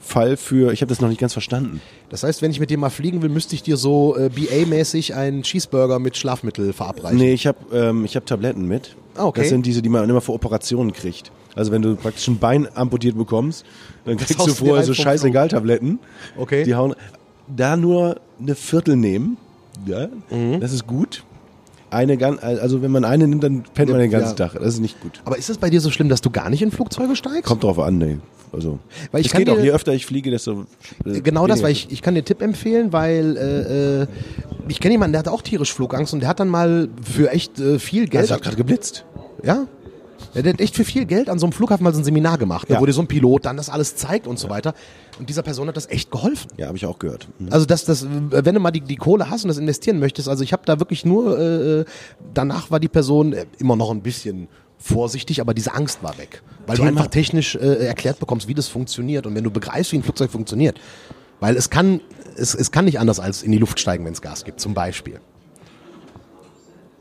Fall 0.00 0.36
für, 0.36 0.72
ich 0.72 0.80
habe 0.80 0.88
das 0.88 1.00
noch 1.00 1.08
nicht 1.08 1.20
ganz 1.20 1.34
verstanden. 1.34 1.80
Das 2.08 2.22
heißt, 2.22 2.42
wenn 2.42 2.50
ich 2.50 2.58
mit 2.58 2.70
dir 2.70 2.78
mal 2.78 2.90
fliegen 2.90 3.22
will, 3.22 3.28
müsste 3.28 3.54
ich 3.54 3.62
dir 3.62 3.76
so 3.76 4.16
äh, 4.16 4.30
BA-mäßig 4.30 5.14
einen 5.14 5.42
Cheeseburger 5.42 5.98
mit 5.98 6.16
Schlafmittel 6.16 6.72
verabreichen. 6.72 7.18
Nee, 7.18 7.34
ich 7.34 7.46
habe 7.46 7.58
ähm, 7.72 8.04
ich 8.04 8.16
hab 8.16 8.26
Tabletten 8.26 8.66
mit. 8.66 8.96
Ah, 9.14 9.26
okay. 9.26 9.40
Das 9.42 9.50
sind 9.50 9.66
diese, 9.66 9.82
die 9.82 9.88
man 9.88 10.08
immer 10.08 10.20
für 10.20 10.32
Operationen 10.32 10.92
kriegt. 10.92 11.30
Also 11.56 11.72
wenn 11.72 11.82
du 11.82 11.96
praktisch 11.96 12.26
ein 12.28 12.38
Bein 12.38 12.68
amputiert 12.74 13.16
bekommst, 13.18 13.64
dann 14.04 14.16
kriegst 14.16 14.38
du 14.46 14.52
vorher 14.54 14.84
so 14.84 14.94
vom 14.94 15.04
scheißegal-Tabletten. 15.04 15.98
Okay. 16.36 16.64
Die 16.64 16.74
hauen, 16.74 16.94
da 17.48 17.76
nur 17.76 18.20
eine 18.40 18.54
Viertel 18.54 18.96
nehmen, 18.96 19.36
ja, 19.86 20.08
Mhm. 20.30 20.60
das 20.60 20.72
ist 20.72 20.86
gut. 20.86 21.24
Eine 21.90 22.16
gan- 22.16 22.38
also 22.38 22.82
wenn 22.82 22.92
man 22.92 23.04
eine 23.04 23.26
nimmt, 23.26 23.42
dann 23.42 23.64
pennt 23.74 23.90
man 23.90 23.98
den 23.98 24.10
ganzen 24.12 24.36
Ja. 24.38 24.46
Tag. 24.46 24.54
Das 24.54 24.74
ist 24.74 24.80
nicht 24.80 25.00
gut. 25.00 25.20
Aber 25.24 25.36
ist 25.36 25.50
es 25.50 25.58
bei 25.58 25.70
dir 25.70 25.80
so 25.80 25.90
schlimm, 25.90 26.08
dass 26.08 26.20
du 26.20 26.30
gar 26.30 26.48
nicht 26.48 26.62
in 26.62 26.70
Flugzeuge 26.70 27.16
steigst? 27.16 27.42
Kommt 27.44 27.64
drauf 27.64 27.80
an, 27.80 27.98
nee. 27.98 28.18
Also, 28.52 28.78
Weil 29.10 29.20
ich 29.22 29.26
es 29.28 29.32
kann 29.32 29.40
geht 29.44 29.50
auch, 29.50 29.56
dir- 29.56 29.64
je 29.64 29.70
öfter 29.72 29.92
ich 29.92 30.06
fliege, 30.06 30.30
desto 30.30 30.66
äh, 31.04 31.20
Genau 31.20 31.46
das, 31.48 31.62
weil 31.64 31.72
ich, 31.72 31.90
ich 31.90 32.00
kann 32.02 32.14
dir 32.14 32.18
einen 32.20 32.24
Tipp 32.26 32.42
empfehlen, 32.42 32.92
weil 32.92 33.36
äh, 33.36 34.02
äh, 34.02 34.06
ich 34.68 34.78
kenne 34.80 34.92
jemanden, 34.94 35.12
der 35.12 35.20
hat 35.20 35.28
auch 35.28 35.42
tierisch 35.42 35.72
Flugangst 35.72 36.12
und 36.14 36.20
der 36.20 36.28
hat 36.28 36.38
dann 36.40 36.48
mal 36.48 36.88
für 37.02 37.30
echt 37.32 37.58
äh, 37.58 37.78
viel 37.80 38.06
Geld. 38.06 38.22
Also, 38.22 38.34
hat 38.34 38.42
gerade 38.42 38.56
geblitzt. 38.56 39.04
ja? 39.44 39.66
Ja, 40.34 40.42
der 40.42 40.52
hat 40.52 40.60
echt 40.60 40.76
für 40.76 40.84
viel 40.84 41.06
Geld 41.06 41.28
an 41.28 41.38
so 41.40 41.46
einem 41.46 41.52
Flughafen 41.52 41.82
mal 41.82 41.92
so 41.92 42.00
ein 42.00 42.04
Seminar 42.04 42.38
gemacht, 42.38 42.68
ne, 42.68 42.76
Ja. 42.76 42.80
wo 42.80 42.86
dir 42.86 42.92
so 42.92 43.00
ein 43.00 43.08
Pilot 43.08 43.46
dann 43.46 43.56
das 43.56 43.68
alles 43.68 43.96
zeigt 43.96 44.26
und 44.28 44.38
so 44.38 44.48
weiter. 44.48 44.74
Und 45.18 45.28
dieser 45.28 45.42
Person 45.42 45.66
hat 45.68 45.76
das 45.76 45.88
echt 45.90 46.10
geholfen. 46.10 46.50
Ja, 46.56 46.66
habe 46.68 46.76
ich 46.76 46.86
auch 46.86 46.98
gehört. 47.00 47.26
Mhm. 47.38 47.52
Also 47.52 47.66
das, 47.66 47.84
das, 47.84 48.06
wenn 48.08 48.54
du 48.54 48.60
mal 48.60 48.70
die, 48.70 48.80
die 48.80 48.96
Kohle 48.96 49.28
hast 49.28 49.42
und 49.44 49.48
das 49.48 49.58
investieren 49.58 49.98
möchtest, 49.98 50.28
also 50.28 50.44
ich 50.44 50.52
habe 50.52 50.62
da 50.66 50.78
wirklich 50.78 51.04
nur, 51.04 51.38
äh, 51.38 51.84
danach 52.32 52.70
war 52.70 52.78
die 52.78 52.88
Person 52.88 53.32
äh, 53.32 53.46
immer 53.58 53.74
noch 53.76 53.90
ein 53.90 54.02
bisschen 54.02 54.48
vorsichtig, 54.78 55.40
aber 55.40 55.52
diese 55.52 55.74
Angst 55.74 56.02
war 56.02 56.16
weg. 56.16 56.42
Weil 56.66 56.76
du 56.76 56.82
Thema- 56.84 56.90
einfach 57.00 57.10
technisch 57.10 57.56
äh, 57.56 57.86
erklärt 57.86 58.18
bekommst, 58.20 58.46
wie 58.48 58.54
das 58.54 58.68
funktioniert 58.68 59.26
und 59.26 59.34
wenn 59.34 59.44
du 59.44 59.50
begreifst, 59.50 59.92
wie 59.92 59.96
ein 59.96 60.02
Flugzeug 60.02 60.30
funktioniert. 60.30 60.80
Weil 61.40 61.56
es 61.56 61.70
kann, 61.70 62.00
es, 62.36 62.54
es 62.54 62.70
kann 62.70 62.84
nicht 62.84 63.00
anders 63.00 63.18
als 63.18 63.42
in 63.42 63.50
die 63.50 63.58
Luft 63.58 63.80
steigen, 63.80 64.04
wenn 64.04 64.12
es 64.12 64.22
Gas 64.22 64.44
gibt, 64.44 64.60
zum 64.60 64.74
Beispiel. 64.74 65.20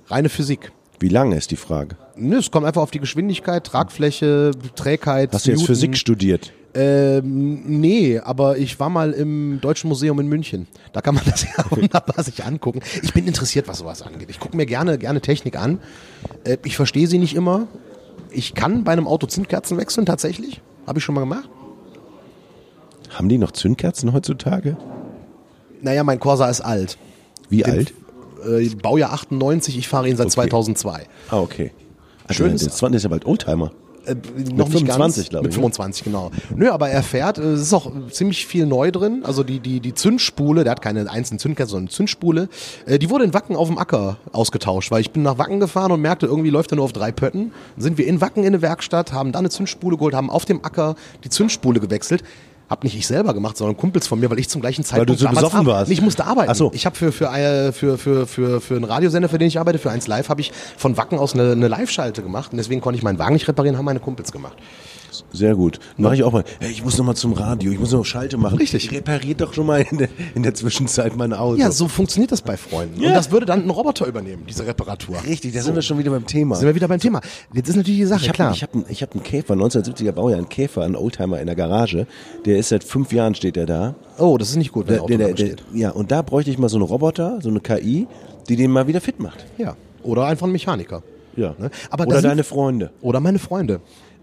Reine 0.07 0.29
Physik. 0.29 0.71
Wie 0.99 1.09
lange 1.09 1.37
ist 1.37 1.51
die 1.51 1.55
Frage? 1.55 1.95
Nö, 2.19 2.37
es 2.37 2.51
kommt 2.51 2.65
einfach 2.65 2.81
auf 2.81 2.91
die 2.91 2.99
Geschwindigkeit, 2.99 3.63
Tragfläche, 3.65 4.51
Trägheit. 4.75 5.33
Hast 5.33 5.45
du 5.45 5.51
jetzt 5.51 5.59
Newton. 5.61 5.75
Physik 5.75 5.97
studiert? 5.97 6.51
Ähm, 6.75 7.63
nee, 7.79 8.19
aber 8.19 8.57
ich 8.57 8.79
war 8.79 8.89
mal 8.89 9.11
im 9.11 9.59
Deutschen 9.61 9.87
Museum 9.87 10.19
in 10.19 10.27
München. 10.27 10.67
Da 10.93 11.01
kann 11.01 11.15
man 11.15 11.23
das 11.25 11.43
ja 11.43 11.65
wunderbar 11.71 12.23
sich 12.23 12.43
angucken. 12.43 12.81
Ich 13.01 13.13
bin 13.13 13.25
interessiert, 13.25 13.67
was 13.67 13.79
sowas 13.79 14.01
angeht. 14.03 14.29
Ich 14.29 14.39
gucke 14.39 14.55
mir 14.55 14.65
gerne, 14.67 14.97
gerne 14.99 15.19
Technik 15.21 15.57
an. 15.57 15.79
Äh, 16.43 16.57
ich 16.63 16.75
verstehe 16.75 17.07
sie 17.07 17.17
nicht 17.17 17.35
immer. 17.35 17.67
Ich 18.31 18.53
kann 18.53 18.83
bei 18.83 18.91
einem 18.91 19.07
Auto 19.07 19.25
Zündkerzen 19.25 19.77
wechseln, 19.77 20.05
tatsächlich. 20.05 20.61
Habe 20.85 20.99
ich 20.99 21.05
schon 21.05 21.15
mal 21.15 21.21
gemacht. 21.21 21.49
Haben 23.09 23.29
die 23.29 23.39
noch 23.39 23.51
Zündkerzen 23.51 24.13
heutzutage? 24.13 24.77
Naja, 25.81 26.03
mein 26.03 26.19
Corsa 26.19 26.47
ist 26.49 26.61
alt. 26.61 26.97
Wie 27.49 27.63
Den- 27.63 27.71
alt? 27.71 27.93
Äh, 28.47 28.69
Baujahr 28.75 29.11
98, 29.13 29.77
ich 29.77 29.87
fahre 29.87 30.07
ihn 30.07 30.15
seit 30.15 30.31
2002. 30.31 31.07
Ah, 31.29 31.39
okay. 31.39 31.71
Schön 32.33 32.47
Schön 32.47 32.55
ist- 32.55 32.61
ist, 32.67 32.81
das 32.81 32.91
ist 32.91 33.03
ja 33.03 33.09
bald 33.09 33.25
Oldtimer. 33.25 33.71
Äh, 34.05 34.15
noch 34.55 34.69
nicht 34.69 34.79
25, 34.79 34.87
ganz. 35.25 35.29
glaub 35.29 35.43
Mit 35.43 35.51
ich, 35.51 35.57
ne? 35.57 35.61
25, 35.63 36.03
genau. 36.05 36.31
Nö, 36.55 36.69
aber 36.71 36.89
er 36.89 37.03
fährt, 37.03 37.37
äh, 37.37 37.41
es 37.41 37.61
ist 37.63 37.73
auch 37.73 37.91
ziemlich 38.11 38.45
viel 38.47 38.65
neu 38.65 38.91
drin. 38.91 39.23
Also 39.25 39.43
die, 39.43 39.59
die, 39.59 39.81
die 39.81 39.93
Zündspule, 39.93 40.63
der 40.63 40.71
hat 40.71 40.81
keine 40.81 41.09
einzelnen 41.11 41.37
Zündkerzen, 41.39 41.71
sondern 41.71 41.87
eine 41.87 41.93
Zündspule, 41.95 42.47
äh, 42.85 42.97
die 42.97 43.09
wurde 43.09 43.25
in 43.25 43.33
Wacken 43.33 43.57
auf 43.57 43.67
dem 43.67 43.77
Acker 43.77 44.15
ausgetauscht, 44.31 44.89
weil 44.89 45.01
ich 45.01 45.11
bin 45.11 45.21
nach 45.23 45.37
Wacken 45.37 45.59
gefahren 45.59 45.91
und 45.91 46.01
merkte, 46.01 46.27
irgendwie 46.27 46.49
läuft 46.49 46.71
er 46.71 46.77
nur 46.77 46.85
auf 46.85 46.93
drei 46.93 47.11
Pötten. 47.11 47.51
Dann 47.75 47.83
sind 47.83 47.97
wir 47.97 48.07
in 48.07 48.21
Wacken 48.21 48.43
in 48.43 48.47
eine 48.47 48.61
Werkstatt, 48.61 49.11
haben 49.11 49.33
da 49.33 49.39
eine 49.39 49.49
Zündspule 49.49 49.97
geholt, 49.97 50.15
haben 50.15 50.29
auf 50.29 50.45
dem 50.45 50.63
Acker 50.63 50.95
die 51.25 51.29
Zündspule 51.29 51.81
gewechselt. 51.81 52.23
Hab 52.69 52.83
nicht 52.83 52.95
ich 52.95 53.07
selber 53.07 53.33
gemacht, 53.33 53.57
sondern 53.57 53.75
Kumpels 53.77 54.05
von 54.07 54.19
mir, 54.19 54.29
weil 54.29 54.37
ich 54.39 54.47
zum 54.47 54.61
gleichen 54.61 54.83
Zeitpunkt 54.83 55.09
du 55.09 55.15
so 55.15 55.27
besoffen 55.27 55.59
ar- 55.61 55.65
warst. 55.65 55.91
Ich 55.91 56.01
musste 56.01 56.25
arbeiten. 56.25 56.51
Ach 56.51 56.55
so. 56.55 56.71
Ich 56.73 56.85
habe 56.85 56.95
für, 56.95 57.11
für, 57.11 57.25
äh, 57.35 57.71
für, 57.71 57.97
für, 57.97 58.27
für, 58.27 58.61
für 58.61 58.75
einen 58.75 58.83
Radiosender, 58.83 59.27
für 59.27 59.39
den 59.39 59.47
ich 59.47 59.57
arbeite, 59.59 59.79
für 59.79 59.89
1 59.89 60.05
Live, 60.07 60.29
habe 60.29 60.41
ich 60.41 60.51
von 60.77 60.95
Wacken 60.95 61.17
aus 61.17 61.33
eine, 61.33 61.51
eine 61.53 61.67
Live-Schalte 61.67 62.21
gemacht 62.21 62.51
und 62.51 62.57
deswegen 62.57 62.79
konnte 62.79 62.97
ich 62.97 63.03
meinen 63.03 63.17
Wagen 63.17 63.33
nicht 63.33 63.47
reparieren, 63.47 63.77
haben 63.77 63.85
meine 63.85 63.99
Kumpels 63.99 64.31
gemacht. 64.31 64.55
Sehr 65.33 65.55
gut. 65.55 65.79
Mache 65.97 66.15
ich 66.15 66.23
auch 66.23 66.31
mal. 66.31 66.43
Hey, 66.59 66.71
ich 66.71 66.83
muss 66.83 66.97
noch 66.97 67.05
mal 67.05 67.15
zum 67.15 67.33
Radio, 67.33 67.71
ich 67.71 67.79
muss 67.79 67.91
noch 67.91 68.03
Schalte 68.05 68.37
machen. 68.37 68.57
Richtig. 68.57 68.91
Repariert 68.91 69.41
doch 69.41 69.53
schon 69.53 69.65
mal 69.65 69.81
in 69.89 69.97
der, 69.99 70.09
in 70.35 70.43
der 70.43 70.53
Zwischenzeit 70.53 71.15
mein 71.15 71.33
Auto. 71.33 71.59
Ja, 71.59 71.71
so 71.71 71.87
funktioniert 71.87 72.31
das 72.31 72.41
bei 72.41 72.57
Freunden. 72.57 73.01
Ja. 73.01 73.09
Und 73.09 73.13
das 73.15 73.31
würde 73.31 73.45
dann 73.45 73.63
ein 73.63 73.69
Roboter 73.69 74.05
übernehmen, 74.07 74.43
diese 74.47 74.65
Reparatur. 74.65 75.17
Richtig, 75.25 75.53
da 75.53 75.61
sind 75.61 75.75
wir 75.75 75.81
schon 75.81 75.97
wieder 75.97 76.11
beim 76.11 76.25
Thema. 76.25 76.55
Sind 76.55 76.67
wir 76.67 76.75
wieder 76.75 76.87
beim 76.87 76.99
Thema. 76.99 77.21
Jetzt 77.53 77.69
ist 77.69 77.75
natürlich 77.75 77.99
die 77.99 78.05
Sache, 78.05 78.21
Ich 78.21 78.27
habe 78.29 78.35
klar. 78.35 78.51
ich 78.53 78.63
hab, 78.63 78.73
einen- 78.73 78.85
ich 78.89 79.01
hab 79.01 79.13
einen 79.13 79.23
Käfer, 79.23 79.53
1970er 79.55 80.11
Baujahr, 80.11 80.37
einen 80.39 80.49
Käfer, 80.49 80.83
einen 80.83 80.95
Oldtimer 80.95 81.39
in 81.39 81.45
der 81.47 81.55
Garage. 81.55 82.07
Der 82.45 82.57
ist 82.57 82.69
seit 82.69 82.83
fünf 82.83 83.11
Jahren 83.11 83.35
steht 83.35 83.55
der 83.55 83.65
da. 83.65 83.95
oh, 84.17 84.37
das 84.37 84.49
ist 84.49 84.55
nicht 84.57 84.71
gut, 84.71 84.87
wenn 84.87 84.95
Der, 84.95 85.05
der, 85.05 85.17
der, 85.17 85.27
der, 85.33 85.35
steht. 85.45 85.63
ja, 85.73 85.91
und 85.91 86.11
da 86.11 86.21
bräuchte 86.21 86.51
ich 86.51 86.57
mal 86.57 86.69
so 86.69 86.77
einen 86.77 86.85
Roboter, 86.85 87.39
so 87.41 87.49
eine 87.49 87.59
KI, 87.59 88.07
die 88.47 88.55
den 88.55 88.71
mal 88.71 88.87
wieder 88.87 89.01
fit 89.01 89.19
macht. 89.19 89.45
Ja. 89.57 89.75
Oder 90.03 90.25
einfach 90.25 90.45
ein 90.47 90.51
Mechaniker. 90.51 91.03
Ja. 91.35 91.55
Ne? 91.57 91.69
Oder 92.05 92.21
deine 92.21 92.43
Freunde. 92.43 92.91
Oder 93.01 93.19
meine 93.19 93.39
Freunde. 93.39 93.79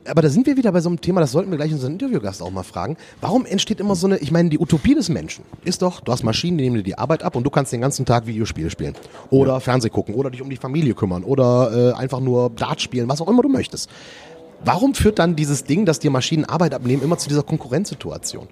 Aber 0.09 0.23
da 0.23 0.29
sind 0.29 0.47
wir 0.47 0.57
wieder 0.57 0.73
bei 0.73 0.81
so 0.81 0.89
einem 0.89 1.01
Thema, 1.01 1.21
das 1.21 1.33
sollten 1.33 1.51
wir 1.51 1.57
gleich 1.57 1.73
unseren 1.73 1.93
Interviewgast 1.93 2.43
auch 2.43 2.51
mal 2.51 2.63
fragen. 2.63 2.97
Warum 3.21 3.47
entsteht 3.47 3.81
immer 3.81 3.95
so 3.95 4.07
eine, 4.07 4.19
ich 4.19 4.31
meine, 4.31 4.49
die 4.51 4.59
Utopie 4.59 4.95
des 4.95 5.09
Menschen 5.09 5.45
ist 5.65 5.83
doch, 5.83 6.01
du 6.01 6.13
hast 6.13 6.23
Maschinen, 6.23 6.59
die 6.59 6.65
nehmen 6.65 6.77
dir 6.77 6.83
die 6.83 6.99
Arbeit 6.99 7.23
ab 7.23 7.37
und 7.37 7.45
du 7.45 7.51
kannst 7.51 7.73
den 7.73 7.81
ganzen 7.81 8.05
Tag 8.05 8.27
Videospiele 8.27 8.71
spielen. 8.71 8.95
Oder 9.31 9.61
Fernseh 9.61 9.89
gucken 9.89 10.15
oder 10.15 10.31
dich 10.31 10.43
um 10.43 10.51
die 10.51 10.57
Familie 10.57 10.95
kümmern 10.95 11.25
oder 11.25 11.93
äh, 11.95 11.99
einfach 11.99 12.21
nur 12.21 12.51
Dart 12.51 12.81
spielen, 12.81 13.09
was 13.09 13.21
auch 13.21 13.29
immer 13.29 13.43
du 13.43 13.49
möchtest. 13.49 13.91
Warum 14.65 14.95
führt 14.95 15.19
dann 15.19 15.37
dieses 15.37 15.65
Ding, 15.65 15.85
dass 15.85 15.99
dir 15.99 16.11
Maschinen 16.11 16.45
Arbeit 16.45 16.75
abnehmen, 16.75 17.03
immer 17.03 17.19
zu 17.19 17.29
dieser 17.29 17.43
Konkurrenzsituation? 17.43 18.49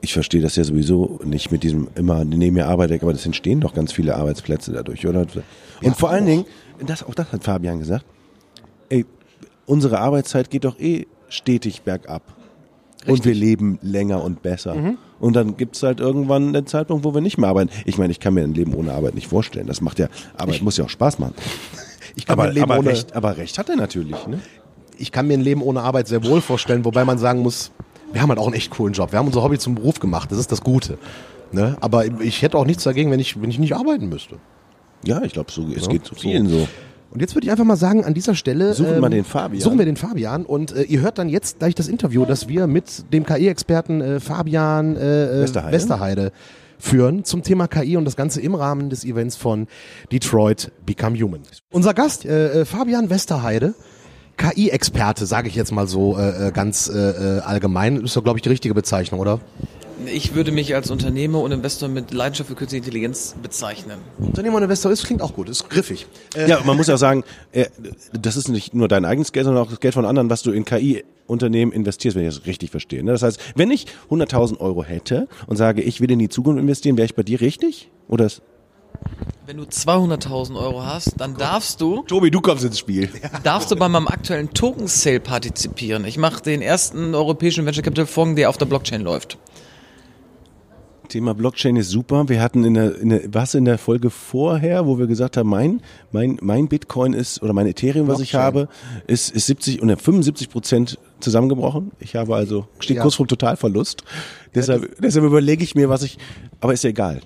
Ich 0.00 0.12
verstehe 0.12 0.40
das 0.40 0.56
ja 0.56 0.64
sowieso 0.64 1.20
nicht 1.24 1.50
mit 1.50 1.62
diesem 1.62 1.88
immer, 1.94 2.24
die 2.24 2.36
nehmen 2.36 2.54
mir 2.54 2.66
Arbeit 2.66 2.90
weg, 2.90 3.02
aber 3.02 3.12
es 3.12 3.26
entstehen 3.26 3.60
doch 3.60 3.74
ganz 3.74 3.92
viele 3.92 4.16
Arbeitsplätze 4.16 4.72
dadurch, 4.72 5.06
oder? 5.06 5.20
Und 5.20 5.42
Ja, 5.82 5.92
vor 5.92 6.10
allen. 6.10 6.26
Dingen, 6.26 6.44
das, 6.86 7.02
auch 7.02 7.14
das 7.14 7.32
hat 7.32 7.44
Fabian 7.44 7.78
gesagt, 7.78 8.04
unsere 9.68 10.00
Arbeitszeit 10.00 10.50
geht 10.50 10.64
doch 10.64 10.78
eh 10.80 11.06
stetig 11.28 11.82
bergab. 11.82 12.22
Und 13.06 13.24
wir 13.24 13.34
leben 13.34 13.78
länger 13.80 14.22
und 14.24 14.42
besser. 14.42 14.74
Mhm. 14.74 14.98
Und 15.20 15.34
dann 15.36 15.56
gibt's 15.56 15.82
halt 15.82 16.00
irgendwann 16.00 16.52
den 16.52 16.66
Zeitpunkt, 16.66 17.04
wo 17.04 17.14
wir 17.14 17.20
nicht 17.20 17.38
mehr 17.38 17.48
arbeiten. 17.48 17.70
Ich 17.84 17.96
meine, 17.96 18.10
ich 18.10 18.18
kann 18.20 18.34
mir 18.34 18.42
ein 18.42 18.54
Leben 18.54 18.74
ohne 18.74 18.92
Arbeit 18.92 19.14
nicht 19.14 19.28
vorstellen. 19.28 19.66
Das 19.66 19.80
macht 19.80 19.98
ja, 19.98 20.08
Arbeit 20.36 20.62
muss 20.62 20.76
ja 20.76 20.84
auch 20.84 20.90
Spaß 20.90 21.18
machen. 21.20 21.34
Ich 22.16 22.26
kann, 22.26 22.34
Aber, 22.34 22.44
mir, 22.44 22.48
ein 22.48 22.54
Leben 22.56 22.64
aber, 22.70 22.78
ohne, 22.80 22.90
recht, 22.90 23.14
aber 23.14 23.36
recht 23.36 23.58
hat 23.58 23.68
er 23.68 23.76
natürlich. 23.76 24.26
Ne? 24.26 24.40
ich 24.98 25.12
kann 25.12 25.26
mir 25.26 25.34
ein 25.34 25.40
Leben 25.40 25.62
ohne 25.62 25.82
Arbeit 25.82 26.08
sehr 26.08 26.24
wohl 26.24 26.40
vorstellen, 26.40 26.84
wobei 26.84 27.04
man 27.04 27.18
sagen 27.18 27.40
muss, 27.40 27.70
wir 28.12 28.20
haben 28.20 28.30
halt 28.30 28.38
auch 28.38 28.46
einen 28.46 28.54
echt 28.56 28.70
coolen 28.70 28.94
Job. 28.94 29.12
Wir 29.12 29.18
haben 29.18 29.26
unser 29.26 29.42
Hobby 29.42 29.58
zum 29.58 29.74
Beruf 29.76 30.00
gemacht, 30.00 30.30
das 30.32 30.38
ist 30.38 30.50
das 30.50 30.60
Gute. 30.62 30.98
Ne? 31.52 31.76
Aber 31.80 32.04
ich 32.20 32.42
hätte 32.42 32.58
auch 32.58 32.66
nichts 32.66 32.82
dagegen, 32.84 33.10
wenn 33.10 33.20
ich, 33.20 33.40
wenn 33.40 33.50
ich 33.50 33.58
nicht 33.58 33.74
arbeiten 33.74 34.08
müsste. 34.08 34.36
Ja, 35.04 35.22
ich 35.22 35.32
glaube, 35.32 35.52
so, 35.52 35.66
es 35.74 35.86
Ja, 35.86 35.92
geht 35.92 36.04
zu 36.04 36.14
so. 36.14 36.20
vielen 36.20 36.48
so. 36.48 36.66
Und 37.10 37.20
jetzt 37.20 37.34
würde 37.34 37.46
ich 37.46 37.50
einfach 37.50 37.64
mal 37.64 37.76
sagen, 37.76 38.04
an 38.04 38.14
dieser 38.14 38.34
Stelle 38.34 38.68
ähm, 38.68 38.74
Suchen 38.74 39.00
wir 39.00 39.08
den 39.08 39.24
Fabian. 39.24 39.60
Suchen 39.60 39.78
wir 39.78 39.86
den 39.86 39.96
Fabian 39.96 40.44
und 40.44 40.72
äh, 40.72 40.82
ihr 40.82 41.00
hört 41.00 41.18
dann 41.18 41.28
jetzt 41.28 41.58
gleich 41.58 41.74
das 41.74 41.88
Interview, 41.88 42.24
das 42.24 42.48
wir 42.48 42.66
mit 42.66 43.12
dem 43.12 43.24
KI-Experten 43.24 44.00
äh, 44.00 44.20
Fabian 44.20 44.96
äh, 44.96 45.38
äh, 45.38 45.40
Westerheide. 45.42 45.72
Westerheide 45.72 46.32
führen 46.78 47.24
zum 47.24 47.42
Thema 47.42 47.66
KI 47.66 47.96
und 47.96 48.04
das 48.04 48.16
Ganze 48.16 48.40
im 48.40 48.54
Rahmen 48.54 48.90
des 48.90 49.04
Events 49.04 49.36
von 49.36 49.66
Detroit 50.12 50.70
Become 50.86 51.18
Human. 51.18 51.40
Unser 51.70 51.94
Gast, 51.94 52.24
äh, 52.24 52.60
äh, 52.60 52.64
Fabian 52.64 53.10
Westerheide, 53.10 53.74
KI-Experte, 54.36 55.26
sage 55.26 55.48
ich 55.48 55.56
jetzt 55.56 55.72
mal 55.72 55.88
so 55.88 56.16
äh, 56.16 56.48
äh, 56.48 56.52
ganz 56.52 56.88
äh, 56.88 57.40
allgemein, 57.40 57.96
ist 58.04 58.16
doch, 58.16 58.22
glaube 58.22 58.38
ich, 58.38 58.42
die 58.42 58.48
richtige 58.50 58.74
Bezeichnung, 58.74 59.20
oder? 59.20 59.40
Ich 60.06 60.34
würde 60.34 60.52
mich 60.52 60.74
als 60.74 60.90
Unternehmer 60.90 61.40
und 61.40 61.52
Investor 61.52 61.88
mit 61.88 62.12
Leidenschaft 62.12 62.48
für 62.48 62.54
künstliche 62.54 62.84
Intelligenz 62.84 63.34
bezeichnen. 63.42 63.98
Unternehmer 64.18 64.56
und 64.56 64.62
Investor 64.62 64.92
ist, 64.92 65.04
klingt 65.04 65.20
auch 65.22 65.34
gut, 65.34 65.48
ist 65.48 65.68
griffig. 65.68 66.06
Äh, 66.36 66.48
Ja, 66.48 66.60
man 66.64 66.76
muss 66.76 66.86
ja 66.86 66.94
auch 66.94 66.98
sagen, 66.98 67.24
äh, 67.52 67.66
das 68.12 68.36
ist 68.36 68.48
nicht 68.48 68.74
nur 68.74 68.88
dein 68.88 69.04
eigenes 69.04 69.32
Geld, 69.32 69.44
sondern 69.44 69.64
auch 69.64 69.70
das 69.70 69.80
Geld 69.80 69.94
von 69.94 70.04
anderen, 70.04 70.30
was 70.30 70.42
du 70.42 70.52
in 70.52 70.64
KI-Unternehmen 70.64 71.72
investierst, 71.72 72.16
wenn 72.16 72.26
ich 72.26 72.34
das 72.34 72.46
richtig 72.46 72.70
verstehe. 72.70 73.02
ne? 73.02 73.12
Das 73.12 73.22
heißt, 73.22 73.40
wenn 73.56 73.70
ich 73.70 73.86
100.000 74.10 74.60
Euro 74.60 74.84
hätte 74.84 75.28
und 75.46 75.56
sage, 75.56 75.82
ich 75.82 76.00
will 76.00 76.10
in 76.10 76.18
die 76.18 76.28
Zukunft 76.28 76.60
investieren, 76.60 76.96
wäre 76.96 77.06
ich 77.06 77.14
bei 77.14 77.22
dir 77.22 77.40
richtig? 77.40 77.90
Oder 78.08 78.26
ist 78.26 78.40
Wenn 79.46 79.56
du 79.56 79.64
200.000 79.64 80.56
Euro 80.56 80.84
hast, 80.84 81.14
dann 81.18 81.36
darfst 81.36 81.80
du, 81.80 82.02
Tobi, 82.04 82.30
du 82.30 82.40
kommst 82.40 82.64
ins 82.64 82.78
Spiel. 82.78 83.08
darfst 83.42 83.70
du 83.70 83.76
bei 83.76 83.88
meinem 83.88 84.08
aktuellen 84.08 84.50
Token 84.54 84.86
Sale 84.86 85.20
partizipieren. 85.20 86.04
Ich 86.04 86.18
mache 86.18 86.42
den 86.42 86.62
ersten 86.62 87.14
europäischen 87.14 87.66
Venture 87.66 87.82
Capital 87.82 88.06
Fonds, 88.06 88.36
der 88.36 88.48
auf 88.48 88.56
der 88.58 88.66
Blockchain 88.66 89.02
läuft. 89.02 89.36
Thema 91.08 91.34
Blockchain 91.34 91.76
ist 91.76 91.90
super. 91.90 92.28
Wir 92.28 92.40
hatten 92.42 92.64
in 92.64 92.74
der, 92.74 92.98
in 92.98 93.08
der 93.08 93.22
was 93.34 93.54
in 93.54 93.64
der 93.64 93.78
Folge 93.78 94.10
vorher, 94.10 94.86
wo 94.86 94.98
wir 94.98 95.06
gesagt 95.06 95.36
haben, 95.36 95.48
mein, 95.48 95.80
mein, 96.12 96.38
mein 96.40 96.68
Bitcoin 96.68 97.12
ist, 97.12 97.42
oder 97.42 97.52
mein 97.52 97.66
Ethereum, 97.66 98.06
was 98.08 98.20
ich 98.20 98.30
Blockchain. 98.30 98.40
habe, 98.46 98.68
ist, 99.06 99.30
ist 99.30 99.46
70 99.46 99.82
und 99.82 99.88
75 100.00 100.50
Prozent 100.50 100.98
zusammengebrochen. 101.20 101.90
Ich 101.98 102.14
habe 102.16 102.34
also, 102.36 102.68
steht 102.78 102.96
Ja. 102.98 103.02
kurz 103.02 103.16
vor 103.16 103.26
Totalverlust. 103.26 104.04
Deshalb, 104.54 104.96
deshalb 105.00 105.24
überlege 105.24 105.64
ich 105.64 105.74
mir, 105.74 105.88
was 105.88 106.02
ich, 106.02 106.18
aber 106.60 106.72
ist 106.72 106.84
ja 106.84 106.90
egal. 106.90 107.20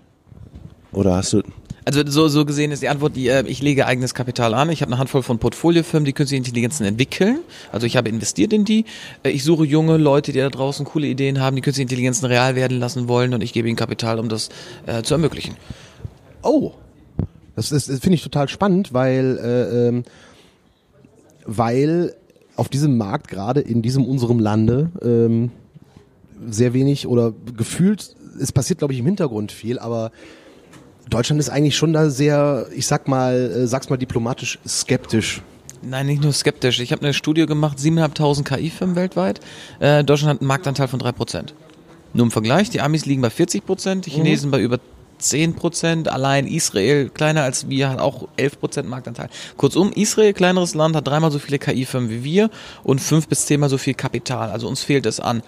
Oder 0.92 1.16
hast 1.16 1.33
du, 1.33 1.42
Also 1.85 2.03
so, 2.07 2.29
so 2.29 2.45
gesehen 2.45 2.71
ist 2.71 2.83
die 2.83 2.88
Antwort, 2.88 3.16
die, 3.16 3.27
äh, 3.29 3.45
ich 3.47 3.61
lege 3.61 3.87
eigenes 3.87 4.14
Kapital 4.14 4.55
an. 4.55 4.71
Ich 4.71 4.83
habe 4.83 4.92
eine 4.92 4.99
Handvoll 5.01 5.23
von 5.25 5.38
Portfoliofirmen, 5.38 6.05
die 6.05 6.12
künstliche 6.12 6.38
Intelligenzen 6.38 6.85
entwickeln. 6.87 7.38
Also 7.73 7.87
ich 7.88 7.97
habe 7.97 8.09
investiert 8.09 8.53
in 8.53 8.64
die. 8.64 8.85
Äh, 9.25 9.31
Ich 9.31 9.42
suche 9.42 9.64
junge 9.64 9.97
Leute, 9.97 10.31
die 10.33 10.38
da 10.38 10.49
draußen 10.49 10.87
coole 10.87 11.09
Ideen 11.09 11.40
haben, 11.40 11.57
die 11.57 11.62
künstliche 11.62 11.83
Intelligenzen 11.83 12.27
real 12.27 12.55
werden 12.55 12.79
lassen 12.79 13.09
wollen 13.09 13.35
und 13.35 13.42
ich 13.42 13.53
gebe 13.53 13.66
ihnen 13.68 13.77
Kapital, 13.77 14.21
um 14.21 14.29
das 14.29 14.49
äh, 14.87 15.03
zu 15.03 15.14
ermöglichen. 15.14 15.57
Oh, 16.42 16.73
das, 17.57 17.73
ist- 17.73 17.88
das 17.88 17.99
finde 17.99 18.14
ich 18.14 18.23
total 18.23 18.49
spannend, 18.49 18.92
weil, 18.92 19.38
äh, 19.42 19.88
ähm, 19.88 20.05
weil 21.45 22.14
auf 22.57 22.68
diesem 22.68 22.97
Markt, 22.97 23.29
gerade 23.29 23.61
in 23.61 23.83
diesem 23.83 24.05
unserem 24.05 24.38
Lande, 24.38 24.90
ähm, 25.03 25.51
sehr 26.49 26.75
wenig 26.75 27.07
oder 27.07 27.33
gefühlt, 27.57 28.14
es 28.40 28.53
passiert 28.53 28.79
glaube 28.79 28.92
ich 28.95 29.01
im 29.01 29.07
Hintergrund 29.07 29.53
viel, 29.53 29.79
aber 29.79 30.11
Deutschland 31.12 31.40
ist 31.40 31.51
eigentlich 31.51 31.77
schon 31.77 31.92
da 31.92 32.09
sehr, 32.09 32.66
ich 32.75 32.87
sag 32.87 33.07
mal, 33.07 33.35
äh, 33.35 33.66
sag's 33.66 33.90
mal 33.90 33.98
diplomatisch, 33.98 34.59
skeptisch. 34.66 35.42
Nein, 35.83 36.07
nicht 36.07 36.22
nur 36.22 36.33
skeptisch. 36.33 36.81
Ich 36.81 36.90
habe 36.90 37.03
eine 37.03 37.12
Studie 37.12 37.44
gemacht, 37.44 37.79
7.500 37.79 38.44
KI-Firmen 38.44 38.96
weltweit. 38.96 39.40
Äh, 39.79 40.05
Deutschland 40.05 40.35
hat 40.35 40.40
einen 40.40 40.48
Marktanteil 40.48 40.88
von 40.88 41.01
3%. 41.01 41.53
Nur 42.14 42.25
im 42.25 42.31
Vergleich, 42.31 42.70
die 42.70 42.81
Amis 42.81 43.05
liegen 43.05 43.20
bei 43.20 43.29
40%, 43.29 44.01
die 44.01 44.11
Chinesen 44.11 44.51
bei 44.51 44.61
über 44.61 44.79
10 45.18 45.55
Prozent. 45.55 46.09
Allein 46.09 46.46
Israel, 46.46 47.11
kleiner 47.11 47.42
als 47.42 47.68
wir, 47.68 47.90
hat 47.90 47.98
auch 47.98 48.29
11 48.38 48.61
Prozent 48.61 48.88
Marktanteil. 48.88 49.29
Kurzum, 49.59 49.92
Israel, 49.92 50.33
kleineres 50.33 50.75
Land, 50.75 50.96
hat 50.96 51.07
dreimal 51.07 51.31
so 51.31 51.38
viele 51.38 51.59
KI-Firmen 51.59 52.09
wie 52.09 52.25
wir 52.25 52.48
und 52.85 53.03
fünf 53.03 53.29
bis 53.29 53.44
zehnmal 53.44 53.68
so 53.68 53.77
viel 53.77 53.94
Kapital. 53.94 54.51
Also 54.51 54.66
uns 54.66 54.83
fehlt 54.83 55.05
es 55.05 55.20
an, 55.20 55.42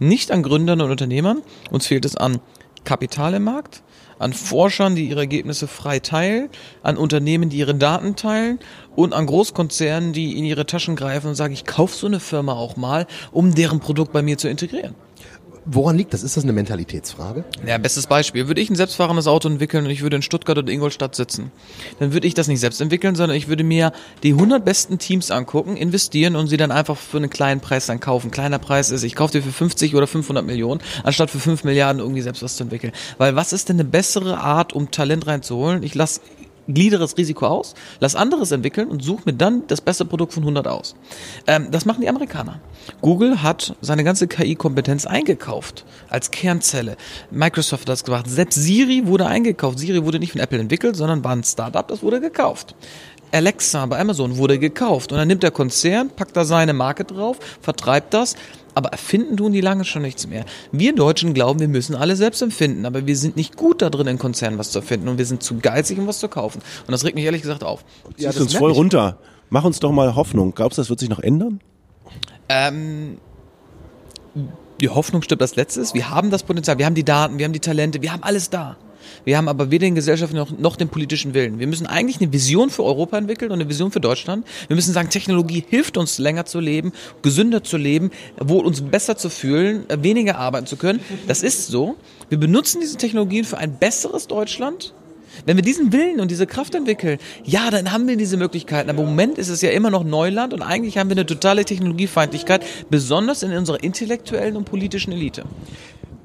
nicht 0.00 0.32
an 0.32 0.42
Gründern 0.42 0.80
und 0.80 0.90
Unternehmern, 0.90 1.42
uns 1.70 1.86
fehlt 1.86 2.04
es 2.04 2.16
an 2.16 2.40
Kapital 2.84 3.34
im 3.34 3.44
Markt, 3.44 3.82
an 4.18 4.32
Forschern, 4.32 4.96
die 4.96 5.08
ihre 5.08 5.20
Ergebnisse 5.20 5.66
frei 5.66 5.98
teilen, 5.98 6.48
an 6.82 6.96
Unternehmen, 6.96 7.48
die 7.48 7.58
ihre 7.58 7.74
Daten 7.74 8.16
teilen 8.16 8.58
und 8.96 9.12
an 9.12 9.26
Großkonzernen, 9.26 10.12
die 10.12 10.38
in 10.38 10.44
ihre 10.44 10.66
Taschen 10.66 10.96
greifen 10.96 11.28
und 11.28 11.34
sagen, 11.34 11.54
ich 11.54 11.64
kaufe 11.64 11.96
so 11.96 12.06
eine 12.06 12.20
Firma 12.20 12.54
auch 12.54 12.76
mal, 12.76 13.06
um 13.32 13.54
deren 13.54 13.80
Produkt 13.80 14.12
bei 14.12 14.22
mir 14.22 14.38
zu 14.38 14.48
integrieren. 14.48 14.94
Woran 15.66 15.96
liegt 15.96 16.12
das? 16.12 16.22
Ist 16.22 16.36
das 16.36 16.44
eine 16.44 16.52
Mentalitätsfrage? 16.52 17.44
Ja, 17.66 17.78
bestes 17.78 18.06
Beispiel. 18.06 18.48
Würde 18.48 18.60
ich 18.60 18.68
ein 18.68 18.76
selbstfahrendes 18.76 19.26
Auto 19.26 19.48
entwickeln 19.48 19.84
und 19.84 19.90
ich 19.90 20.02
würde 20.02 20.16
in 20.16 20.22
Stuttgart 20.22 20.58
oder 20.58 20.70
Ingolstadt 20.70 21.14
sitzen, 21.14 21.52
dann 21.98 22.12
würde 22.12 22.26
ich 22.26 22.34
das 22.34 22.48
nicht 22.48 22.60
selbst 22.60 22.80
entwickeln, 22.80 23.14
sondern 23.14 23.36
ich 23.36 23.48
würde 23.48 23.64
mir 23.64 23.92
die 24.22 24.32
100 24.32 24.64
besten 24.64 24.98
Teams 24.98 25.30
angucken, 25.30 25.76
investieren 25.76 26.36
und 26.36 26.48
sie 26.48 26.58
dann 26.58 26.70
einfach 26.70 26.96
für 26.96 27.16
einen 27.16 27.30
kleinen 27.30 27.60
Preis 27.60 27.86
dann 27.86 28.00
kaufen. 28.00 28.30
Kleiner 28.30 28.58
Preis 28.58 28.90
ist, 28.90 29.04
ich 29.04 29.14
kaufe 29.14 29.32
dir 29.32 29.42
für 29.42 29.52
50 29.52 29.94
oder 29.94 30.06
500 30.06 30.44
Millionen, 30.44 30.82
anstatt 31.02 31.30
für 31.30 31.40
5 31.40 31.64
Milliarden 31.64 32.00
irgendwie 32.00 32.22
selbst 32.22 32.42
was 32.42 32.56
zu 32.56 32.64
entwickeln. 32.64 32.92
Weil 33.16 33.34
was 33.34 33.52
ist 33.52 33.68
denn 33.68 33.76
eine 33.76 33.84
bessere 33.84 34.38
Art, 34.38 34.74
um 34.74 34.90
Talent 34.90 35.26
reinzuholen? 35.26 35.82
Ich 35.82 35.94
lasse 35.94 36.20
gliedere 36.68 37.00
das 37.00 37.16
Risiko 37.16 37.46
aus, 37.46 37.74
lass 38.00 38.14
anderes 38.14 38.50
entwickeln 38.52 38.88
und 38.88 39.02
suche 39.02 39.22
mir 39.26 39.34
dann 39.34 39.66
das 39.66 39.80
beste 39.80 40.04
Produkt 40.04 40.32
von 40.32 40.42
100 40.42 40.66
aus. 40.66 40.94
Ähm, 41.46 41.68
das 41.70 41.84
machen 41.84 42.00
die 42.00 42.08
Amerikaner. 42.08 42.60
Google 43.00 43.42
hat 43.42 43.74
seine 43.80 44.04
ganze 44.04 44.26
KI-Kompetenz 44.28 45.06
eingekauft 45.06 45.84
als 46.08 46.30
Kernzelle. 46.30 46.96
Microsoft 47.30 47.82
hat 47.82 47.88
das 47.88 48.04
gemacht. 48.04 48.28
Selbst 48.28 48.56
Siri 48.56 49.06
wurde 49.06 49.26
eingekauft. 49.26 49.78
Siri 49.78 50.04
wurde 50.04 50.18
nicht 50.18 50.32
von 50.32 50.40
Apple 50.40 50.58
entwickelt, 50.58 50.96
sondern 50.96 51.24
war 51.24 51.32
ein 51.32 51.44
Startup, 51.44 51.86
das 51.86 52.02
wurde 52.02 52.20
gekauft. 52.20 52.74
Alexa 53.34 53.84
bei 53.86 53.98
Amazon 53.98 54.36
wurde 54.36 54.60
gekauft 54.60 55.10
und 55.10 55.18
dann 55.18 55.26
nimmt 55.26 55.42
der 55.42 55.50
Konzern, 55.50 56.08
packt 56.10 56.36
da 56.36 56.44
seine 56.44 56.72
Marke 56.72 57.04
drauf, 57.04 57.38
vertreibt 57.60 58.14
das, 58.14 58.36
aber 58.74 58.90
erfinden 58.90 59.36
tun 59.36 59.52
die 59.52 59.60
lange 59.60 59.84
schon 59.84 60.02
nichts 60.02 60.26
mehr. 60.26 60.44
Wir 60.72 60.94
Deutschen 60.94 61.34
glauben, 61.34 61.60
wir 61.60 61.68
müssen 61.68 61.94
alle 61.94 62.16
selbst 62.16 62.42
empfinden, 62.42 62.86
aber 62.86 63.06
wir 63.06 63.16
sind 63.16 63.36
nicht 63.36 63.56
gut 63.56 63.82
da 63.82 63.90
drin, 63.90 64.06
in 64.06 64.18
Konzernen 64.18 64.58
was 64.58 64.70
zu 64.70 64.80
erfinden 64.80 65.08
und 65.08 65.18
wir 65.18 65.26
sind 65.26 65.42
zu 65.42 65.58
geizig, 65.58 65.98
um 65.98 66.06
was 66.06 66.18
zu 66.18 66.28
kaufen. 66.28 66.60
Und 66.86 66.92
das 66.92 67.04
regt 67.04 67.14
mich 67.14 67.24
ehrlich 67.24 67.42
gesagt 67.42 67.64
auf. 67.64 67.84
Ja, 68.16 68.30
Ziehst 68.30 68.40
uns 68.40 68.54
voll 68.54 68.72
ich. 68.72 68.76
runter. 68.76 69.18
Mach 69.50 69.64
uns 69.64 69.80
doch 69.80 69.92
mal 69.92 70.14
Hoffnung. 70.16 70.52
Glaubst 70.54 70.78
du, 70.78 70.82
das 70.82 70.90
wird 70.90 71.00
sich 71.00 71.08
noch 71.08 71.20
ändern? 71.20 71.60
Ähm, 72.48 73.18
die 74.80 74.88
Hoffnung 74.88 75.22
stirbt 75.22 75.42
als 75.42 75.56
letztes. 75.56 75.94
Wir 75.94 76.10
haben 76.10 76.30
das 76.30 76.42
Potenzial, 76.42 76.78
wir 76.78 76.86
haben 76.86 76.94
die 76.94 77.04
Daten, 77.04 77.38
wir 77.38 77.44
haben 77.44 77.52
die 77.52 77.60
Talente, 77.60 78.02
wir 78.02 78.12
haben 78.12 78.22
alles 78.22 78.50
da. 78.50 78.76
Wir 79.24 79.36
haben 79.36 79.48
aber 79.48 79.70
weder 79.70 79.86
den 79.86 79.94
gesellschaftlichen 79.94 80.38
noch, 80.38 80.58
noch 80.58 80.76
den 80.76 80.88
politischen 80.88 81.34
Willen. 81.34 81.58
Wir 81.58 81.66
müssen 81.66 81.86
eigentlich 81.86 82.20
eine 82.20 82.32
Vision 82.32 82.70
für 82.70 82.84
Europa 82.84 83.18
entwickeln 83.18 83.50
und 83.50 83.60
eine 83.60 83.68
Vision 83.68 83.90
für 83.90 84.00
Deutschland. 84.00 84.46
Wir 84.68 84.76
müssen 84.76 84.92
sagen, 84.92 85.10
Technologie 85.10 85.64
hilft 85.68 85.96
uns 85.96 86.18
länger 86.18 86.46
zu 86.46 86.60
leben, 86.60 86.92
gesünder 87.22 87.62
zu 87.62 87.76
leben, 87.76 88.10
wohl 88.40 88.64
uns 88.64 88.80
besser 88.80 89.16
zu 89.16 89.30
fühlen, 89.30 89.84
weniger 89.88 90.38
arbeiten 90.38 90.66
zu 90.66 90.76
können. 90.76 91.00
Das 91.26 91.42
ist 91.42 91.68
so. 91.68 91.96
Wir 92.28 92.38
benutzen 92.38 92.80
diese 92.80 92.96
Technologien 92.96 93.44
für 93.44 93.58
ein 93.58 93.78
besseres 93.78 94.26
Deutschland. 94.26 94.94
Wenn 95.46 95.56
wir 95.56 95.62
diesen 95.62 95.92
Willen 95.92 96.20
und 96.20 96.30
diese 96.30 96.46
Kraft 96.46 96.74
entwickeln, 96.74 97.18
ja, 97.44 97.70
dann 97.70 97.92
haben 97.92 98.06
wir 98.08 98.16
diese 98.16 98.36
Möglichkeiten. 98.36 98.90
Aber 98.90 99.02
im 99.02 99.08
Moment 99.08 99.38
ist 99.38 99.48
es 99.48 99.60
ja 99.60 99.70
immer 99.70 99.90
noch 99.90 100.04
Neuland 100.04 100.52
und 100.52 100.62
eigentlich 100.62 100.98
haben 100.98 101.08
wir 101.08 101.16
eine 101.16 101.26
totale 101.26 101.64
Technologiefeindlichkeit, 101.64 102.64
besonders 102.90 103.42
in 103.42 103.52
unserer 103.52 103.82
intellektuellen 103.82 104.56
und 104.56 104.64
politischen 104.64 105.12
Elite 105.12 105.44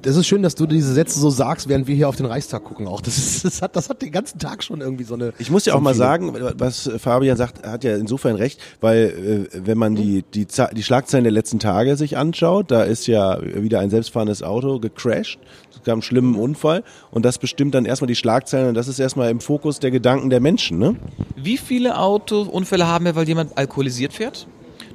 das 0.02 0.16
ist 0.16 0.26
schön, 0.26 0.42
dass 0.42 0.54
du 0.54 0.66
diese 0.66 0.94
Sätze 0.94 1.18
so 1.18 1.30
sagst, 1.30 1.68
während 1.68 1.86
wir 1.86 1.94
hier 1.94 2.08
auf 2.08 2.16
den 2.16 2.26
Reichstag 2.26 2.64
gucken 2.64 2.88
auch. 2.88 3.00
Das, 3.00 3.18
ist, 3.18 3.44
das, 3.44 3.62
hat, 3.62 3.76
das 3.76 3.88
hat 3.88 4.02
den 4.02 4.12
ganzen 4.12 4.38
Tag 4.38 4.62
schon 4.62 4.80
irgendwie 4.80 5.04
so 5.04 5.14
eine. 5.14 5.32
Ich 5.38 5.50
muss 5.50 5.66
ja 5.66 5.74
auch 5.74 5.80
mal 5.80 5.94
sagen, 5.94 6.34
was 6.56 6.90
Fabian 6.98 7.36
sagt, 7.36 7.66
hat 7.66 7.84
ja 7.84 7.96
insofern 7.96 8.36
recht, 8.36 8.60
weil 8.80 9.48
äh, 9.52 9.66
wenn 9.66 9.78
man 9.78 9.94
die, 9.94 10.24
die, 10.34 10.46
die 10.46 10.82
Schlagzeilen 10.82 11.24
der 11.24 11.32
letzten 11.32 11.58
Tage 11.58 11.96
sich 11.96 12.16
anschaut, 12.16 12.70
da 12.70 12.82
ist 12.82 13.06
ja 13.06 13.38
wieder 13.42 13.80
ein 13.80 13.90
selbstfahrendes 13.90 14.42
Auto 14.42 14.78
gecrashed. 14.78 15.38
Gab 15.84 15.94
einen 15.94 16.02
schlimmen 16.02 16.34
Unfall 16.34 16.84
und 17.10 17.24
das 17.24 17.38
bestimmt 17.38 17.74
dann 17.74 17.84
erstmal 17.84 18.08
die 18.08 18.16
Schlagzeilen 18.16 18.68
und 18.68 18.74
das 18.74 18.88
ist 18.88 18.98
erstmal 18.98 19.30
im 19.30 19.40
Fokus 19.40 19.80
der 19.80 19.90
Gedanken 19.90 20.30
der 20.30 20.40
Menschen. 20.40 20.78
Ne? 20.78 20.96
Wie 21.36 21.56
viele 21.56 21.98
Autounfälle 21.98 22.86
haben 22.86 23.04
wir, 23.04 23.16
weil 23.16 23.26
jemand 23.28 23.56
alkoholisiert 23.56 24.12
fährt? 24.12 24.46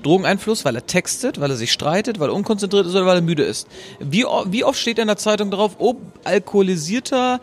Drogeneinfluss, 0.04 0.66
weil 0.66 0.76
er 0.76 0.86
textet, 0.86 1.40
weil 1.40 1.50
er 1.50 1.56
sich 1.56 1.72
streitet, 1.72 2.20
weil 2.20 2.30
er 2.30 2.36
unkonzentriert 2.36 2.86
ist 2.86 2.94
oder 2.94 3.08
weil 3.08 3.18
er 3.18 3.22
müde 3.22 3.44
ist. 3.44 3.68
Wie, 4.00 4.24
wie 4.46 4.64
oft 4.64 4.80
steht 4.80 5.00
in 5.00 5.08
der 5.08 5.18
Zeitung 5.18 5.50
drauf, 5.50 5.78
ob 5.80 5.98
alkoholisierter 6.24 7.40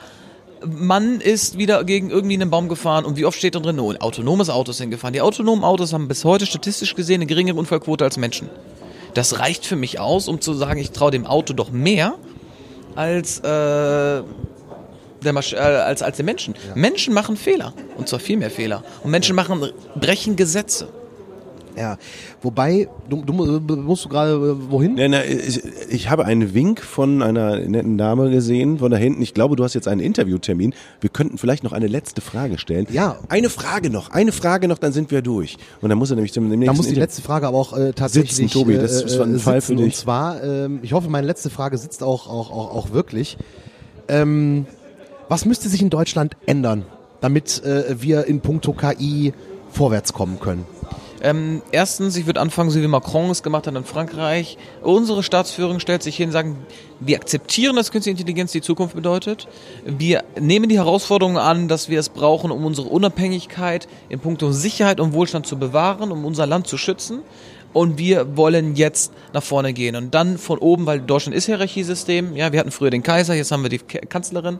Mann 0.64 1.20
ist 1.20 1.58
wieder 1.58 1.82
gegen 1.82 2.10
irgendwie 2.10 2.34
einen 2.34 2.50
Baum 2.50 2.68
gefahren 2.68 3.04
und 3.04 3.16
wie 3.16 3.24
oft 3.24 3.36
steht 3.36 3.56
da 3.56 3.60
drin, 3.60 3.80
oh, 3.80 3.92
autonomes 3.98 4.48
Autos 4.48 4.78
sind 4.78 4.90
gefahren. 4.90 5.12
Die 5.12 5.20
autonomen 5.20 5.64
Autos 5.64 5.92
haben 5.92 6.06
bis 6.06 6.24
heute 6.24 6.46
statistisch 6.46 6.94
gesehen 6.94 7.16
eine 7.16 7.26
geringere 7.26 7.58
Unfallquote 7.58 8.04
als 8.04 8.16
Menschen. 8.16 8.48
Das 9.14 9.40
reicht 9.40 9.66
für 9.66 9.76
mich 9.76 9.98
aus, 9.98 10.28
um 10.28 10.40
zu 10.40 10.54
sagen, 10.54 10.80
ich 10.80 10.92
traue 10.92 11.10
dem 11.10 11.26
Auto 11.26 11.52
doch 11.52 11.70
mehr 11.70 12.14
als 12.94 13.38
äh, 13.40 13.42
der 13.42 15.32
Masch 15.32 15.52
äh, 15.52 15.56
als 15.56 16.02
als 16.02 16.16
den 16.16 16.26
Menschen. 16.26 16.54
Ja. 16.54 16.74
Menschen 16.74 17.14
machen 17.14 17.36
Fehler 17.36 17.72
und 17.96 18.08
zwar 18.08 18.20
viel 18.20 18.36
mehr 18.36 18.50
Fehler 18.50 18.82
und 19.02 19.10
Menschen 19.10 19.36
machen 19.36 19.72
brechen 19.96 20.36
Gesetze. 20.36 20.88
Ja, 21.76 21.96
wobei, 22.42 22.88
du, 23.08 23.24
du 23.24 23.32
musst 23.32 24.04
du 24.04 24.08
gerade 24.08 24.32
äh, 24.32 24.70
wohin? 24.70 24.94
Nein, 24.94 25.12
nein, 25.12 25.24
ich, 25.26 25.62
ich, 25.88 26.10
habe 26.10 26.24
einen 26.24 26.54
Wink 26.54 26.80
von 26.80 27.22
einer 27.22 27.58
netten 27.58 27.98
Dame 27.98 28.30
gesehen, 28.30 28.78
von 28.78 28.90
da 28.90 28.96
hinten. 28.96 29.22
Ich 29.22 29.34
glaube, 29.34 29.56
du 29.56 29.64
hast 29.64 29.74
jetzt 29.74 29.88
einen 29.88 30.00
Interviewtermin. 30.00 30.74
Wir 31.00 31.10
könnten 31.10 31.38
vielleicht 31.38 31.64
noch 31.64 31.72
eine 31.72 31.86
letzte 31.86 32.20
Frage 32.20 32.58
stellen. 32.58 32.86
Ja. 32.90 33.18
Eine 33.28 33.48
Frage 33.48 33.90
noch, 33.90 34.10
eine 34.10 34.32
Frage 34.32 34.68
noch, 34.68 34.78
dann 34.78 34.92
sind 34.92 35.10
wir 35.10 35.22
durch. 35.22 35.56
Und 35.80 35.88
dann 35.88 35.98
muss 35.98 36.10
er 36.10 36.16
nämlich 36.16 36.32
zum 36.32 36.48
nächsten 36.48 36.66
Da 36.66 36.72
muss 36.72 36.88
die 36.88 36.94
letzte 36.94 37.22
Frage 37.22 37.46
aber 37.46 37.58
auch 37.58 37.76
äh, 37.76 37.92
tatsächlich 37.92 38.34
sitzen, 38.34 38.52
Tobi, 38.52 38.74
das 38.74 39.02
ist 39.02 39.16
äh, 39.16 39.22
ein 39.22 39.38
Fall 39.38 39.60
für 39.60 39.74
dich. 39.74 39.84
Und 39.84 39.94
zwar, 39.94 40.42
äh, 40.42 40.68
ich 40.82 40.92
hoffe, 40.92 41.08
meine 41.08 41.26
letzte 41.26 41.50
Frage 41.50 41.78
sitzt 41.78 42.02
auch, 42.02 42.28
auch, 42.28 42.50
auch, 42.50 42.74
auch 42.74 42.90
wirklich. 42.92 43.38
Ähm, 44.08 44.66
was 45.28 45.44
müsste 45.44 45.68
sich 45.68 45.80
in 45.80 45.90
Deutschland 45.90 46.36
ändern, 46.46 46.84
damit 47.20 47.62
äh, 47.64 48.02
wir 48.02 48.26
in 48.26 48.40
puncto 48.40 48.72
KI 48.72 49.32
vorwärts 49.70 50.12
kommen 50.12 50.38
können? 50.40 50.66
Ähm, 51.24 51.62
erstens, 51.70 52.16
ich 52.16 52.26
würde 52.26 52.40
anfangen, 52.40 52.70
so 52.70 52.82
wie 52.82 52.88
Macron 52.88 53.30
es 53.30 53.44
gemacht 53.44 53.68
hat 53.68 53.76
in 53.76 53.84
Frankreich. 53.84 54.58
Unsere 54.82 55.22
Staatsführung 55.22 55.78
stellt 55.78 56.02
sich 56.02 56.16
hin 56.16 56.30
und 56.30 56.32
sagen, 56.32 56.58
wir 56.98 57.16
akzeptieren, 57.16 57.76
dass 57.76 57.92
künstliche 57.92 58.18
Intelligenz 58.18 58.50
die 58.50 58.60
Zukunft 58.60 58.96
bedeutet. 58.96 59.46
Wir 59.86 60.24
nehmen 60.38 60.68
die 60.68 60.78
Herausforderungen 60.78 61.36
an, 61.36 61.68
dass 61.68 61.88
wir 61.88 62.00
es 62.00 62.08
brauchen, 62.08 62.50
um 62.50 62.66
unsere 62.66 62.88
Unabhängigkeit 62.88 63.86
in 64.08 64.18
puncto 64.18 64.50
Sicherheit 64.50 64.98
und 64.98 65.12
Wohlstand 65.12 65.46
zu 65.46 65.56
bewahren, 65.56 66.10
um 66.10 66.24
unser 66.24 66.44
Land 66.46 66.66
zu 66.66 66.76
schützen. 66.76 67.20
Und 67.72 67.98
wir 67.98 68.36
wollen 68.36 68.74
jetzt 68.74 69.12
nach 69.32 69.44
vorne 69.44 69.72
gehen. 69.72 69.94
Und 69.94 70.12
dann 70.14 70.38
von 70.38 70.58
oben, 70.58 70.86
weil 70.86 71.00
Deutschland 71.00 71.36
ist 71.36 71.46
Hierarchiesystem. 71.46 72.34
Ja, 72.34 72.52
wir 72.52 72.58
hatten 72.58 72.72
früher 72.72 72.90
den 72.90 73.04
Kaiser, 73.04 73.34
jetzt 73.34 73.52
haben 73.52 73.62
wir 73.62 73.70
die 73.70 73.78
Kanzlerin. 73.78 74.58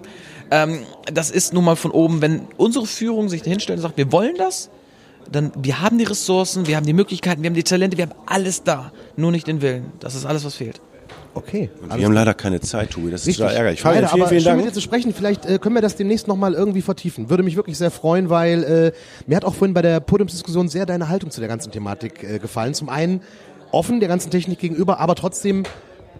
Ähm, 0.52 0.78
das 1.12 1.30
ist 1.30 1.52
nun 1.52 1.64
mal 1.64 1.76
von 1.76 1.90
oben, 1.90 2.22
wenn 2.22 2.46
unsere 2.56 2.86
Führung 2.86 3.28
sich 3.28 3.42
dahinstellt 3.42 3.80
und 3.80 3.82
sagt, 3.82 3.96
wir 3.96 4.12
wollen 4.12 4.36
das, 4.38 4.70
dann 5.30 5.52
wir 5.56 5.80
haben 5.80 5.98
die 5.98 6.04
Ressourcen, 6.04 6.66
wir 6.66 6.76
haben 6.76 6.86
die 6.86 6.92
Möglichkeiten, 6.92 7.42
wir 7.42 7.50
haben 7.50 7.54
die 7.54 7.62
Talente, 7.62 7.96
wir 7.96 8.06
haben 8.06 8.14
alles 8.26 8.64
da, 8.64 8.92
nur 9.16 9.30
nicht 9.30 9.46
den 9.46 9.62
Willen. 9.62 9.92
Das 10.00 10.14
ist 10.14 10.26
alles, 10.26 10.44
was 10.44 10.54
fehlt. 10.54 10.80
Okay. 11.34 11.70
Und 11.80 11.96
wir 11.96 12.04
haben 12.04 12.12
leider 12.12 12.34
keine 12.34 12.60
Zeit, 12.60 12.90
Tobi. 12.90 13.10
Das 13.10 13.26
ist 13.26 13.36
total 13.36 13.54
ärgerlich. 13.54 13.82
Leider, 13.82 14.08
vielen, 14.08 14.26
vielen 14.28 14.44
Dank. 14.44 14.56
mit 14.58 14.66
dir 14.66 14.72
zu 14.72 14.82
sprechen. 14.82 15.14
Vielleicht 15.14 15.46
äh, 15.46 15.58
können 15.58 15.74
wir 15.74 15.80
das 15.80 15.96
demnächst 15.96 16.28
nochmal 16.28 16.52
irgendwie 16.52 16.82
vertiefen. 16.82 17.30
Würde 17.30 17.42
mich 17.42 17.56
wirklich 17.56 17.78
sehr 17.78 17.90
freuen, 17.90 18.28
weil 18.28 18.62
äh, 18.64 18.92
mir 19.26 19.36
hat 19.36 19.44
auch 19.44 19.54
vorhin 19.54 19.72
bei 19.72 19.82
der 19.82 20.00
Podiumsdiskussion 20.00 20.68
sehr 20.68 20.84
deine 20.84 21.08
Haltung 21.08 21.30
zu 21.30 21.40
der 21.40 21.48
ganzen 21.48 21.72
Thematik 21.72 22.22
äh, 22.22 22.38
gefallen. 22.38 22.74
Zum 22.74 22.90
einen 22.90 23.22
offen 23.70 24.00
der 24.00 24.08
ganzen 24.10 24.30
Technik 24.30 24.58
gegenüber, 24.58 25.00
aber 25.00 25.14
trotzdem 25.14 25.64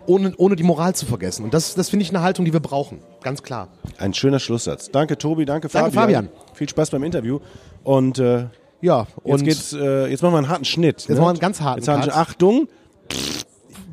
ohne, 0.07 0.33
ohne 0.39 0.57
die 0.57 0.63
Moral 0.63 0.95
zu 0.95 1.05
vergessen. 1.05 1.45
Und 1.45 1.53
das, 1.53 1.75
das 1.75 1.91
finde 1.91 2.05
ich 2.05 2.11
eine 2.11 2.23
Haltung, 2.23 2.45
die 2.45 2.53
wir 2.53 2.61
brauchen. 2.61 3.01
Ganz 3.23 3.43
klar. 3.43 3.69
Ein 3.99 4.15
schöner 4.15 4.41
Schlusssatz. 4.41 4.91
Danke, 4.91 5.19
Tobi. 5.19 5.45
Danke, 5.45 5.69
Fabian. 5.69 5.93
Danke, 5.93 6.01
Fabian. 6.01 6.29
Viel 6.55 6.69
Spaß 6.69 6.91
beim 6.91 7.05
Interview. 7.05 7.41
Und 7.85 8.19
äh, 8.19 8.47
ja, 8.83 9.07
und 9.23 9.31
jetzt, 9.31 9.45
geht's, 9.45 9.73
äh, 9.73 10.09
jetzt 10.09 10.23
machen 10.23 10.35
wir 10.35 10.39
einen 10.39 10.49
harten 10.49 10.65
Schnitt. 10.65 10.97
Jetzt 10.97 11.09
ne? 11.09 11.15
machen 11.15 11.25
wir 11.25 11.31
einen 11.31 11.39
ganz 11.39 11.61
harten 11.61 11.79
jetzt 11.79 11.87
Cut. 11.87 12.05
Jetzt 12.05 12.17
Achtung. 12.17 12.69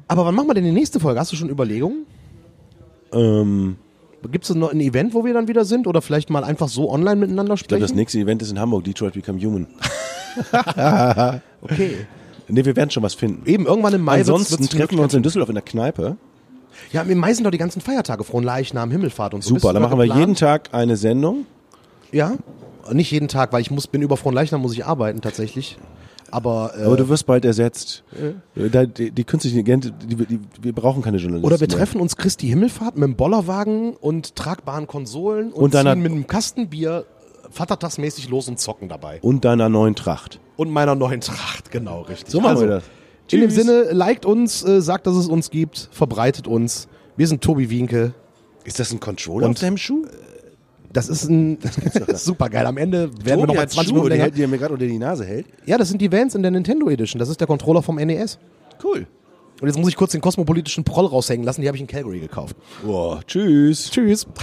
Aber 0.07 0.25
wann 0.25 0.35
machen 0.35 0.47
wir 0.47 0.55
denn 0.55 0.65
die 0.65 0.71
nächste 0.71 0.99
Folge? 0.99 1.19
Hast 1.19 1.31
du 1.31 1.35
schon 1.35 1.49
Überlegungen? 1.49 2.05
Ähm. 3.13 3.77
Gibt 4.31 4.43
es 4.43 4.53
noch 4.53 4.71
ein 4.71 4.81
Event, 4.81 5.13
wo 5.13 5.23
wir 5.23 5.33
dann 5.33 5.47
wieder 5.47 5.63
sind? 5.63 5.87
Oder 5.87 6.01
vielleicht 6.01 6.29
mal 6.29 6.43
einfach 6.43 6.67
so 6.67 6.91
online 6.91 7.15
miteinander 7.15 7.55
sprechen? 7.55 7.65
Ich 7.65 7.67
glaube, 7.67 7.81
das 7.83 7.95
nächste 7.95 8.19
Event 8.19 8.41
ist 8.41 8.51
in 8.51 8.59
Hamburg, 8.59 8.83
Detroit 8.83 9.13
Become 9.13 9.39
Human. 9.39 9.67
okay. 11.61 12.07
Nee, 12.49 12.65
wir 12.65 12.75
werden 12.75 12.89
schon 12.89 13.03
was 13.03 13.13
finden. 13.13 13.47
Eben, 13.47 13.65
irgendwann 13.65 13.93
im 13.93 14.01
Mai 14.01 14.19
Ansonsten 14.19 14.59
wird's, 14.59 14.75
treffen 14.75 14.97
wir 14.97 15.03
uns 15.03 15.13
in 15.13 15.23
Düsseldorf 15.23 15.49
in 15.49 15.55
der 15.55 15.63
Kneipe. 15.63 16.17
Ja, 16.91 17.03
im 17.03 17.17
Mai 17.17 17.33
sind 17.33 17.43
doch 17.43 17.51
die 17.51 17.57
ganzen 17.57 17.81
Feiertage, 17.81 18.23
Frohen 18.23 18.43
Leichnam, 18.43 18.89
Himmelfahrt 18.91 19.33
und 19.33 19.43
so. 19.43 19.55
Super, 19.55 19.73
dann 19.73 19.83
machen 19.83 19.97
geplant? 19.97 20.15
wir 20.15 20.19
jeden 20.19 20.35
Tag 20.35 20.69
eine 20.73 20.97
Sendung. 20.97 21.45
Ja? 22.11 22.33
Nicht 22.91 23.11
jeden 23.11 23.27
Tag, 23.27 23.53
weil 23.53 23.61
ich 23.61 23.71
muss, 23.71 23.87
bin 23.87 24.01
über 24.01 24.17
Leichnam, 24.31 24.61
muss 24.61 24.73
ich 24.73 24.85
arbeiten 24.85 25.21
tatsächlich. 25.21 25.77
Aber, 26.31 26.73
äh, 26.77 26.83
Aber 26.83 26.95
du 26.97 27.09
wirst 27.09 27.25
bald 27.25 27.43
ersetzt. 27.43 28.03
Äh, 28.55 28.69
Da, 28.69 28.85
die, 28.85 29.09
die 29.09 29.23
künstliche 29.23 29.57
Intelligenz, 29.59 29.91
die, 30.07 30.15
die, 30.15 30.39
wir 30.61 30.73
brauchen 30.73 31.01
keine 31.01 31.17
Journalisten. 31.17 31.45
oder 31.47 31.59
wir 31.59 31.67
mehr. 31.67 31.75
treffen 31.77 31.99
uns 31.99 32.15
Christi 32.17 32.47
Himmelfahrt 32.47 32.95
mit 32.95 33.03
einem 33.05 33.15
Bollerwagen 33.15 33.95
und 33.95 34.35
tragbaren 34.35 34.85
Konsolen 34.85 35.51
und, 35.51 35.63
Und 35.63 35.73
deiner- 35.73 35.93
ziehen 35.93 36.03
mit 36.03 36.11
einem 36.11 36.27
Kastenbier 36.27 37.05
vatertagsmäßig 37.49 38.29
los 38.29 38.47
und 38.47 38.59
zocken 38.59 38.89
dabei. 38.89 39.19
Und 39.21 39.43
deiner 39.43 39.69
neuen 39.69 39.95
Tracht. 39.95 40.39
Und 40.55 40.69
meiner 40.71 40.93
neuen 40.95 41.21
Tracht, 41.21 41.71
genau, 41.71 42.01
richtig. 42.01 42.29
So 42.29 42.39
machen 42.41 42.51
also, 42.51 42.61
wir 42.63 42.69
das. 42.69 42.83
In 43.31 43.41
dem 43.41 43.49
Tschüss. 43.49 43.65
Sinne, 43.65 43.83
liked 43.91 44.25
uns, 44.25 44.63
äh, 44.63 44.81
sagt, 44.81 45.07
dass 45.07 45.15
es 45.15 45.27
uns 45.27 45.49
gibt, 45.49 45.89
verbreitet 45.91 46.47
uns. 46.47 46.87
Wir 47.17 47.27
sind 47.27 47.41
Tobi 47.43 47.69
Wienke. 47.69 48.13
Ist 48.65 48.79
das 48.79 48.91
ein 48.91 48.99
Controller 48.99 49.45
Und- 49.47 49.53
auf 49.53 49.59
deinem 49.59 49.77
Schuh? 49.77 50.05
Das 50.91 51.09
ist 51.09 51.29
ein 51.29 51.59
super 52.15 52.49
geil. 52.49 52.65
Am 52.65 52.77
Ende 52.77 53.11
werden 53.23 53.41
wir 53.41 53.47
noch 53.47 53.53
mal 53.53 53.61
hat 53.61 53.71
20 53.71 53.89
Schuhe, 53.89 53.95
Minuten 53.95 54.13
die, 54.13 54.17
länger. 54.17 54.31
die 54.31 54.41
er 54.41 54.47
mir 54.47 54.57
gerade 54.57 54.73
unter 54.73 54.85
die 54.85 54.97
Nase 54.97 55.25
hält. 55.25 55.45
Ja, 55.65 55.77
das 55.77 55.89
sind 55.89 56.01
die 56.01 56.11
Vans 56.11 56.35
in 56.35 56.41
der 56.41 56.51
Nintendo 56.51 56.89
Edition. 56.89 57.19
Das 57.19 57.29
ist 57.29 57.39
der 57.39 57.47
Controller 57.47 57.81
vom 57.81 57.95
NES. 57.97 58.39
Cool. 58.83 59.07
Und 59.61 59.67
jetzt 59.67 59.77
muss 59.77 59.89
ich 59.89 59.95
kurz 59.95 60.13
den 60.13 60.21
kosmopolitischen 60.21 60.83
Proll 60.83 61.05
raushängen 61.05 61.45
lassen. 61.45 61.61
Die 61.61 61.67
habe 61.67 61.75
ich 61.75 61.81
in 61.81 61.87
Calgary 61.87 62.19
gekauft. 62.19 62.55
Boah, 62.83 63.19
tschüss. 63.25 63.91
Tschüss. 63.91 64.25